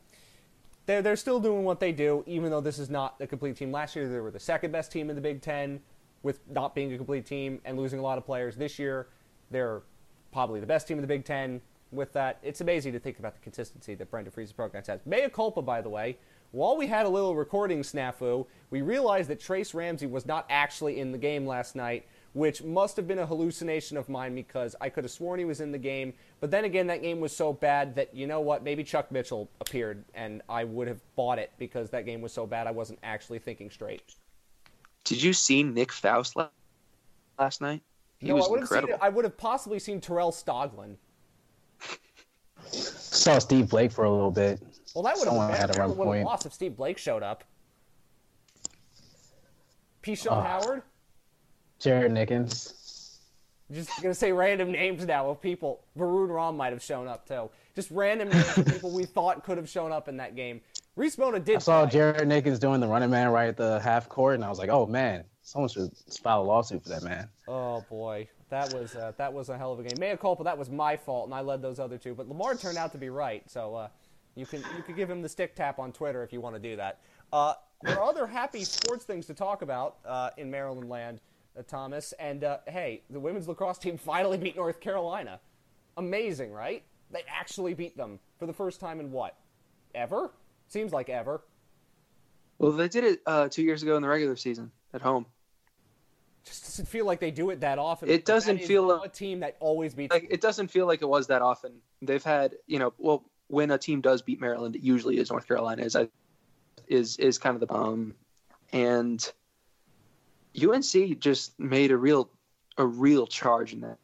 they're, 0.87 1.03
they're 1.03 1.15
still 1.15 1.39
doing 1.39 1.63
what 1.63 1.79
they 1.79 1.93
do, 1.93 2.25
even 2.27 2.51
though 2.51 2.61
this 2.61 2.81
is 2.81 2.91
not 2.91 3.15
a 3.21 3.27
complete 3.29 3.57
team. 3.57 3.71
Last 3.71 3.95
year 3.95 4.09
they 4.09 4.19
were 4.19 4.33
the 4.33 4.41
second 4.41 4.73
best 4.73 4.91
team 4.91 5.11
in 5.11 5.15
the 5.15 5.23
Big 5.23 5.41
Ten 5.41 5.79
with 6.25 6.41
not 6.51 6.75
being 6.75 6.93
a 6.93 6.97
complete 6.97 7.27
team 7.27 7.61
and 7.65 7.79
losing 7.79 8.01
a 8.01 8.03
lot 8.03 8.19
of 8.19 8.27
players. 8.27 8.57
This 8.57 8.77
year 8.77 9.07
they're 9.53 9.83
probably 10.33 10.59
the 10.59 10.67
best 10.67 10.89
team 10.89 10.97
in 10.97 11.03
the 11.03 11.07
Big 11.07 11.25
Ten 11.25 11.61
with 11.93 12.13
that. 12.15 12.41
It's 12.43 12.61
amazing 12.61 12.93
to 12.95 12.99
think 12.99 13.21
about 13.21 13.35
the 13.35 13.41
consistency 13.41 13.95
that 13.95 14.11
Brenda 14.11 14.33
Frese's 14.33 14.53
program 14.53 14.83
has. 14.85 14.99
Mea 15.07 15.29
culpa, 15.29 15.63
by 15.63 15.81
the 15.81 15.91
way. 15.91 16.19
While 16.51 16.77
we 16.77 16.89
had 16.89 17.07
a 17.07 17.09
little 17.09 17.37
recording 17.37 17.83
snafu, 17.83 18.47
we 18.71 18.83
realized 18.83 19.31
that 19.31 19.39
Trace 19.39 19.75
Ramsey 19.75 20.09
was 20.09 20.27
not 20.27 20.45
actually 20.51 20.99
in 20.99 21.13
the 21.13 21.19
game 21.19 21.47
last 21.47 21.77
night 21.77 22.05
which 22.35 22.63
must 22.63 22.97
have 22.97 23.09
been 23.09 23.19
a 23.21 23.27
hallucination 23.27 23.97
of 23.97 24.09
mine 24.09 24.35
because 24.35 24.77
I 24.81 24.89
could 24.91 25.05
have 25.05 25.11
sworn 25.11 25.39
he 25.39 25.45
was 25.45 25.61
in 25.61 25.73
the 25.73 25.79
game. 25.79 26.13
But 26.41 26.51
then 26.51 26.65
again, 26.65 26.87
that 26.89 27.01
game 27.01 27.21
was 27.21 27.35
so 27.35 27.53
bad 27.53 27.95
that, 27.95 28.15
you 28.15 28.27
know 28.27 28.41
what, 28.41 28.63
maybe 28.63 28.85
Chuck 28.85 29.11
Mitchell 29.11 29.49
appeared 29.61 30.05
and 30.15 30.43
I 30.49 30.65
would 30.65 30.89
have 30.89 31.01
bought 31.17 31.39
it 31.39 31.53
because 31.59 31.91
that 31.91 32.05
game 32.05 32.21
was 32.21 32.33
so 32.33 32.47
bad 32.47 32.67
I 32.67 32.73
wasn't 32.73 32.99
actually 33.03 33.39
thinking 33.39 33.71
straight. 33.71 34.03
Did 35.05 35.23
you 35.23 35.33
see 35.33 35.63
Nick 35.63 35.93
Faust 35.93 36.35
last 37.39 37.61
night? 37.61 37.83
He 38.19 38.29
no, 38.29 38.35
was 38.37 38.47
I 38.47 38.51
would 38.51 38.61
incredible. 38.63 38.93
Have 38.95 39.01
seen, 39.01 39.07
I 39.07 39.09
would 39.11 39.25
have 39.25 39.37
possibly 39.37 39.79
seen 39.79 40.01
Terrell 40.01 40.33
Stoglin. 40.33 40.97
Saw 42.71 43.39
Steve 43.39 43.69
Blake 43.69 43.93
for 43.93 44.05
a 44.05 44.11
little 44.11 44.31
bit. 44.31 44.61
Well, 44.95 45.05
that 45.05 45.15
would 45.17 45.25
Someone 45.25 45.51
have 45.51 45.59
had 45.59 45.67
been 45.69 45.75
to 45.75 45.81
run 45.81 45.89
would 45.91 46.05
have 46.07 46.07
point. 46.15 46.25
lost 46.25 46.47
if 46.47 46.53
Steve 46.53 46.77
Blake 46.77 46.99
showed 46.99 47.23
up. 47.23 47.45
Pe'Shon 50.03 50.33
Ah. 50.33 50.43
Howard. 50.61 50.83
Jared 51.85 52.13
Nickens. 52.13 52.73
Just 53.71 53.91
gonna 54.03 54.15
say 54.15 54.33
random 54.33 54.73
names 54.73 55.07
now 55.07 55.29
of 55.29 55.41
people. 55.41 55.85
Varun 55.99 56.35
Ram 56.35 56.57
might 56.57 56.73
have 56.73 56.83
shown 56.83 57.07
up 57.07 57.29
too. 57.29 57.51
Just 57.75 57.91
random 57.91 58.31
names 58.31 58.59
of 58.59 58.67
people 58.67 58.91
we 58.91 59.05
thought 59.05 59.45
could 59.45 59.59
have 59.59 59.69
shown 59.69 59.93
up 59.93 60.09
in 60.09 60.17
that 60.17 60.35
game. 60.35 60.61
Reese 60.97 61.19
Mona 61.19 61.41
did. 61.41 61.57
I 61.57 61.59
saw 61.59 61.83
play. 61.83 61.93
Jared 61.93 62.29
Nickens 62.29 62.59
doing 62.59 62.81
the 62.81 62.87
running 62.87 63.11
man 63.11 63.29
right 63.29 63.49
at 63.49 63.57
the 63.57 63.81
half 63.81 64.09
court, 64.09 64.37
and 64.37 64.45
I 64.45 64.49
was 64.49 64.59
like, 64.59 64.71
oh 64.71 64.87
man, 64.87 65.25
someone 65.43 65.69
should 65.69 65.91
file 66.23 66.43
a 66.43 66.45
lawsuit 66.45 66.83
for 66.83 66.89
that 66.89 67.03
man. 67.03 67.29
Oh 67.49 67.85
boy, 67.91 68.29
that 68.49 68.73
was 68.73 68.97
uh, 68.97 69.13
that 69.19 69.33
was 69.33 69.51
a 69.51 69.59
hell 69.59 69.73
of 69.73 69.81
a 69.81 69.83
game. 69.83 69.99
Mea 69.99 70.17
culpa, 70.17 70.45
that 70.45 70.57
was 70.57 70.71
my 70.71 70.97
fault, 70.97 71.27
and 71.27 71.35
I 71.35 71.43
led 71.43 71.61
those 71.61 71.79
other 71.79 71.99
two. 71.99 72.15
But 72.15 72.29
Lamar 72.29 72.55
turned 72.55 72.79
out 72.79 72.93
to 72.93 72.99
be 72.99 73.11
right, 73.11 73.43
so 73.51 73.75
uh, 73.75 73.89
you 74.37 74.47
can 74.47 74.61
you 74.77 74.83
can 74.83 74.95
give 74.95 75.11
him 75.11 75.21
the 75.21 75.29
stick 75.29 75.55
tap 75.55 75.79
on 75.79 75.93
Twitter 75.93 76.23
if 76.23 76.33
you 76.33 76.41
want 76.41 76.55
to 76.55 76.61
do 76.61 76.77
that. 76.77 77.01
Uh, 77.33 77.55
there 77.83 77.99
are 77.99 78.09
other 78.09 78.27
happy 78.27 78.65
sports 78.65 79.05
things 79.05 79.27
to 79.27 79.35
talk 79.35 79.63
about 79.63 79.97
uh, 80.07 80.31
in 80.39 80.51
Maryland 80.51 80.89
land, 80.89 81.21
Thomas. 81.63 82.13
And 82.19 82.45
uh, 82.45 82.59
hey, 82.67 83.03
the 83.11 83.21
women's 83.21 83.49
lacrosse 83.49 83.79
team 83.79 83.97
finally 83.99 84.39
beat 84.39 84.57
North 84.57 84.81
Carolina. 84.81 85.41
Amazing, 85.97 86.53
right? 86.53 86.83
They 87.11 87.23
actually 87.29 87.75
beat 87.75 87.97
them 87.97 88.19
for 88.39 88.47
the 88.47 88.53
first 88.53 88.81
time 88.81 89.01
in 89.01 89.13
what? 89.13 89.37
Ever? 89.95 90.33
Seems 90.69 90.93
like 90.93 91.09
ever. 91.09 91.43
Well, 92.59 92.73
they 92.73 92.89
did 92.89 93.05
it 93.05 93.21
uh, 93.27 93.49
two 93.49 93.63
years 93.63 93.83
ago 93.83 93.97
in 93.97 94.03
the 94.03 94.09
regular 94.09 94.37
season 94.37 94.73
at 94.93 95.03
home. 95.03 95.27
Just 96.45 96.65
doesn't 96.65 96.89
feel 96.89 97.07
like 97.07 97.21
they 97.21 97.31
do 97.31 97.51
it 97.51 97.61
that 97.61 97.79
often. 97.79 98.09
It 98.09 98.25
doesn't 98.25 98.59
feel 98.59 99.03
a 99.03 99.09
team 99.09 99.41
that 99.41 99.57
always 99.61 99.95
beats. 99.95 100.13
Like 100.13 100.27
it 100.31 100.41
doesn't 100.41 100.69
feel 100.69 100.87
like 100.87 101.01
it 101.01 101.09
was 101.09 101.29
that 101.29 101.43
often. 101.43 101.73
They've 102.03 102.23
had, 102.23 102.57
you 102.67 102.79
know, 102.79 102.93
well, 102.99 103.25
when 103.49 103.71
a 103.71 103.79
team 103.79 104.01
does 104.01 104.23
beat 104.23 104.41
Maryland, 104.41 104.77
it 104.77 104.83
usually 104.83 105.19
is 105.19 105.31
North 105.31 105.49
Carolina. 105.49 105.83
Is 105.83 105.97
is 106.87 107.17
is 107.17 107.39
kind 107.39 107.61
of 107.61 107.67
the 107.67 107.75
um, 107.75 108.15
and 108.73 109.33
UNC 110.61 111.19
just 111.19 111.59
made 111.59 111.91
a 111.91 111.97
real 111.97 112.31
a 112.77 112.87
real 112.87 113.27
charge 113.27 113.73
in 113.73 113.81
that 113.81 113.99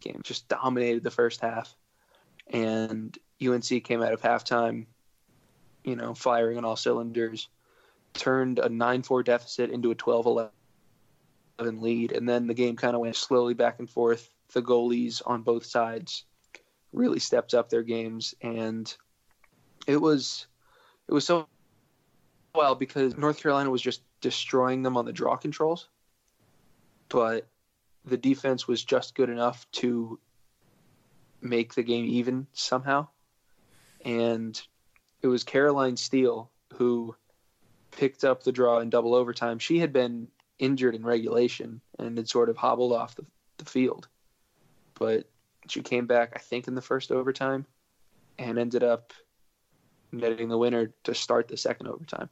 game. 0.00 0.20
Just 0.22 0.48
dominated 0.48 1.02
the 1.02 1.10
first 1.10 1.40
half, 1.40 1.74
and 2.48 3.16
UNC 3.44 3.84
came 3.84 4.02
out 4.02 4.12
of 4.12 4.22
halftime, 4.22 4.86
you 5.84 5.96
know, 5.96 6.14
firing 6.14 6.58
on 6.58 6.64
all 6.64 6.76
cylinders, 6.76 7.48
turned 8.14 8.58
a 8.58 8.68
9-4 8.68 9.24
deficit 9.24 9.70
into 9.70 9.90
a 9.90 9.94
12-11 9.94 10.50
lead, 11.58 12.12
and 12.12 12.28
then 12.28 12.46
the 12.46 12.54
game 12.54 12.76
kind 12.76 12.94
of 12.94 13.00
went 13.00 13.16
slowly 13.16 13.54
back 13.54 13.78
and 13.78 13.90
forth. 13.90 14.30
The 14.52 14.62
goalies 14.62 15.20
on 15.26 15.42
both 15.42 15.66
sides 15.66 16.24
really 16.92 17.18
stepped 17.18 17.54
up 17.54 17.68
their 17.68 17.82
games, 17.82 18.34
and 18.40 18.92
it 19.86 20.00
was 20.00 20.46
it 21.08 21.12
was 21.12 21.26
so 21.26 21.48
well 22.54 22.74
because 22.74 23.16
North 23.16 23.42
Carolina 23.42 23.70
was 23.70 23.82
just 23.82 24.02
destroying 24.20 24.82
them 24.82 24.96
on 24.96 25.04
the 25.04 25.12
draw 25.12 25.36
controls, 25.36 25.88
but 27.08 27.46
the 28.04 28.16
defense 28.16 28.66
was 28.66 28.84
just 28.84 29.14
good 29.14 29.30
enough 29.30 29.66
to 29.72 30.18
make 31.40 31.74
the 31.74 31.82
game 31.82 32.06
even 32.06 32.46
somehow. 32.52 33.06
And 34.04 34.60
it 35.22 35.28
was 35.28 35.44
Caroline 35.44 35.96
Steele 35.96 36.50
who 36.74 37.14
picked 37.90 38.24
up 38.24 38.42
the 38.42 38.52
draw 38.52 38.78
in 38.80 38.90
double 38.90 39.14
overtime. 39.14 39.58
She 39.58 39.78
had 39.78 39.92
been 39.92 40.28
injured 40.58 40.94
in 40.94 41.04
regulation 41.04 41.80
and 41.98 42.16
had 42.16 42.28
sort 42.28 42.48
of 42.48 42.56
hobbled 42.56 42.92
off 42.92 43.14
the, 43.14 43.24
the 43.58 43.64
field. 43.64 44.08
But 44.94 45.28
she 45.68 45.82
came 45.82 46.06
back, 46.06 46.32
I 46.34 46.38
think, 46.38 46.68
in 46.68 46.74
the 46.74 46.82
first 46.82 47.12
overtime 47.12 47.66
and 48.38 48.58
ended 48.58 48.82
up 48.82 49.12
netting 50.12 50.48
the 50.48 50.58
winner 50.58 50.92
to 51.04 51.14
start 51.14 51.48
the 51.48 51.56
second 51.56 51.88
overtime. 51.88 52.28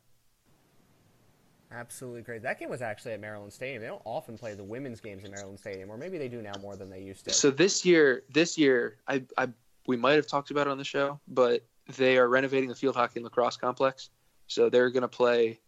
Absolutely 1.72 2.22
great. 2.22 2.42
That 2.42 2.60
game 2.60 2.70
was 2.70 2.82
actually 2.82 3.12
at 3.12 3.20
Maryland 3.20 3.52
Stadium. 3.52 3.82
They 3.82 3.88
don't 3.88 4.02
often 4.04 4.38
play 4.38 4.54
the 4.54 4.64
women's 4.64 5.00
games 5.00 5.24
at 5.24 5.30
Maryland 5.30 5.58
Stadium, 5.58 5.90
or 5.90 5.96
maybe 5.96 6.16
they 6.16 6.28
do 6.28 6.40
now 6.40 6.52
more 6.60 6.76
than 6.76 6.88
they 6.90 7.00
used 7.00 7.24
to. 7.24 7.32
So 7.32 7.50
this 7.50 7.84
year, 7.84 8.22
this 8.32 8.56
year, 8.56 8.98
I, 9.08 9.22
I 9.36 9.48
we 9.86 9.96
might 9.96 10.14
have 10.14 10.26
talked 10.26 10.50
about 10.50 10.68
it 10.68 10.70
on 10.70 10.78
the 10.78 10.84
show, 10.84 11.20
but 11.28 11.64
they 11.96 12.18
are 12.18 12.28
renovating 12.28 12.68
the 12.68 12.74
field 12.74 12.96
hockey 12.96 13.18
and 13.18 13.24
lacrosse 13.24 13.56
complex. 13.56 14.10
So 14.46 14.70
they're 14.70 14.90
going 14.90 15.02
to 15.02 15.08
play. 15.08 15.60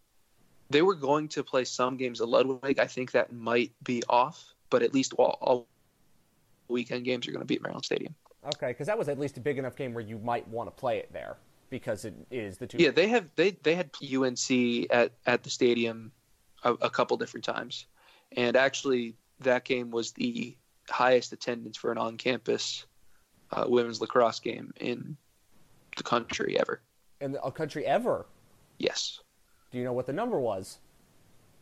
They 0.70 0.82
were 0.82 0.94
going 0.94 1.28
to 1.28 1.42
play 1.42 1.64
some 1.64 1.96
games 1.96 2.20
at 2.20 2.28
Ludwig. 2.28 2.78
I 2.78 2.87
think 2.87 3.12
that 3.12 3.32
might 3.32 3.72
be 3.82 4.02
off, 4.08 4.54
but 4.70 4.82
at 4.82 4.94
least 4.94 5.14
all, 5.14 5.38
all 5.40 5.66
weekend 6.68 7.04
games 7.04 7.26
are 7.26 7.32
going 7.32 7.40
to 7.40 7.46
be 7.46 7.56
at 7.56 7.62
Maryland 7.62 7.84
Stadium. 7.84 8.14
okay, 8.54 8.68
because 8.68 8.87
that 8.87 8.98
was 8.98 9.08
at 9.08 9.18
least 9.18 9.37
a 9.37 9.40
big 9.40 9.58
enough 9.58 9.76
game 9.76 9.94
where 9.94 10.04
you 10.04 10.18
might 10.18 10.46
want 10.48 10.68
to 10.68 10.80
play 10.80 10.98
it 10.98 11.12
there 11.12 11.38
because 11.70 12.04
it 12.04 12.14
is 12.31 12.59
the 12.59 12.66
two. 12.66 12.78
Yeah, 12.78 12.90
they 12.90 13.09
have 13.09 13.28
they 13.37 13.52
they 13.62 13.74
had 13.74 13.90
UNC 14.02 14.50
at 14.90 15.12
at 15.26 15.42
the 15.42 15.50
stadium 15.50 16.12
a, 16.64 16.72
a 16.74 16.90
couple 16.90 17.16
different 17.16 17.44
times, 17.44 17.87
and 18.37 18.57
actually 18.57 19.14
that 19.40 19.64
game 19.64 19.90
was 19.90 20.12
the 20.12 20.57
highest 20.90 21.33
attendance 21.33 21.76
for 21.76 21.92
an 21.92 21.98
on-campus 21.98 22.87
uh, 23.52 23.64
women's 23.68 24.00
lacrosse 24.00 24.40
game 24.40 24.72
in 24.81 25.16
the 25.96 26.02
country 26.02 26.59
ever. 26.59 26.81
in 27.20 27.33
the, 27.33 27.38
country 27.50 27.85
ever. 27.87 28.26
Yes, 28.78 29.20
Do 29.70 29.78
you 29.78 29.85
know 29.85 29.92
what 29.92 30.07
the 30.07 30.12
number 30.12 30.38
was? 30.40 30.78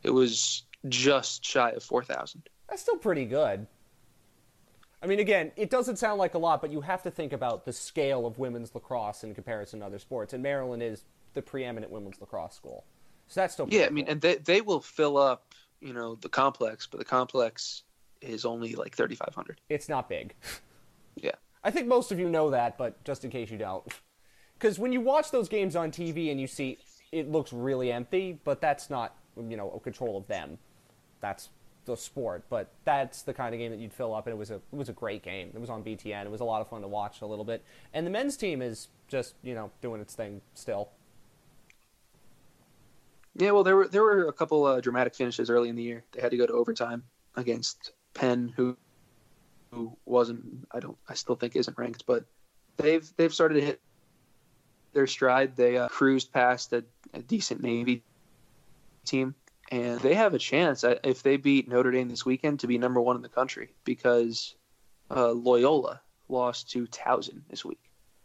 it 0.02 0.10
was 0.10 0.62
just 0.88 1.44
shy 1.44 1.70
of 1.70 1.82
four 1.82 2.04
thousand. 2.04 2.48
That's 2.68 2.82
still 2.82 2.96
pretty 2.96 3.24
good. 3.24 3.66
I 5.06 5.08
mean, 5.08 5.20
again, 5.20 5.52
it 5.54 5.70
doesn't 5.70 6.00
sound 6.00 6.18
like 6.18 6.34
a 6.34 6.38
lot, 6.38 6.60
but 6.60 6.72
you 6.72 6.80
have 6.80 7.00
to 7.04 7.12
think 7.12 7.32
about 7.32 7.64
the 7.64 7.72
scale 7.72 8.26
of 8.26 8.40
women's 8.40 8.74
lacrosse 8.74 9.22
in 9.22 9.36
comparison 9.36 9.78
to 9.78 9.86
other 9.86 10.00
sports. 10.00 10.32
And 10.32 10.42
Maryland 10.42 10.82
is 10.82 11.04
the 11.34 11.42
preeminent 11.42 11.92
women's 11.92 12.20
lacrosse 12.20 12.56
school, 12.56 12.84
so 13.28 13.40
that's 13.40 13.54
still 13.54 13.68
Yeah, 13.70 13.86
I 13.86 13.90
mean, 13.90 14.06
and 14.08 14.20
they 14.20 14.34
they 14.34 14.62
will 14.62 14.80
fill 14.80 15.16
up 15.16 15.54
you 15.80 15.92
know 15.92 16.16
the 16.16 16.28
complex, 16.28 16.88
but 16.88 16.98
the 16.98 17.04
complex 17.04 17.84
is 18.20 18.44
only 18.44 18.74
like 18.74 18.96
thirty 18.96 19.14
five 19.14 19.32
hundred. 19.32 19.60
it's 19.68 19.88
not 19.88 20.08
big. 20.08 20.34
Yeah. 21.18 21.36
I 21.64 21.70
think 21.70 21.86
most 21.86 22.12
of 22.12 22.18
you 22.18 22.28
know 22.28 22.50
that, 22.50 22.76
but 22.76 23.02
just 23.02 23.24
in 23.24 23.30
case 23.30 23.50
you 23.50 23.58
don't. 23.58 23.86
Because 24.58 24.78
when 24.78 24.90
you 24.92 25.00
watch 25.02 25.30
those 25.30 25.48
games 25.50 25.76
on 25.76 25.90
TV 25.90 26.30
and 26.30 26.40
you 26.40 26.46
see 26.46 26.78
it 27.12 27.30
looks 27.30 27.52
really 27.52 27.92
empty, 27.92 28.38
but 28.44 28.60
that's 28.60 28.88
not, 28.90 29.14
you 29.36 29.56
know, 29.56 29.70
a 29.70 29.80
control 29.80 30.16
of 30.16 30.26
them. 30.26 30.58
That's 31.20 31.50
the 31.86 31.96
sport. 31.96 32.44
But 32.50 32.70
that's 32.84 33.22
the 33.22 33.32
kind 33.32 33.54
of 33.54 33.58
game 33.58 33.70
that 33.70 33.80
you'd 33.80 33.92
fill 33.92 34.14
up, 34.14 34.26
and 34.26 34.34
it 34.34 34.38
was 34.38 34.50
a 34.50 34.56
it 34.56 34.62
was 34.72 34.88
a 34.88 34.92
great 34.92 35.22
game. 35.22 35.50
It 35.54 35.60
was 35.60 35.70
on 35.70 35.82
BTN. 35.82 36.24
It 36.24 36.30
was 36.30 36.40
a 36.40 36.44
lot 36.44 36.60
of 36.60 36.68
fun 36.68 36.82
to 36.82 36.88
watch 36.88 37.22
a 37.22 37.26
little 37.26 37.44
bit. 37.44 37.64
And 37.94 38.06
the 38.06 38.10
men's 38.10 38.36
team 38.36 38.60
is 38.60 38.88
just, 39.08 39.34
you 39.42 39.54
know, 39.54 39.70
doing 39.80 40.00
its 40.00 40.14
thing 40.14 40.42
still. 40.54 40.90
Yeah, 43.36 43.50
well, 43.50 43.64
there 43.64 43.76
were 43.76 43.88
there 43.88 44.02
were 44.02 44.28
a 44.28 44.32
couple 44.32 44.64
uh, 44.64 44.80
dramatic 44.80 45.14
finishes 45.14 45.50
early 45.50 45.68
in 45.68 45.76
the 45.76 45.82
year. 45.82 46.04
They 46.12 46.20
had 46.20 46.30
to 46.30 46.36
go 46.36 46.46
to 46.46 46.52
overtime 46.52 47.02
against 47.36 47.92
Penn, 48.14 48.52
who 48.56 48.76
who 49.70 49.96
wasn't. 50.06 50.66
I 50.72 50.80
don't. 50.80 50.96
I 51.08 51.14
still 51.14 51.36
think 51.36 51.54
isn't 51.56 51.76
ranked, 51.76 52.04
but 52.06 52.24
they've 52.76 53.06
they've 53.16 53.32
started 53.32 53.56
to 53.56 53.60
hit 53.60 53.80
their 54.94 55.06
stride. 55.06 55.54
They 55.56 55.76
uh, 55.76 55.88
cruised 55.88 56.32
past 56.32 56.72
a, 56.72 56.82
a 57.12 57.20
decent 57.20 57.62
Navy 57.62 58.02
team, 59.04 59.34
and 59.70 60.00
they 60.00 60.14
have 60.14 60.34
a 60.34 60.38
chance 60.38 60.84
uh, 60.84 60.96
if 61.02 61.22
they 61.22 61.36
beat 61.36 61.68
Notre 61.68 61.90
Dame 61.90 62.08
this 62.08 62.24
weekend 62.24 62.60
to 62.60 62.66
be 62.66 62.78
number 62.78 63.00
one 63.00 63.16
in 63.16 63.22
the 63.22 63.28
country 63.28 63.74
because 63.84 64.54
uh, 65.10 65.30
Loyola 65.30 66.00
lost 66.28 66.70
to 66.70 66.86
Towson 66.86 67.42
this 67.48 67.64
week. 67.64 67.80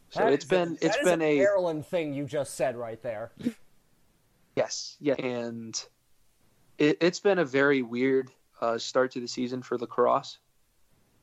So 0.10 0.22
That 0.22 0.34
it's 0.34 0.46
been 0.46 0.78
a, 0.82 0.86
it's 0.86 0.98
been 1.04 1.22
a 1.22 1.38
Maryland 1.38 1.86
thing 1.86 2.14
you 2.14 2.26
just 2.26 2.56
said 2.56 2.76
right 2.76 3.02
there. 3.02 3.32
Yes, 4.56 4.98
yeah, 5.00 5.14
and 5.14 5.82
it, 6.78 6.98
it's 7.00 7.20
been 7.22 7.40
a 7.40 7.46
very 7.46 7.82
weird 7.82 8.32
uh, 8.60 8.78
start 8.78 9.12
to 9.12 9.22
the 9.22 9.28
season 9.28 9.62
for 9.62 9.78
lacrosse. 9.78 10.40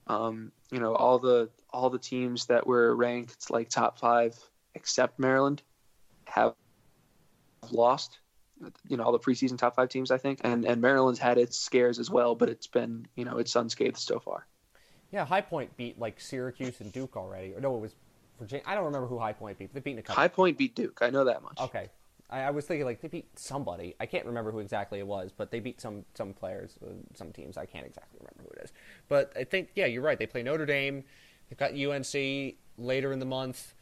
Um, 0.07 0.51
you 0.71 0.81
know, 0.81 0.95
all 0.95 1.19
the 1.19 1.51
all 1.71 1.91
the 1.91 1.99
teams 1.99 2.47
that 2.47 2.67
were 2.67 2.97
ranked 2.97 3.51
like 3.51 3.69
top 3.69 3.99
five, 3.99 4.35
except 4.75 5.19
Maryland, 5.19 5.63
have 6.25 6.55
lost. 7.71 8.19
You 8.89 8.97
know, 8.97 9.05
all 9.05 9.13
the 9.13 9.19
preseason 9.19 9.59
top 9.59 9.77
five 9.77 9.89
teams, 9.89 10.11
I 10.11 10.19
think, 10.19 10.41
and 10.45 10.65
and 10.65 10.81
Maryland's 10.81 11.19
had 11.19 11.39
its 11.39 11.59
scares 11.59 11.99
as 11.99 12.11
well, 12.11 12.35
but 12.35 12.49
it's 12.49 12.67
been 12.67 13.07
you 13.15 13.25
know 13.25 13.39
it's 13.39 13.55
unscathed 13.55 13.99
so 13.99 14.19
far. 14.19 14.47
Yeah, 15.13 15.25
High 15.25 15.41
Point 15.41 15.77
beat 15.77 15.99
like 15.99 16.21
Syracuse 16.21 16.81
and 16.81 16.93
Duke 16.93 17.17
already. 17.17 17.55
Or 17.55 17.61
no, 17.61 17.77
it 17.77 17.81
was 17.81 17.95
Virginia. 18.39 18.65
I 18.67 18.75
don't 18.75 18.85
remember 18.85 19.07
who 19.07 19.19
High 19.19 19.33
Point 19.33 19.59
beat. 19.59 19.73
They've 19.73 19.83
beaten 19.83 20.01
a 20.01 20.03
couple. 20.03 20.21
High 20.21 20.29
Point 20.29 20.59
beat 20.59 20.75
Duke, 20.75 20.99
I 21.01 21.11
know 21.11 21.25
that 21.25 21.43
much. 21.43 21.59
Okay. 21.61 21.89
I, 22.31 22.41
I 22.41 22.51
was 22.51 22.67
thinking 22.67 22.85
like 22.85 23.01
they 23.01 23.09
beat 23.09 23.39
somebody. 23.39 23.95
I 24.01 24.07
can't 24.07 24.27
remember 24.27 24.51
who 24.51 24.59
exactly 24.59 24.99
it 24.99 25.07
was, 25.07 25.33
but 25.35 25.51
they 25.51 25.61
beat 25.61 25.81
some 25.81 26.05
some 26.15 26.35
players, 26.35 26.79
some 27.15 27.33
teams. 27.33 27.57
I 27.57 27.67
can't 27.67 27.87
exactly 27.87 28.19
remember 28.21 28.43
who 28.43 28.61
it 28.61 28.65
is. 28.65 28.73
But 29.09 29.33
I 29.37 29.45
think 29.45 29.71
yeah, 29.75 29.87
you're 29.87 30.03
right. 30.03 30.19
They 30.19 30.27
play 30.27 30.43
Notre 30.43 30.67
Dame. 30.67 31.05
They've 31.49 31.59
got 31.59 31.73
UNC 31.73 32.57
later 32.77 33.13
in 33.13 33.19
the 33.19 33.27
month. 33.27 33.75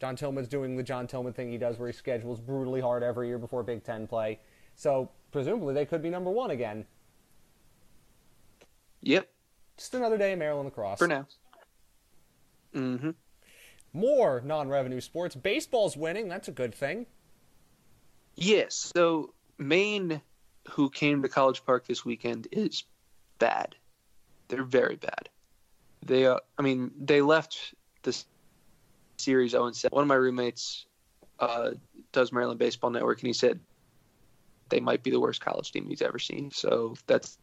John 0.00 0.16
Tillman's 0.16 0.48
doing 0.48 0.76
the 0.76 0.82
John 0.82 1.06
Tillman 1.06 1.32
thing 1.32 1.50
he 1.50 1.58
does, 1.58 1.78
where 1.78 1.88
he 1.88 1.92
schedules 1.92 2.40
brutally 2.40 2.80
hard 2.80 3.02
every 3.02 3.28
year 3.28 3.38
before 3.38 3.62
Big 3.62 3.84
Ten 3.84 4.06
play. 4.06 4.38
So 4.74 5.10
presumably 5.30 5.74
they 5.74 5.84
could 5.84 6.02
be 6.02 6.10
number 6.10 6.30
one 6.30 6.50
again. 6.50 6.86
Yep, 9.02 9.28
Just 9.78 9.94
another 9.94 10.18
day 10.18 10.32
in 10.32 10.38
Maryland 10.38 10.66
lacrosse. 10.66 10.98
for 10.98 11.08
now. 11.08 11.26
Mm-hmm. 12.74 13.10
More 13.92 14.42
non-revenue 14.44 15.00
sports. 15.00 15.34
Baseball's 15.34 15.96
winning. 15.96 16.28
That's 16.28 16.48
a 16.48 16.52
good 16.52 16.74
thing. 16.74 17.06
Yes. 18.36 18.92
So 18.94 19.32
Maine 19.58 20.20
who 20.70 20.90
came 20.90 21.22
to 21.22 21.28
College 21.28 21.64
Park 21.64 21.86
this 21.86 22.04
weekend 22.04 22.46
is 22.52 22.84
bad. 23.38 23.74
They're 24.48 24.64
very 24.64 24.96
bad. 24.96 25.28
They, 26.04 26.26
uh, 26.26 26.38
I 26.58 26.62
mean, 26.62 26.90
they 26.98 27.20
left 27.22 27.74
the 28.02 28.22
series 29.20 29.52
0 29.52 29.70
7. 29.72 29.94
One 29.94 30.02
of 30.02 30.08
my 30.08 30.14
roommates 30.14 30.86
uh, 31.38 31.72
does 32.12 32.32
Maryland 32.32 32.58
Baseball 32.58 32.90
Network, 32.90 33.20
and 33.20 33.26
he 33.26 33.32
said 33.32 33.60
they 34.68 34.80
might 34.80 35.02
be 35.02 35.10
the 35.10 35.20
worst 35.20 35.40
college 35.40 35.72
team 35.72 35.86
he's 35.88 36.02
ever 36.02 36.18
seen. 36.18 36.50
So 36.50 36.94
that's 37.06 37.38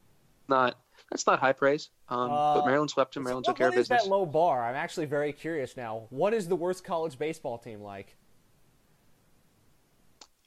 not 0.48 0.78
that's 1.12 1.26
not 1.28 1.40
high 1.40 1.54
praise. 1.54 1.90
Um, 2.10 2.32
Uh, 2.32 2.56
but 2.56 2.66
Maryland 2.66 2.90
swept 2.92 3.14
them. 3.14 3.24
Maryland 3.24 3.46
What- 3.46 3.52
took 3.54 3.58
care 3.58 3.68
of 3.70 3.74
business. 3.76 3.90
what 3.90 4.02
is 4.02 4.04
that 4.06 4.10
low 4.10 4.26
bar? 4.26 4.64
I'm 4.66 4.76
actually 4.76 5.06
very 5.06 5.32
curious 5.34 5.76
now. 5.78 6.08
What 6.10 6.34
is 6.34 6.48
the 6.48 6.56
worst 6.56 6.84
college 6.84 7.18
baseball 7.18 7.58
team 7.58 7.82
like? 7.82 8.16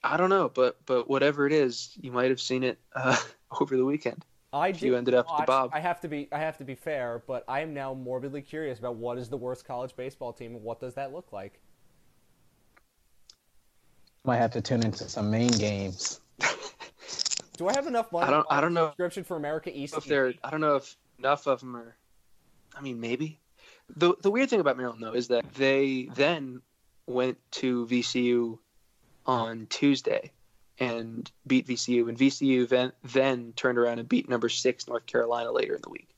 I 0.03 0.17
don't 0.17 0.29
know, 0.29 0.49
but 0.49 0.77
but 0.85 1.07
whatever 1.09 1.45
it 1.45 1.53
is, 1.53 1.95
you 2.01 2.11
might 2.11 2.29
have 2.29 2.41
seen 2.41 2.63
it 2.63 2.79
uh, 2.95 3.15
over 3.59 3.77
the 3.77 3.85
weekend. 3.85 4.25
I 4.53 4.69
If 4.69 4.79
did 4.79 4.85
you 4.87 4.95
ended 4.97 5.13
up 5.13 5.25
at 5.25 5.29
the 5.29 5.33
watch- 5.39 5.47
Bob. 5.47 5.69
I 5.73 5.79
have 5.79 6.01
to 6.01 6.07
be 6.09 6.27
I 6.31 6.39
have 6.39 6.57
to 6.57 6.65
be 6.65 6.75
fair, 6.75 7.23
but 7.25 7.45
I 7.47 7.61
am 7.61 7.73
now 7.73 7.93
morbidly 7.93 8.41
curious 8.41 8.79
about 8.79 8.95
what 8.95 9.17
is 9.17 9.29
the 9.29 9.37
worst 9.37 9.65
college 9.65 9.95
baseball 9.95 10.33
team 10.33 10.55
and 10.55 10.63
what 10.63 10.79
does 10.79 10.93
that 10.95 11.13
look 11.13 11.31
like? 11.31 11.59
Might 14.23 14.37
have 14.37 14.51
to 14.51 14.61
tune 14.61 14.83
into 14.85 15.07
some 15.09 15.31
Maine 15.31 15.51
games. 15.51 16.19
Do 17.57 17.67
I 17.67 17.73
have 17.73 17.87
enough 17.87 18.11
money? 18.11 18.27
I 18.27 18.29
don't- 18.29 18.47
I 18.49 18.61
don't 18.61 18.73
know 18.73 18.87
Subscription 18.89 19.23
for 19.23 19.37
America 19.37 19.71
East. 19.75 19.95
if 19.97 20.05
they're, 20.05 20.33
I 20.43 20.49
don't 20.49 20.61
know 20.61 20.75
if 20.75 20.95
enough 21.19 21.47
of 21.47 21.59
them 21.61 21.75
are. 21.75 21.95
I 22.75 22.81
mean, 22.81 22.99
maybe. 22.99 23.39
The 23.95 24.15
the 24.21 24.31
weird 24.31 24.49
thing 24.49 24.59
about 24.61 24.77
Maryland 24.77 25.03
though 25.03 25.13
is 25.13 25.27
that 25.29 25.53
they 25.53 26.09
then 26.13 26.61
went 27.07 27.37
to 27.51 27.85
VCU 27.87 28.57
on 29.25 29.67
Tuesday 29.67 30.31
and 30.79 31.29
beat 31.45 31.67
VCU, 31.67 32.09
and 32.09 32.17
VCU 32.17 32.67
then 32.67 32.91
then 33.03 33.53
turned 33.55 33.77
around 33.77 33.99
and 33.99 34.09
beat 34.09 34.29
number 34.29 34.49
six 34.49 34.87
North 34.87 35.05
Carolina 35.05 35.51
later 35.51 35.75
in 35.75 35.81
the 35.81 35.89
week. 35.89 36.09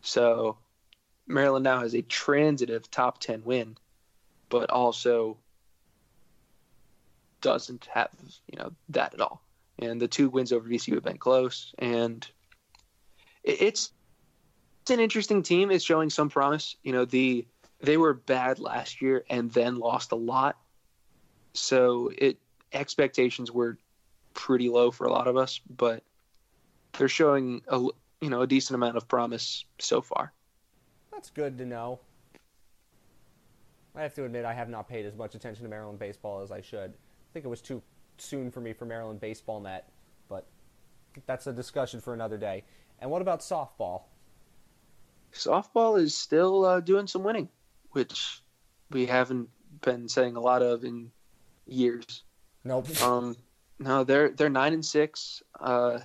So 0.00 0.58
Maryland 1.26 1.64
now 1.64 1.80
has 1.80 1.94
a 1.94 2.02
transitive 2.02 2.90
top 2.90 3.18
ten 3.18 3.42
win, 3.44 3.76
but 4.48 4.70
also 4.70 5.38
doesn't 7.40 7.88
have 7.92 8.10
you 8.50 8.58
know 8.58 8.72
that 8.90 9.14
at 9.14 9.20
all. 9.20 9.42
And 9.78 10.00
the 10.00 10.08
two 10.08 10.28
wins 10.28 10.52
over 10.52 10.68
VCU 10.68 10.94
have 10.94 11.04
been 11.04 11.18
close, 11.18 11.74
and 11.78 12.26
it's 13.44 13.92
it's 14.82 14.90
an 14.90 15.00
interesting 15.00 15.42
team. 15.42 15.70
It's 15.70 15.84
showing 15.84 16.10
some 16.10 16.28
promise. 16.28 16.76
You 16.82 16.92
know, 16.92 17.04
the 17.04 17.46
they 17.80 17.96
were 17.96 18.14
bad 18.14 18.58
last 18.58 19.02
year 19.02 19.24
and 19.28 19.52
then 19.52 19.78
lost 19.78 20.12
a 20.12 20.16
lot, 20.16 20.56
so 21.52 22.10
it 22.16 22.38
expectations 22.72 23.50
were 23.50 23.78
pretty 24.34 24.68
low 24.68 24.90
for 24.90 25.06
a 25.06 25.12
lot 25.12 25.28
of 25.28 25.36
us. 25.36 25.60
But 25.68 26.02
they're 26.92 27.08
showing 27.08 27.62
a 27.68 27.78
you 28.20 28.30
know 28.30 28.42
a 28.42 28.46
decent 28.46 28.74
amount 28.74 28.96
of 28.96 29.08
promise 29.08 29.64
so 29.78 30.00
far. 30.00 30.32
That's 31.12 31.30
good 31.30 31.58
to 31.58 31.66
know. 31.66 32.00
I 33.94 34.02
have 34.02 34.14
to 34.14 34.24
admit 34.24 34.44
I 34.44 34.54
have 34.54 34.68
not 34.68 34.88
paid 34.88 35.04
as 35.04 35.14
much 35.14 35.34
attention 35.34 35.64
to 35.64 35.68
Maryland 35.68 35.98
baseball 35.98 36.42
as 36.42 36.50
I 36.50 36.62
should. 36.62 36.90
I 36.90 37.28
think 37.32 37.44
it 37.44 37.48
was 37.48 37.60
too 37.60 37.82
soon 38.16 38.50
for 38.50 38.60
me 38.60 38.72
for 38.72 38.86
Maryland 38.86 39.20
baseball 39.20 39.60
net, 39.60 39.90
but 40.28 40.46
that's 41.26 41.46
a 41.46 41.52
discussion 41.52 42.00
for 42.00 42.14
another 42.14 42.38
day. 42.38 42.64
And 43.00 43.10
what 43.10 43.20
about 43.20 43.40
softball? 43.40 44.02
Softball 45.34 46.00
is 46.00 46.14
still 46.14 46.64
uh, 46.64 46.80
doing 46.80 47.06
some 47.06 47.22
winning, 47.22 47.48
which 47.90 48.42
we 48.90 49.06
haven't 49.06 49.48
been 49.82 50.08
saying 50.08 50.36
a 50.36 50.40
lot 50.40 50.62
of 50.62 50.84
in 50.84 51.10
years. 51.66 52.22
Nope. 52.64 53.02
Um, 53.02 53.36
no, 53.78 54.04
they're 54.04 54.30
they're 54.30 54.48
nine 54.48 54.72
and 54.72 54.84
six. 54.84 55.42
Uh, 55.58 56.00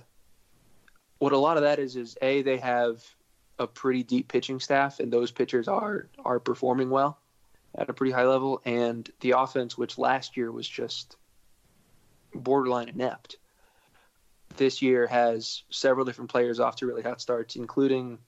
what 1.18 1.32
a 1.32 1.38
lot 1.38 1.56
of 1.56 1.62
that 1.62 1.78
is 1.78 1.96
is 1.96 2.16
a 2.22 2.42
they 2.42 2.58
have 2.58 3.04
a 3.58 3.66
pretty 3.66 4.02
deep 4.02 4.28
pitching 4.28 4.60
staff, 4.60 5.00
and 5.00 5.12
those 5.12 5.30
pitchers 5.30 5.68
are 5.68 6.08
are 6.24 6.40
performing 6.40 6.90
well 6.90 7.18
at 7.76 7.88
a 7.88 7.92
pretty 7.92 8.12
high 8.12 8.24
level. 8.26 8.60
And 8.64 9.08
the 9.20 9.32
offense, 9.32 9.78
which 9.78 9.98
last 9.98 10.36
year 10.36 10.50
was 10.50 10.68
just 10.68 11.16
borderline 12.34 12.88
inept, 12.88 13.36
this 14.56 14.82
year 14.82 15.06
has 15.06 15.62
several 15.70 16.04
different 16.04 16.30
players 16.30 16.60
off 16.60 16.76
to 16.76 16.86
really 16.86 17.02
hot 17.02 17.20
starts, 17.20 17.56
including 17.56 18.18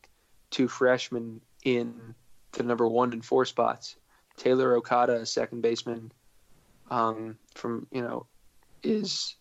two 0.51 0.69
freshmen 0.69 1.41
in 1.65 2.15
the 2.53 2.63
number 2.63 2.89
one 2.89 3.13
and 3.13 3.25
four 3.25 3.45
spots. 3.45 3.97
Taylor 4.37 4.77
Okada, 4.77 5.17
a 5.17 5.27
second 5.27 5.61
baseman, 5.61 6.13
um, 6.91 7.37
from 7.55 7.87
you 7.93 8.03
know, 8.03 8.27
is 8.83 9.37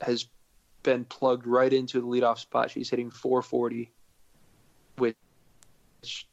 has 0.00 0.26
been 0.82 1.04
plugged 1.04 1.46
right 1.46 1.72
into 1.72 2.00
the 2.00 2.06
leadoff 2.06 2.38
spot. 2.38 2.70
She's 2.70 2.90
hitting 2.90 3.10
440, 3.10 3.90
which 4.96 5.16
is 6.02 6.24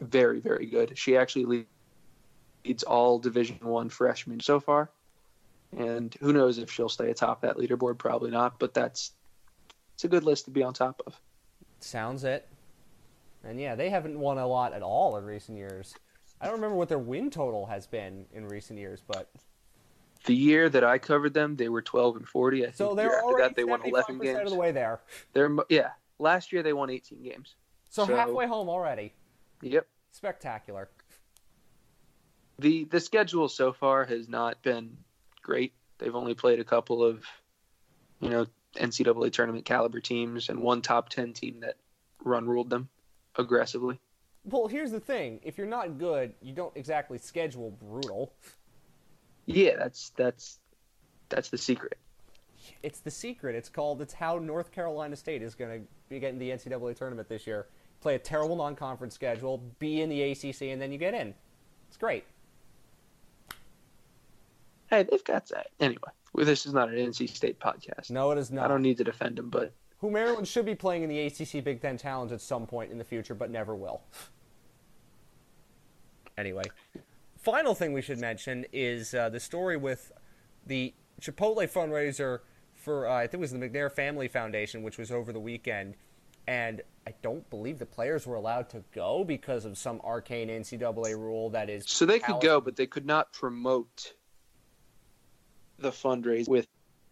very 0.00 0.40
very 0.40 0.66
good. 0.66 0.96
She 0.98 1.16
actually 1.16 1.66
leads 2.64 2.82
all 2.82 3.18
Division 3.18 3.58
One 3.60 3.88
freshmen 3.88 4.40
so 4.40 4.60
far, 4.60 4.90
and 5.76 6.14
who 6.20 6.32
knows 6.32 6.58
if 6.58 6.70
she'll 6.70 6.88
stay 6.88 7.10
atop 7.10 7.42
that 7.42 7.56
leaderboard? 7.56 7.98
Probably 7.98 8.30
not, 8.30 8.58
but 8.58 8.74
that's 8.74 9.12
it's 9.94 10.04
a 10.04 10.08
good 10.08 10.24
list 10.24 10.44
to 10.46 10.50
be 10.50 10.62
on 10.62 10.74
top 10.74 11.02
of. 11.06 11.20
Sounds 11.80 12.24
it. 12.24 12.48
And 13.44 13.60
yeah, 13.60 13.74
they 13.74 13.90
haven't 13.90 14.18
won 14.18 14.38
a 14.38 14.46
lot 14.46 14.72
at 14.72 14.82
all 14.82 15.16
in 15.16 15.24
recent 15.24 15.56
years. 15.56 15.94
I 16.40 16.46
don't 16.46 16.54
remember 16.54 16.76
what 16.76 16.88
their 16.88 16.98
win 16.98 17.30
total 17.30 17.66
has 17.66 17.86
been 17.86 18.26
in 18.32 18.46
recent 18.46 18.78
years, 18.78 19.02
but 19.06 19.30
The 20.24 20.34
year 20.34 20.68
that 20.68 20.84
I 20.84 20.98
covered 20.98 21.32
them, 21.34 21.56
they 21.56 21.68
were 21.68 21.80
12 21.82 22.16
and 22.16 22.28
40. 22.28 22.62
I 22.62 22.64
think 22.66 22.76
so 22.76 22.94
they're 22.94 23.14
after 23.14 23.22
already 23.24 23.48
that 23.48 23.56
they 23.56 23.64
won 23.64 23.82
11 23.84 24.18
games. 24.18 24.40
of 24.40 24.50
the 24.50 24.56
way 24.56 24.72
there. 24.72 25.00
They're 25.32 25.48
mo- 25.48 25.64
yeah. 25.68 25.90
Last 26.18 26.52
year 26.52 26.62
they 26.62 26.72
won 26.72 26.90
18 26.90 27.22
games. 27.22 27.54
So, 27.88 28.04
So- 28.06 28.14
halfway 28.16 28.46
home 28.46 28.68
already. 28.68 29.12
Yep. 29.62 29.86
Spectacular. 30.12 30.88
the 32.58 32.84
the 32.84 32.98
schedule 33.00 33.48
so 33.48 33.72
far 33.72 34.04
has 34.04 34.28
not 34.28 34.60
been 34.62 34.96
great. 35.42 35.72
They've 35.98 36.14
only 36.14 36.34
played 36.34 36.58
a 36.60 36.64
couple 36.64 37.04
of, 37.04 37.24
you 38.20 38.28
know, 38.30 38.46
NCAA 38.76 39.32
tournament 39.32 39.64
caliber 39.64 40.00
teams 40.00 40.48
and 40.48 40.60
one 40.60 40.82
top 40.82 41.08
ten 41.08 41.32
team 41.32 41.60
that 41.60 41.76
run 42.24 42.46
ruled 42.48 42.70
them 42.70 42.88
aggressively. 43.36 44.00
Well, 44.44 44.66
here's 44.66 44.90
the 44.90 45.00
thing: 45.00 45.40
if 45.44 45.56
you're 45.58 45.66
not 45.68 45.98
good, 45.98 46.34
you 46.40 46.52
don't 46.52 46.76
exactly 46.76 47.18
schedule 47.18 47.70
brutal. 47.70 48.32
Yeah, 49.48 49.76
that's 49.78 50.10
that's 50.10 50.58
that's 51.30 51.48
the 51.48 51.56
secret. 51.56 51.96
It's 52.82 53.00
the 53.00 53.10
secret. 53.10 53.56
It's 53.56 53.70
called. 53.70 54.02
It's 54.02 54.12
how 54.12 54.38
North 54.38 54.70
Carolina 54.70 55.16
State 55.16 55.42
is 55.42 55.54
going 55.54 55.80
to 55.80 55.86
be 56.10 56.20
getting 56.20 56.38
the 56.38 56.50
NCAA 56.50 56.94
tournament 56.94 57.30
this 57.30 57.46
year. 57.46 57.66
Play 58.00 58.14
a 58.14 58.18
terrible 58.18 58.56
non-conference 58.56 59.14
schedule, 59.14 59.62
be 59.78 60.02
in 60.02 60.10
the 60.10 60.22
ACC, 60.22 60.62
and 60.62 60.80
then 60.80 60.92
you 60.92 60.98
get 60.98 61.14
in. 61.14 61.34
It's 61.88 61.96
great. 61.96 62.24
Hey, 64.90 65.04
they've 65.10 65.24
got 65.24 65.48
that 65.48 65.68
anyway. 65.80 66.10
Well, 66.34 66.44
this 66.44 66.66
is 66.66 66.74
not 66.74 66.90
an 66.90 66.96
NC 66.96 67.30
State 67.30 67.58
podcast. 67.58 68.10
No, 68.10 68.30
it 68.30 68.38
is 68.38 68.50
not. 68.50 68.66
I 68.66 68.68
don't 68.68 68.82
need 68.82 68.98
to 68.98 69.04
defend 69.04 69.36
them, 69.36 69.48
but 69.48 69.72
Who 70.00 70.10
Maryland 70.10 70.46
should 70.46 70.66
be 70.66 70.74
playing 70.74 71.04
in 71.04 71.08
the 71.08 71.20
ACC 71.20 71.64
Big 71.64 71.80
Ten 71.80 71.96
Challenge 71.96 72.32
at 72.32 72.42
some 72.42 72.66
point 72.66 72.92
in 72.92 72.98
the 72.98 73.04
future, 73.04 73.34
but 73.34 73.50
never 73.50 73.74
will. 73.74 74.02
Anyway, 76.36 76.64
final 77.50 77.74
thing 77.74 77.92
we 77.92 78.02
should 78.02 78.18
mention 78.18 78.66
is 78.72 79.14
uh, 79.14 79.28
the 79.28 79.40
story 79.40 79.76
with 79.76 80.12
the 80.66 80.92
Chipotle 81.20 81.66
fundraiser 81.70 82.40
for 82.74 83.08
uh, 83.08 83.14
I 83.14 83.22
think 83.22 83.34
it 83.34 83.40
was 83.40 83.52
the 83.52 83.58
McNair 83.58 83.90
Family 83.90 84.28
Foundation, 84.28 84.82
which 84.82 84.98
was 84.98 85.10
over 85.10 85.32
the 85.32 85.40
weekend, 85.40 85.94
and 86.46 86.82
I 87.06 87.14
don't 87.22 87.48
believe 87.50 87.78
the 87.78 87.86
players 87.86 88.26
were 88.26 88.36
allowed 88.36 88.68
to 88.70 88.84
go 88.94 89.24
because 89.24 89.64
of 89.64 89.76
some 89.78 90.00
arcane 90.04 90.48
NCAA 90.48 91.16
rule 91.16 91.50
that 91.50 91.68
is. 91.70 91.84
so 91.86 92.06
they 92.06 92.18
could 92.18 92.40
go, 92.40 92.60
but 92.60 92.76
they 92.76 92.86
could 92.86 93.06
not 93.06 93.32
promote 93.32 94.14
the 95.78 95.90
fundraiser 95.90 96.48
with 96.48 96.66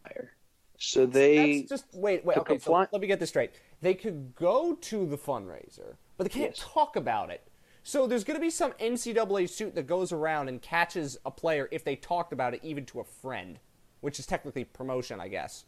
fire. 0.05 0.33
So 0.79 1.07
they 1.07 1.61
That's 1.61 1.69
just 1.71 1.85
wait, 1.95 2.25
wait. 2.25 2.37
Okay, 2.39 2.59
so 2.59 2.73
let 2.73 2.93
me 3.01 3.07
get 3.07 3.19
this 3.19 3.31
straight. 3.31 3.53
They 3.81 3.95
could 3.95 4.35
go 4.35 4.75
to 4.75 5.07
the 5.07 5.17
fundraiser, 5.17 5.97
but 6.17 6.25
they 6.25 6.31
can't 6.31 6.57
Yes. 6.57 6.67
talk 6.73 6.97
about 6.97 7.31
it. 7.31 7.47
So 7.87 8.09
there's 8.09 8.25
going 8.25 8.35
to 8.35 8.41
be 8.41 8.51
some 8.51 8.73
NCAA 8.81 9.49
suit 9.49 9.77
that 9.77 9.87
goes 9.87 10.11
around 10.11 10.49
and 10.49 10.61
catches 10.61 11.17
a 11.25 11.31
player 11.31 11.69
if 11.71 11.85
they 11.85 11.95
talked 11.95 12.33
about 12.33 12.53
it, 12.53 12.59
even 12.65 12.85
to 12.87 12.99
a 12.99 13.05
friend, 13.05 13.61
which 14.01 14.19
is 14.19 14.27
technically 14.27 14.65
promotion, 14.65 15.21
I 15.21 15.29
guess. 15.29 15.67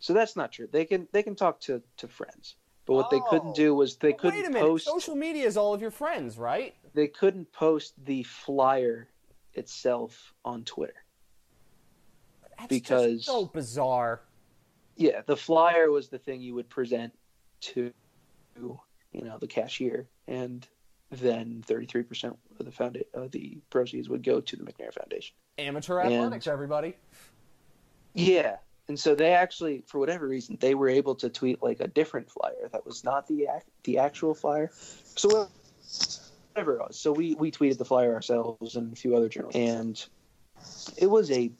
So 0.00 0.14
that's 0.14 0.34
not 0.34 0.50
true. 0.50 0.66
They 0.72 0.84
can 0.84 1.06
they 1.12 1.22
can 1.22 1.36
talk 1.36 1.60
to, 1.60 1.80
to 1.98 2.08
friends. 2.08 2.56
But 2.86 2.94
what 2.94 3.10
they 3.10 3.18
Oh. 3.20 3.26
couldn't 3.30 3.54
do 3.54 3.70
oh. 3.70 3.74
was 3.76 3.94
they 3.98 4.12
couldn't 4.12 4.40
wait 4.40 4.48
a 4.48 4.50
minute. 4.50 4.66
post 4.66 4.84
Social 4.84 5.14
media 5.14 5.46
is 5.46 5.56
all 5.56 5.72
of 5.72 5.80
your 5.80 5.92
friends, 5.92 6.38
right? 6.38 6.74
they 6.92 7.06
couldn't 7.06 7.52
post 7.52 7.94
the 8.04 8.24
flyer 8.24 9.08
itself 9.54 10.34
on 10.44 10.64
Twitter. 10.64 11.04
That's 12.58 12.66
Because- 12.66 13.26
so 13.26 13.46
bizarre. 13.46 14.22
Yeah, 14.96 15.22
the 15.24 15.36
flyer 15.36 15.92
was 15.92 16.08
the 16.08 16.18
thing 16.18 16.40
you 16.40 16.56
would 16.56 16.68
present 16.68 17.16
to 17.60 17.92
you 18.56 19.22
know 19.22 19.38
the 19.38 19.46
cashier 19.46 20.08
and 20.26 20.66
then 21.12 21.62
33% 21.66 22.36
of 22.58 22.64
the 22.64 22.70
founda- 22.72 23.04
uh, 23.14 23.28
the 23.30 23.58
proceeds 23.70 24.08
would 24.08 24.22
go 24.22 24.40
to 24.40 24.56
the 24.56 24.64
McNair 24.64 24.92
Foundation. 24.94 25.34
Amateur 25.58 26.00
And- 26.00 26.12
athletics, 26.14 26.46
everybody. 26.46 26.94
Yeah, 28.14 28.56
and 28.88 28.98
so 28.98 29.14
they 29.14 29.32
actually, 29.32 29.84
for 29.86 29.98
whatever 29.98 30.26
reason, 30.26 30.58
they 30.60 30.74
were 30.74 30.88
able 30.88 31.14
to 31.16 31.28
tweet 31.30 31.62
like 31.62 31.80
a 31.80 31.88
different 31.88 32.30
flyer 32.30 32.68
that 32.72 32.84
was 32.84 33.04
not 33.04 33.26
the 33.26 33.44
ac- 33.44 33.64
the 33.84 33.98
actual 33.98 34.34
flyer. 34.34 34.70
So 34.72 35.48
whatever 36.54 36.74
it 36.76 36.80
was, 36.80 36.98
so 36.98 37.12
we 37.12 37.34
we 37.36 37.50
tweeted 37.50 37.78
the 37.78 37.84
flyer 37.84 38.12
ourselves 38.14 38.76
and 38.76 38.92
a 38.92 38.96
few 38.96 39.16
other 39.16 39.28
journalists, 39.28 39.58
and 39.58 40.04
it 40.98 41.06
was 41.06 41.30
a 41.30 41.50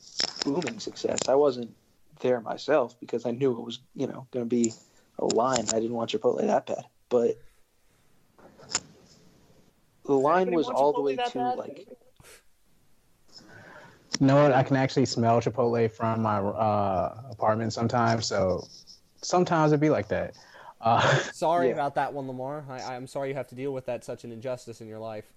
booming 0.45 0.79
success. 0.79 1.21
I 1.29 1.35
wasn't 1.35 1.75
there 2.21 2.41
myself 2.41 2.99
because 3.01 3.25
I 3.25 3.31
knew 3.31 3.53
it 3.53 3.65
was 3.65 3.81
you 3.95 4.07
know 4.07 4.27
going 4.31 4.45
to 4.45 4.49
be 4.49 4.73
a 5.19 5.25
line. 5.25 5.67
I 5.73 5.81
didn't 5.81 5.95
want 5.95 6.11
Chipotle 6.11 6.41
that 6.43 6.67
bad, 6.67 6.85
but 7.09 7.39
the 10.05 10.13
line 10.15 10.51
was 10.53 10.69
all 10.69 10.93
the 10.93 11.01
way 11.01 11.17
to 11.17 11.31
bad? 11.35 11.59
like 11.59 11.87
You 14.21 14.27
know 14.27 14.43
what? 14.43 14.53
I 14.53 14.63
can 14.63 14.77
actually 14.77 15.07
smell 15.07 15.41
Chipotle 15.41 15.91
from 15.91 16.23
my 16.23 16.39
uh, 16.39 17.23
apartment 17.31 17.73
sometimes. 17.73 18.27
So 18.27 18.67
sometimes 19.23 19.73
it'd 19.73 19.81
be 19.81 19.91
like 19.91 20.09
that. 20.09 20.35
Uh, 20.81 21.01
Sorry 21.33 21.69
Yeah. 21.69 21.75
about 21.75 21.95
that 21.95 22.13
one, 22.13 22.27
Lamar. 22.27 22.65
I, 22.69 22.95
I'm 22.95 23.07
sorry 23.07 23.29
you 23.29 23.35
have 23.37 23.47
to 23.49 23.55
deal 23.55 23.73
with 23.73 23.87
that 23.87 24.05
such 24.05 24.25
an 24.25 24.33
injustice 24.33 24.81
in 24.81 24.89
your 24.89 24.99
life. 24.99 25.33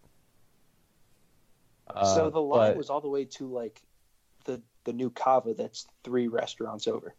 uh, 1.88 2.16
so 2.16 2.30
the 2.32 2.42
line 2.42 2.72
but- 2.72 2.78
was 2.78 2.90
all 2.90 3.02
the 3.02 3.10
way 3.10 3.26
to 3.26 3.48
like 3.48 3.82
the 4.46 4.62
the 4.86 4.94
new 4.94 5.10
Cava 5.12 5.54
that's 5.54 5.88
three 6.04 6.28
restaurants 6.28 6.88
over. 6.88 7.14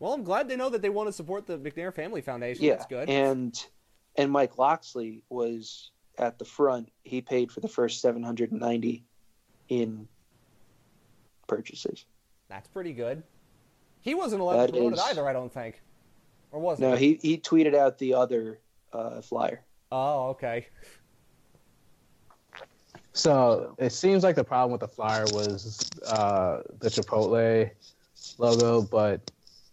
Well, 0.00 0.12
I'm 0.12 0.24
glad 0.24 0.48
they 0.48 0.56
know 0.56 0.68
that 0.70 0.82
they 0.82 0.88
want 0.90 1.06
to 1.08 1.12
support 1.12 1.46
the 1.46 1.56
McNair 1.58 1.94
Family 1.94 2.20
Foundation. 2.22 2.64
Yeah, 2.64 2.72
That's 2.74 2.86
good. 2.86 3.08
and 3.08 3.64
and 4.16 4.30
Mike 4.32 4.58
Locksley 4.58 5.22
was 5.30 5.91
at 6.18 6.38
the 6.38 6.44
front. 6.44 6.90
He 7.02 7.20
paid 7.20 7.50
for 7.50 7.60
the 7.60 7.68
first 7.68 8.00
seven 8.00 8.22
hundred 8.22 8.50
and 8.52 8.60
ninety 8.60 9.04
in 9.68 10.08
purchases. 11.48 12.04
That's 12.48 12.68
pretty 12.68 12.92
good. 12.92 13.22
He 14.00 14.14
wasn't 14.14 14.42
allowed 14.42 14.56
That 14.56 14.66
to 14.66 14.72
promote 14.72 14.92
it 14.92 14.96
is- 14.96 15.02
either, 15.02 15.28
I 15.28 15.32
don't 15.32 15.52
think. 15.52 15.80
Or 16.50 16.60
was 16.60 16.78
No, 16.78 16.94
he? 16.96 17.14
he 17.22 17.30
he 17.30 17.38
tweeted 17.38 17.74
out 17.74 17.98
the 17.98 18.14
other 18.14 18.58
uh, 18.92 19.22
flyer. 19.22 19.62
Oh, 19.90 20.28
okay. 20.30 20.66
So 23.14 23.74
it 23.78 23.90
seems 23.92 24.22
like 24.22 24.36
the 24.36 24.44
problem 24.44 24.72
with 24.72 24.80
the 24.80 24.88
flyer 24.88 25.24
was 25.32 25.88
uh, 26.06 26.62
the 26.80 26.88
Chipotle 26.88 27.70
logo, 28.38 28.82
but 28.82 29.30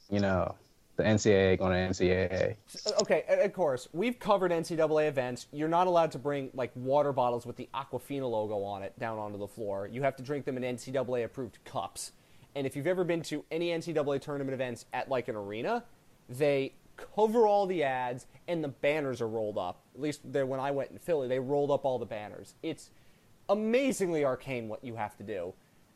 you 0.09 0.19
know 0.19 0.55
the 0.99 1.05
NCAA 1.05 1.57
going 1.57 1.71
to 1.71 2.03
NCAA. 2.03 2.55
Okay, 3.01 3.23
of 3.27 3.53
course. 3.53 3.87
We've 3.93 4.19
covered 4.19 4.51
NCAA 4.51 5.07
events. 5.07 5.47
You're 5.51 5.69
not 5.69 5.87
allowed 5.87 6.11
to 6.11 6.19
bring 6.19 6.51
like 6.53 6.71
water 6.75 7.13
bottles 7.13 7.45
with 7.45 7.55
the 7.55 7.69
Aquafina 7.73 8.29
logo 8.29 8.61
on 8.61 8.83
it 8.83 8.97
down 8.99 9.17
onto 9.17 9.37
the 9.37 9.47
floor. 9.47 9.87
You 9.87 10.03
have 10.03 10.15
to 10.17 10.23
drink 10.23 10.45
them 10.45 10.61
in 10.61 10.75
NCAA 10.75 11.23
approved 11.23 11.57
cups. 11.63 12.11
And 12.53 12.67
if 12.67 12.75
you've 12.75 12.87
ever 12.87 13.03
been 13.03 13.21
to 13.23 13.45
any 13.49 13.69
NCAA 13.69 14.19
tournament 14.21 14.53
events 14.53 14.85
at 14.91 15.09
like 15.09 15.29
an 15.29 15.35
arena, 15.35 15.85
they 16.27 16.73
cover 17.15 17.47
all 17.47 17.65
the 17.65 17.83
ads 17.83 18.27
and 18.47 18.61
the 18.61 18.67
banners 18.67 19.21
are 19.21 19.27
rolled 19.27 19.57
up. 19.57 19.81
At 19.95 20.01
least 20.01 20.19
there, 20.25 20.45
when 20.45 20.59
I 20.59 20.71
went 20.71 20.91
in 20.91 20.99
Philly, 20.99 21.29
they 21.29 21.39
rolled 21.39 21.71
up 21.71 21.85
all 21.85 21.97
the 21.97 22.05
banners. 22.05 22.55
It's 22.61 22.91
amazingly 23.47 24.25
arcane 24.25 24.67
what 24.67 24.83
you 24.83 24.95
have 24.95 25.15
to 25.17 25.23
do. 25.23 25.53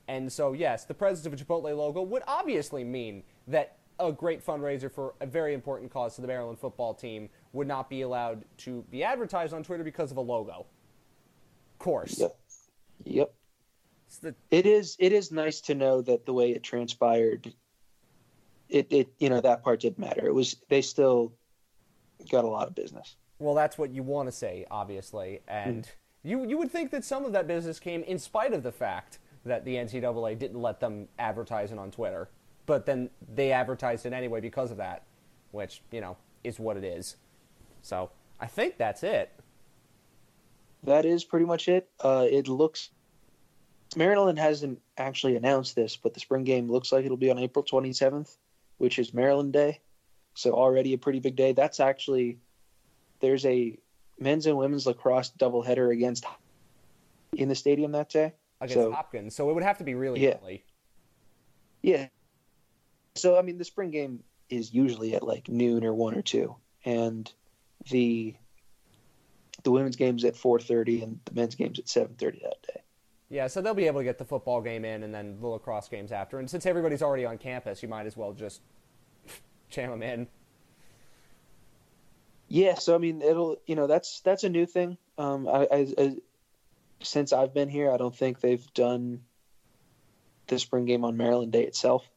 And 0.08 0.32
so, 0.32 0.54
yes, 0.54 0.86
the 0.86 0.94
presence 0.94 1.26
of 1.26 1.34
a 1.34 1.36
Chipotle 1.36 1.76
logo 1.76 2.02
would 2.02 2.24
obviously 2.28 2.84
mean 2.84 3.24
that 3.48 3.78
a 4.00 4.12
great 4.12 4.46
fundraiser 4.46 4.92
for 4.92 5.14
a 5.22 5.26
very 5.26 5.54
important 5.54 5.92
cause 5.92 6.16
to 6.16 6.22
the 6.22 6.28
Maryland 6.28 6.60
football 6.60 6.94
team 6.94 7.30
would 7.52 7.68
not 7.68 7.90
be 7.90 8.02
allowed 8.02 8.44
to 8.58 8.84
be 8.90 9.04
advertised 9.04 9.54
on 9.54 9.64
Twitter 9.64 9.84
because 9.84 10.12
of 10.12 10.18
a 10.18 10.22
logo. 10.22 10.66
Of 11.74 11.80
course. 11.80 12.20
Yep. 12.20 12.38
Yep. 13.06 13.34
The- 14.22 14.36
It 14.52 14.66
is 14.66 14.96
it 15.00 15.12
is 15.12 15.32
nice 15.32 15.62
to 15.62 15.76
know 15.76 16.02
that 16.02 16.26
the 16.26 16.34
way 16.34 16.52
it 16.52 16.64
transpired, 16.64 17.54
it 18.70 18.88
it 18.92 19.14
you 19.20 19.30
know 19.30 19.42
that 19.42 19.64
part 19.64 19.80
didn't 19.82 20.00
matter. 20.00 20.26
It 20.28 20.34
was 20.34 20.56
they 20.70 20.82
still 20.82 21.34
got 22.32 22.46
a 22.46 22.48
lot 22.48 22.68
of 22.68 22.76
business. 22.76 23.16
well, 23.40 23.56
that's 23.56 23.78
what 23.78 23.92
you 23.92 24.04
want 24.04 24.28
to 24.28 24.32
say, 24.32 24.66
obviously. 24.72 25.42
And 25.48 25.84
mm-hmm. 25.84 26.30
you, 26.30 26.48
you 26.48 26.58
would 26.58 26.72
think 26.72 26.92
that 26.92 27.04
some 27.04 27.26
of 27.26 27.34
that 27.34 27.48
business 27.48 27.80
came 27.80 28.04
in 28.04 28.18
spite 28.20 28.54
of 28.54 28.64
the 28.64 28.72
fact 28.72 29.20
that 29.46 29.66
the 29.66 29.76
NCAA 29.76 30.38
didn't 30.40 30.62
let 30.62 30.80
them 30.80 31.08
advertise 31.20 31.72
it 31.72 31.78
on 31.78 31.92
Twitter. 31.92 32.30
But 32.66 32.86
then 32.86 33.10
they 33.34 33.52
advertised 33.52 34.06
it 34.06 34.14
anyway 34.14 34.40
because 34.42 34.72
of 34.72 34.78
that, 34.78 35.04
which, 35.52 35.82
you 35.92 36.02
know, 36.02 36.18
is 36.44 36.60
what 36.60 36.78
it 36.78 36.84
is. 36.84 37.18
So 37.82 38.12
I 38.40 38.48
think 38.48 38.78
that's 38.78 39.04
it. 39.04 39.32
That 40.84 41.06
is 41.06 41.24
pretty 41.24 41.46
much 41.46 41.68
it. 41.68 41.90
Uh, 42.00 42.26
it 42.30 42.48
looks 42.48 42.90
Maryland 43.96 44.40
hasn't 44.40 44.82
actually 44.98 45.36
announced 45.36 45.76
this, 45.76 45.96
but 45.96 46.14
the 46.14 46.20
spring 46.20 46.44
game 46.44 46.70
looks 46.70 46.92
like 46.92 47.06
it'll 47.06 47.18
be 47.18 47.30
on 47.32 47.38
April 47.38 47.64
27th, 47.64 48.38
which 48.78 48.98
is 49.00 49.14
Maryland 49.14 49.54
Day. 49.54 49.82
So 50.34 50.54
already 50.54 50.94
a 50.94 50.98
pretty 50.98 51.20
big 51.20 51.36
day. 51.36 51.52
That's 51.54 51.80
actually 51.80 52.40
there's 53.20 53.46
a 53.46 53.78
men's 54.20 54.46
and 54.48 54.58
women's 54.58 54.88
lacrosse 54.88 55.32
doubleheader 55.32 55.92
against 55.94 56.26
in 57.34 57.50
the 57.50 57.56
stadium 57.56 57.92
that 57.94 58.10
day. 58.10 58.34
against 58.62 58.76
So- 58.76 58.92
Hopkins, 58.92 59.36
so 59.36 59.50
it 59.50 59.54
would 59.54 59.64
have 59.64 59.78
to 59.80 59.84
be 59.84 59.94
really 59.94 60.22
Yeah. 60.22 60.38
early. 60.42 60.64
Yeah. 61.82 62.08
So 63.16 63.38
I 63.38 63.42
mean, 63.42 63.58
the 63.58 63.66
spring 63.66 63.92
game 63.92 64.24
is 64.50 64.74
usually 64.74 65.16
at 65.16 65.24
like 65.24 65.48
noon 65.50 65.84
or 65.84 65.94
one 65.94 66.16
or 66.16 66.22
two, 66.22 66.56
and 66.86 67.32
the 67.90 68.36
the 69.64 69.72
women's 69.72 69.96
game's 69.96 70.24
at 70.26 70.36
four 70.36 70.60
thirty, 70.60 71.02
and 71.02 71.20
the 71.26 71.34
men's 71.34 71.56
game's 71.56 71.80
at 71.80 71.88
seven 71.88 72.16
thirty 72.16 72.40
that 72.44 72.62
day. 72.64 72.82
Yeah, 73.30 73.48
so 73.48 73.62
they'll 73.62 73.74
be 73.74 73.88
able 73.88 74.02
to 74.02 74.04
get 74.04 74.20
the 74.20 74.26
football 74.26 74.62
game 74.62 74.86
in 74.86 75.02
and 75.02 75.12
then 75.12 75.40
the 75.40 75.48
lacrosse 75.48 75.90
games 75.90 76.12
after. 76.12 76.38
And 76.38 76.48
since 76.48 76.68
everybody's 76.68 77.02
already 77.02 77.26
on 77.26 77.40
campus, 77.40 77.82
you 77.82 77.90
might 77.90 78.06
as 78.06 78.16
well 78.16 78.32
just 78.32 78.62
jam 79.70 79.90
them 79.90 80.04
in. 80.04 80.28
Yeah. 82.48 82.76
So 82.76 82.94
I 82.94 83.00
mean, 83.00 83.22
it'll 83.22 83.58
you 83.66 83.76
know 83.76 83.88
that's 83.88 84.20
that's 84.22 84.44
a 84.44 84.50
new 84.50 84.66
thing. 84.66 84.98
Um, 85.18 85.48
I, 85.48 85.68
I, 85.72 85.88
I 85.98 86.16
since 87.02 87.34
I've 87.34 87.54
been 87.54 87.70
here, 87.70 87.92
I 87.92 87.98
don't 87.98 88.16
think 88.16 88.40
they've 88.40 88.74
done 88.74 89.22
the 90.48 90.60
spring 90.60 90.86
game 90.86 91.04
on 91.06 91.18
Maryland 91.18 91.52
Day 91.52 91.64
itself. 91.64 92.08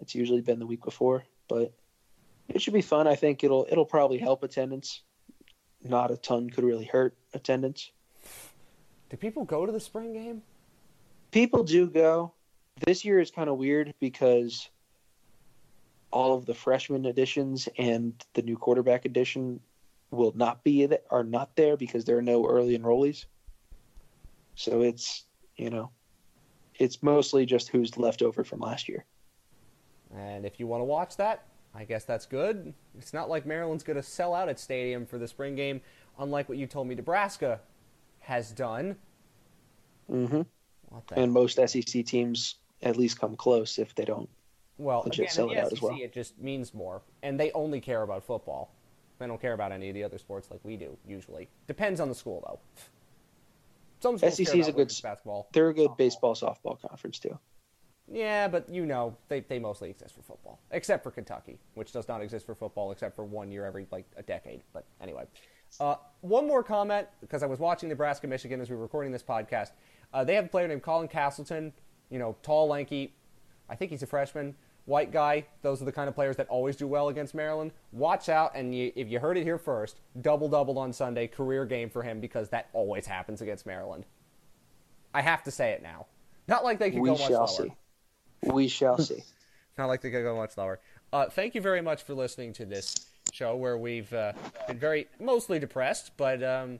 It's 0.00 0.14
usually 0.14 0.40
been 0.40 0.58
the 0.58 0.66
week 0.66 0.84
before, 0.84 1.24
but 1.48 1.72
it 2.48 2.62
should 2.62 2.74
be 2.74 2.82
fun. 2.82 3.06
I 3.06 3.16
think 3.16 3.42
it'll 3.44 3.66
it'll 3.70 3.86
probably 3.86 4.18
help 4.18 4.42
attendance. 4.42 5.02
Not 5.82 6.10
a 6.10 6.16
ton 6.16 6.50
could 6.50 6.64
really 6.64 6.84
hurt 6.84 7.16
attendance. 7.34 7.90
Do 9.10 9.16
people 9.16 9.44
go 9.44 9.66
to 9.66 9.72
the 9.72 9.80
spring 9.80 10.12
game? 10.12 10.42
people 11.36 11.64
do 11.64 11.86
go. 11.86 12.32
This 12.86 13.04
year 13.04 13.18
is 13.20 13.30
kind 13.30 13.50
of 13.50 13.58
weird 13.58 13.92
because 14.00 14.70
all 16.10 16.34
of 16.34 16.46
the 16.46 16.54
freshman 16.54 17.04
editions 17.04 17.68
and 17.76 18.14
the 18.32 18.40
new 18.40 18.56
quarterback 18.56 19.04
edition 19.04 19.60
will 20.10 20.32
not 20.34 20.64
be 20.64 20.86
th- 20.86 21.02
are 21.10 21.24
not 21.24 21.54
there 21.56 21.76
because 21.76 22.06
there 22.06 22.16
are 22.16 22.22
no 22.22 22.46
early 22.46 22.78
enrollees. 22.78 23.26
So 24.54 24.80
it's 24.80 25.24
you 25.56 25.68
know, 25.68 25.90
it's 26.74 27.02
mostly 27.02 27.44
just 27.44 27.68
who's 27.68 27.98
left 27.98 28.22
over 28.22 28.42
from 28.42 28.60
last 28.60 28.88
year. 28.88 29.04
And 30.16 30.46
if 30.46 30.58
you 30.58 30.66
want 30.66 30.80
to 30.80 30.84
watch 30.84 31.16
that, 31.16 31.44
I 31.74 31.84
guess 31.84 32.04
that's 32.04 32.26
good. 32.26 32.72
It's 32.98 33.12
not 33.12 33.28
like 33.28 33.44
Maryland's 33.44 33.84
going 33.84 33.96
to 33.96 34.02
sell 34.02 34.34
out 34.34 34.48
its 34.48 34.62
stadium 34.62 35.04
for 35.04 35.18
the 35.18 35.28
spring 35.28 35.54
game, 35.54 35.80
unlike 36.18 36.48
what 36.48 36.58
you 36.58 36.66
told 36.66 36.88
me 36.88 36.94
Nebraska 36.94 37.60
has 38.20 38.50
done. 38.50 38.96
hmm 40.08 40.42
What 40.88 41.06
the 41.08 41.18
And 41.18 41.32
most 41.32 41.56
SEC 41.56 42.04
teams 42.04 42.56
at 42.82 42.96
least 42.96 43.20
come 43.20 43.36
close 43.36 43.78
if 43.78 43.94
they 43.94 44.04
don't. 44.04 44.28
Well, 44.78 45.02
again, 45.04 45.28
sell 45.28 45.50
it 45.50 45.54
the 45.54 45.60
out 45.60 45.72
as 45.72 45.78
SEC, 45.78 45.82
well. 45.82 45.98
it 46.00 46.12
just 46.12 46.38
means 46.38 46.74
more, 46.74 47.02
and 47.22 47.38
they 47.40 47.50
only 47.52 47.80
care 47.80 48.02
about 48.02 48.24
football. 48.24 48.70
They 49.18 49.26
don't 49.26 49.40
care 49.40 49.54
about 49.54 49.72
any 49.72 49.88
of 49.88 49.94
the 49.94 50.04
other 50.04 50.18
sports 50.18 50.50
like 50.50 50.60
we 50.62 50.76
do 50.76 50.96
usually. 51.06 51.48
Depends 51.66 52.00
on 52.00 52.08
the 52.10 52.14
school, 52.14 52.44
though. 52.46 52.82
Some 54.00 54.18
SEC 54.18 54.54
is 54.54 54.68
a 54.68 54.72
good 54.72 54.92
basketball. 55.02 55.48
They're 55.52 55.70
a 55.70 55.74
good 55.74 55.96
baseball 55.96 56.34
softball 56.34 56.80
conference 56.80 57.18
too. 57.18 57.38
Yeah, 58.10 58.46
but 58.46 58.68
you 58.68 58.86
know, 58.86 59.16
they, 59.28 59.40
they 59.40 59.58
mostly 59.58 59.90
exist 59.90 60.14
for 60.14 60.22
football, 60.22 60.60
except 60.70 61.02
for 61.02 61.10
Kentucky, 61.10 61.58
which 61.74 61.92
does 61.92 62.06
not 62.06 62.22
exist 62.22 62.46
for 62.46 62.54
football 62.54 62.92
except 62.92 63.16
for 63.16 63.24
one 63.24 63.50
year 63.50 63.64
every 63.64 63.86
like 63.90 64.06
a 64.16 64.22
decade. 64.22 64.62
But 64.72 64.84
anyway, 65.00 65.24
uh, 65.80 65.96
one 66.20 66.46
more 66.46 66.62
comment 66.62 67.08
because 67.20 67.42
I 67.42 67.46
was 67.46 67.58
watching 67.58 67.88
Nebraska 67.88 68.26
Michigan 68.28 68.60
as 68.60 68.70
we 68.70 68.76
were 68.76 68.82
recording 68.82 69.10
this 69.10 69.24
podcast. 69.24 69.72
Uh, 70.14 70.22
they 70.22 70.36
have 70.36 70.44
a 70.44 70.48
player 70.48 70.68
named 70.68 70.82
Colin 70.82 71.08
Castleton. 71.08 71.72
You 72.08 72.20
know, 72.20 72.36
tall, 72.42 72.68
lanky. 72.68 73.12
I 73.68 73.74
think 73.74 73.90
he's 73.90 74.04
a 74.04 74.06
freshman, 74.06 74.54
white 74.84 75.10
guy. 75.10 75.44
Those 75.62 75.82
are 75.82 75.84
the 75.84 75.90
kind 75.90 76.08
of 76.08 76.14
players 76.14 76.36
that 76.36 76.46
always 76.48 76.76
do 76.76 76.86
well 76.86 77.08
against 77.08 77.34
Maryland. 77.34 77.72
Watch 77.90 78.28
out, 78.28 78.52
and 78.54 78.72
you, 78.72 78.92
if 78.94 79.08
you 79.10 79.18
heard 79.18 79.36
it 79.36 79.42
here 79.42 79.58
first, 79.58 79.98
double 80.20 80.48
double 80.48 80.78
on 80.78 80.92
Sunday, 80.92 81.26
career 81.26 81.66
game 81.66 81.90
for 81.90 82.04
him 82.04 82.20
because 82.20 82.50
that 82.50 82.68
always 82.72 83.06
happens 83.06 83.42
against 83.42 83.66
Maryland. 83.66 84.06
I 85.12 85.22
have 85.22 85.42
to 85.42 85.50
say 85.50 85.72
it 85.72 85.82
now. 85.82 86.06
Not 86.46 86.62
like 86.62 86.78
they 86.78 86.92
could 86.92 87.00
We 87.00 87.08
go 87.08 87.14
much 87.14 87.26
shall 87.26 87.38
lower. 87.38 87.48
see. 87.48 87.72
We 88.42 88.68
shall 88.68 88.98
see. 88.98 89.22
Not 89.78 89.86
like 89.86 90.00
they 90.00 90.10
could 90.10 90.22
go 90.22 90.36
much 90.36 90.56
lower. 90.56 90.80
Uh, 91.12 91.26
thank 91.26 91.54
you 91.54 91.60
very 91.60 91.82
much 91.82 92.02
for 92.02 92.14
listening 92.14 92.52
to 92.54 92.64
this 92.64 93.06
show 93.32 93.56
where 93.56 93.76
we've 93.76 94.12
uh, 94.12 94.32
been 94.66 94.78
very 94.78 95.08
mostly 95.20 95.58
depressed, 95.58 96.12
but 96.16 96.42
um, 96.42 96.78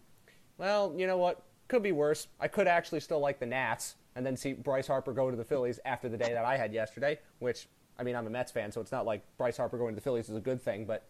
well, 0.59 0.95
you 0.97 1.07
know 1.07 1.19
what? 1.19 1.43
Could 1.69 1.83
be 1.83 1.93
worse. 1.93 2.29
I 2.41 2.49
could 2.49 2.67
actually 2.67 3.01
still 3.01 3.21
like 3.21 3.39
the 3.39 3.47
Nats 3.47 3.97
and 4.15 4.25
then 4.25 4.37
see 4.37 4.55
Bryce 4.55 4.87
Harper 4.87 5.13
go 5.13 5.31
to 5.31 5.37
the 5.37 5.45
Phillies 5.45 5.79
after 5.85 6.09
the 6.09 6.17
day 6.17 6.33
that 6.33 6.45
I 6.45 6.57
had 6.57 6.73
yesterday, 6.73 7.19
which 7.39 7.69
I 7.99 8.03
mean, 8.03 8.17
I'm 8.17 8.27
a 8.27 8.31
Mets 8.31 8.53
fan, 8.53 8.73
so 8.73 8.81
it's 8.81 8.93
not 8.93 9.07
like 9.07 9.23
Bryce 9.39 9.57
Harper 9.57 9.79
going 9.79 9.95
to 9.95 9.97
the 9.97 10.03
Phillies 10.03 10.29
is 10.29 10.37
a 10.37 10.41
good 10.41 10.61
thing. 10.61 10.85
But 10.85 11.05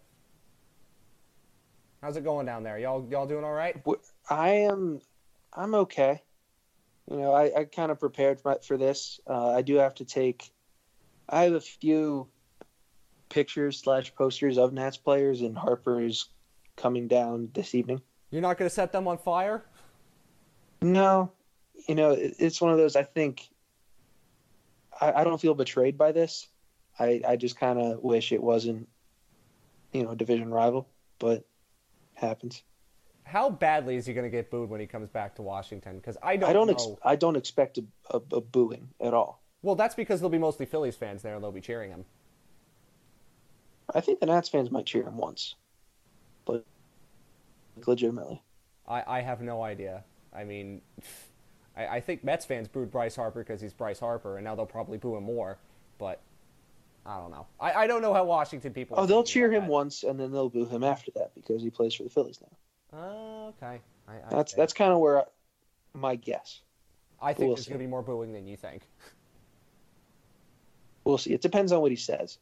how's 2.03 2.17
it 2.17 2.25
going 2.25 2.47
down 2.47 2.63
there? 2.63 2.79
Y'all 2.79 3.07
y'all 3.11 3.27
doing 3.27 3.45
all 3.45 3.53
right? 3.53 3.83
I 4.29 4.51
am. 4.51 5.01
I'm 5.53 5.75
okay. 5.75 6.23
You 7.11 7.19
know, 7.19 7.33
I, 7.33 7.61
I 7.61 7.65
kind 7.65 7.93
of 7.93 8.01
prepared 8.01 8.41
for, 8.41 8.59
for 8.63 8.77
this. 8.77 9.21
Uh, 9.27 9.51
I 9.51 9.63
do 9.63 9.77
have 9.77 9.95
to 9.97 10.05
take. 10.05 10.51
I 11.29 11.45
have 11.45 11.55
a 11.55 11.61
few 11.61 12.29
pictures 13.29 13.79
slash 13.79 14.15
posters 14.15 14.59
of 14.59 14.73
Nats 14.73 14.97
players, 14.97 15.41
and 15.41 15.57
Harper 15.57 16.01
is 16.01 16.29
coming 16.77 17.09
down 17.09 17.51
this 17.55 17.75
evening. 17.75 18.01
You're 18.31 18.43
not 18.43 18.59
going 18.59 18.69
to 18.69 18.75
set 18.75 18.93
them 18.93 19.09
on 19.09 19.19
fire? 19.19 19.65
No, 20.83 21.33
you 21.89 21.95
know, 21.95 22.11
it, 22.11 22.35
it's 22.39 22.61
one 22.61 22.71
of 22.71 22.79
those. 22.79 22.97
I 22.97 23.03
think 23.03 23.49
I, 25.01 25.13
I 25.13 25.25
don't 25.25 25.41
feel 25.41 25.55
betrayed 25.55 25.97
by 25.97 26.13
this. 26.13 26.49
I 26.99 27.21
I 27.27 27.37
just 27.37 27.59
kind 27.59 27.79
of 27.79 28.03
wish 28.03 28.33
it 28.33 28.43
wasn't, 28.43 28.89
you 29.93 30.03
know, 30.03 30.11
a 30.11 30.17
division 30.17 30.51
rival, 30.51 30.89
but 31.19 31.47
happens. 32.15 32.63
How 33.27 33.51
badly 33.51 33.97
is 33.97 34.07
he 34.07 34.15
going 34.15 34.25
to 34.25 34.31
get 34.31 34.51
booed 34.51 34.71
when 34.71 34.81
he 34.81 34.87
comes 34.87 35.09
back 35.09 35.35
to 35.35 35.43
Washington? 35.43 35.97
Because 35.97 36.17
I 36.23 36.37
don't. 36.37 36.49
I 36.49 36.53
don't. 36.53 36.69
Know. 36.69 36.73
Ex- 36.73 37.01
I 37.03 37.17
don't 37.17 37.37
expect 37.37 37.79
a, 37.79 37.85
a, 38.11 38.21
a 38.37 38.41
booing 38.41 38.89
at 39.01 39.13
all. 39.15 39.43
Well, 39.63 39.75
that's 39.75 39.97
because 39.97 40.21
there'll 40.21 40.31
be 40.31 40.39
mostly 40.39 40.65
Phillies 40.65 40.95
fans 40.95 41.23
there, 41.23 41.35
and 41.35 41.43
they'll 41.43 41.51
be 41.51 41.61
cheering 41.61 41.91
him. 41.91 42.05
I 43.93 44.01
think 44.01 44.21
the 44.21 44.27
Nats 44.27 44.49
fans 44.49 44.71
might 44.71 44.87
cheer 44.87 45.03
him 45.03 45.17
once, 45.17 45.57
but 46.45 46.65
legitimately. 47.85 48.43
I, 48.87 49.03
I 49.07 49.21
have 49.23 49.41
no 49.41 49.63
idea. 49.63 50.05
I 50.33 50.45
mean, 50.45 50.81
I, 51.77 51.87
I 51.87 52.01
think 52.01 52.23
Mets 52.23 52.45
fans 52.45 52.69
booed 52.69 52.93
Bryce 52.93 53.17
Harper 53.17 53.41
because 53.41 53.61
he's 53.61 53.73
Bryce 53.73 53.99
Harper, 53.99 54.37
and 54.37 54.45
now 54.45 54.55
they'll 54.55 54.67
probably 54.67 54.99
boo 54.99 55.17
him 55.17 55.25
more. 55.25 55.59
But 55.99 56.21
I 57.05 57.19
don't 57.19 57.33
know. 57.33 57.47
I, 57.59 57.73
I 57.73 57.87
don't 57.89 58.03
know 58.03 58.15
how 58.15 58.25
Washington 58.25 58.73
people. 58.73 58.97
Oh, 58.99 59.07
they'll 59.07 59.25
cheer 59.25 59.51
him 59.51 59.63
that. 59.63 59.71
once, 59.71 60.05
and 60.05 60.19
then 60.19 60.31
they'll 60.31 60.49
boo 60.49 60.67
him 60.67 60.85
after 60.85 61.11
that 61.17 61.35
because 61.35 61.63
he 61.63 61.71
plays 61.71 61.95
for 61.95 62.05
the 62.05 62.11
Phillies 62.11 62.41
now. 62.41 62.57
Oh, 62.97 63.53
okay. 63.63 63.81
I, 64.09 64.13
I 64.13 64.19
That's 64.31 64.55
that's 64.55 64.73
kind 64.73 64.93
of 64.93 64.99
where 64.99 65.21
I, 65.21 65.25
my 65.95 66.17
guess. 66.17 66.61
I 67.21 67.33
think 67.33 67.49
we'll 67.49 67.57
there's 67.57 67.67
going 67.67 67.79
to 67.79 67.85
be 67.85 67.91
more 67.91 68.03
booing 68.03 68.33
than 68.33 68.47
you 68.47 68.57
think. 68.57 68.83
We'll 71.05 71.19
see. 71.19 71.33
It 71.33 71.41
depends 71.41 71.73
on 71.73 71.81
what 71.81 71.91
he 71.91 71.97
says, 71.97 72.39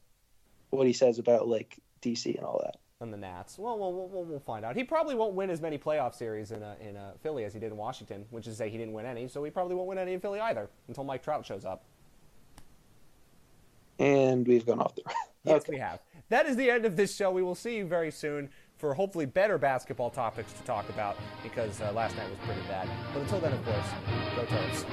what 0.71 0.87
he 0.87 0.93
says 0.93 1.19
about 1.19 1.49
like 1.49 1.79
DC 2.03 2.35
and 2.37 2.45
all 2.45 2.61
that. 2.65 2.77
And 3.01 3.13
the 3.13 3.19
Nats. 3.19 3.59
Well, 3.59 3.79
we'll, 3.79 3.93
we'll, 3.93 4.25
we'll 4.25 4.41
find 4.41 4.65
out. 4.65 4.77
He 4.77 4.85
probably 4.85 5.15
won't 5.15 5.35
win 5.35 5.51
as 5.51 5.61
many 5.61 5.77
playoff 5.77 6.15
series 6.15 6.53
in 6.53 6.63
a, 6.63 6.77
in 6.81 6.97
a 6.97 7.13
Philly 7.23 7.45
as 7.45 7.53
he 7.53 7.61
did 7.61 7.73
in 7.73 7.77
Washington, 7.77 8.25
which 8.31 8.47
is 8.47 8.55
to 8.55 8.59
say 8.59 8.71
he 8.71 8.79
didn't 8.79 8.95
win 8.95 9.05
any. 9.05 9.29
So 9.29 9.45
he 9.45 9.51
probably 9.51 9.75
won't 9.75 9.89
win 9.89 9.99
any 9.99 10.15
in 10.15 10.21
Philly 10.21 10.41
either 10.41 10.71
until 10.89 11.05
Mike 11.05 11.23
Trout 11.23 11.45
shows 11.45 11.65
up. 11.65 11.85
And 13.99 14.47
we've 14.47 14.65
gone 14.65 14.81
off 14.81 14.95
the. 14.95 15.03
Yes, 15.45 15.63
okay. 15.63 15.73
we 15.75 15.79
have. 15.79 16.01
That 16.31 16.47
is 16.47 16.57
the 16.57 16.71
end 16.71 16.87
of 16.87 16.97
this 16.97 17.15
show. 17.15 17.31
We 17.31 17.43
will 17.43 17.55
see 17.55 17.77
you 17.77 17.85
very 17.85 18.11
soon 18.11 18.49
for 18.77 18.95
hopefully 18.95 19.27
better 19.27 19.59
basketball 19.59 20.11
topics 20.11 20.53
to 20.53 20.63
talk 20.65 20.89
about 20.89 21.17
because 21.43 21.81
uh, 21.81 21.93
last 21.93 22.17
night 22.17 22.29
was 22.29 22.39
pretty 22.45 22.63
bad. 22.63 22.89
But 23.13 23.23
until 23.23 23.41
then, 23.41 23.53
of 23.53 23.65
course, 23.65 23.87
go 24.37 24.45
Terps. 24.45 24.85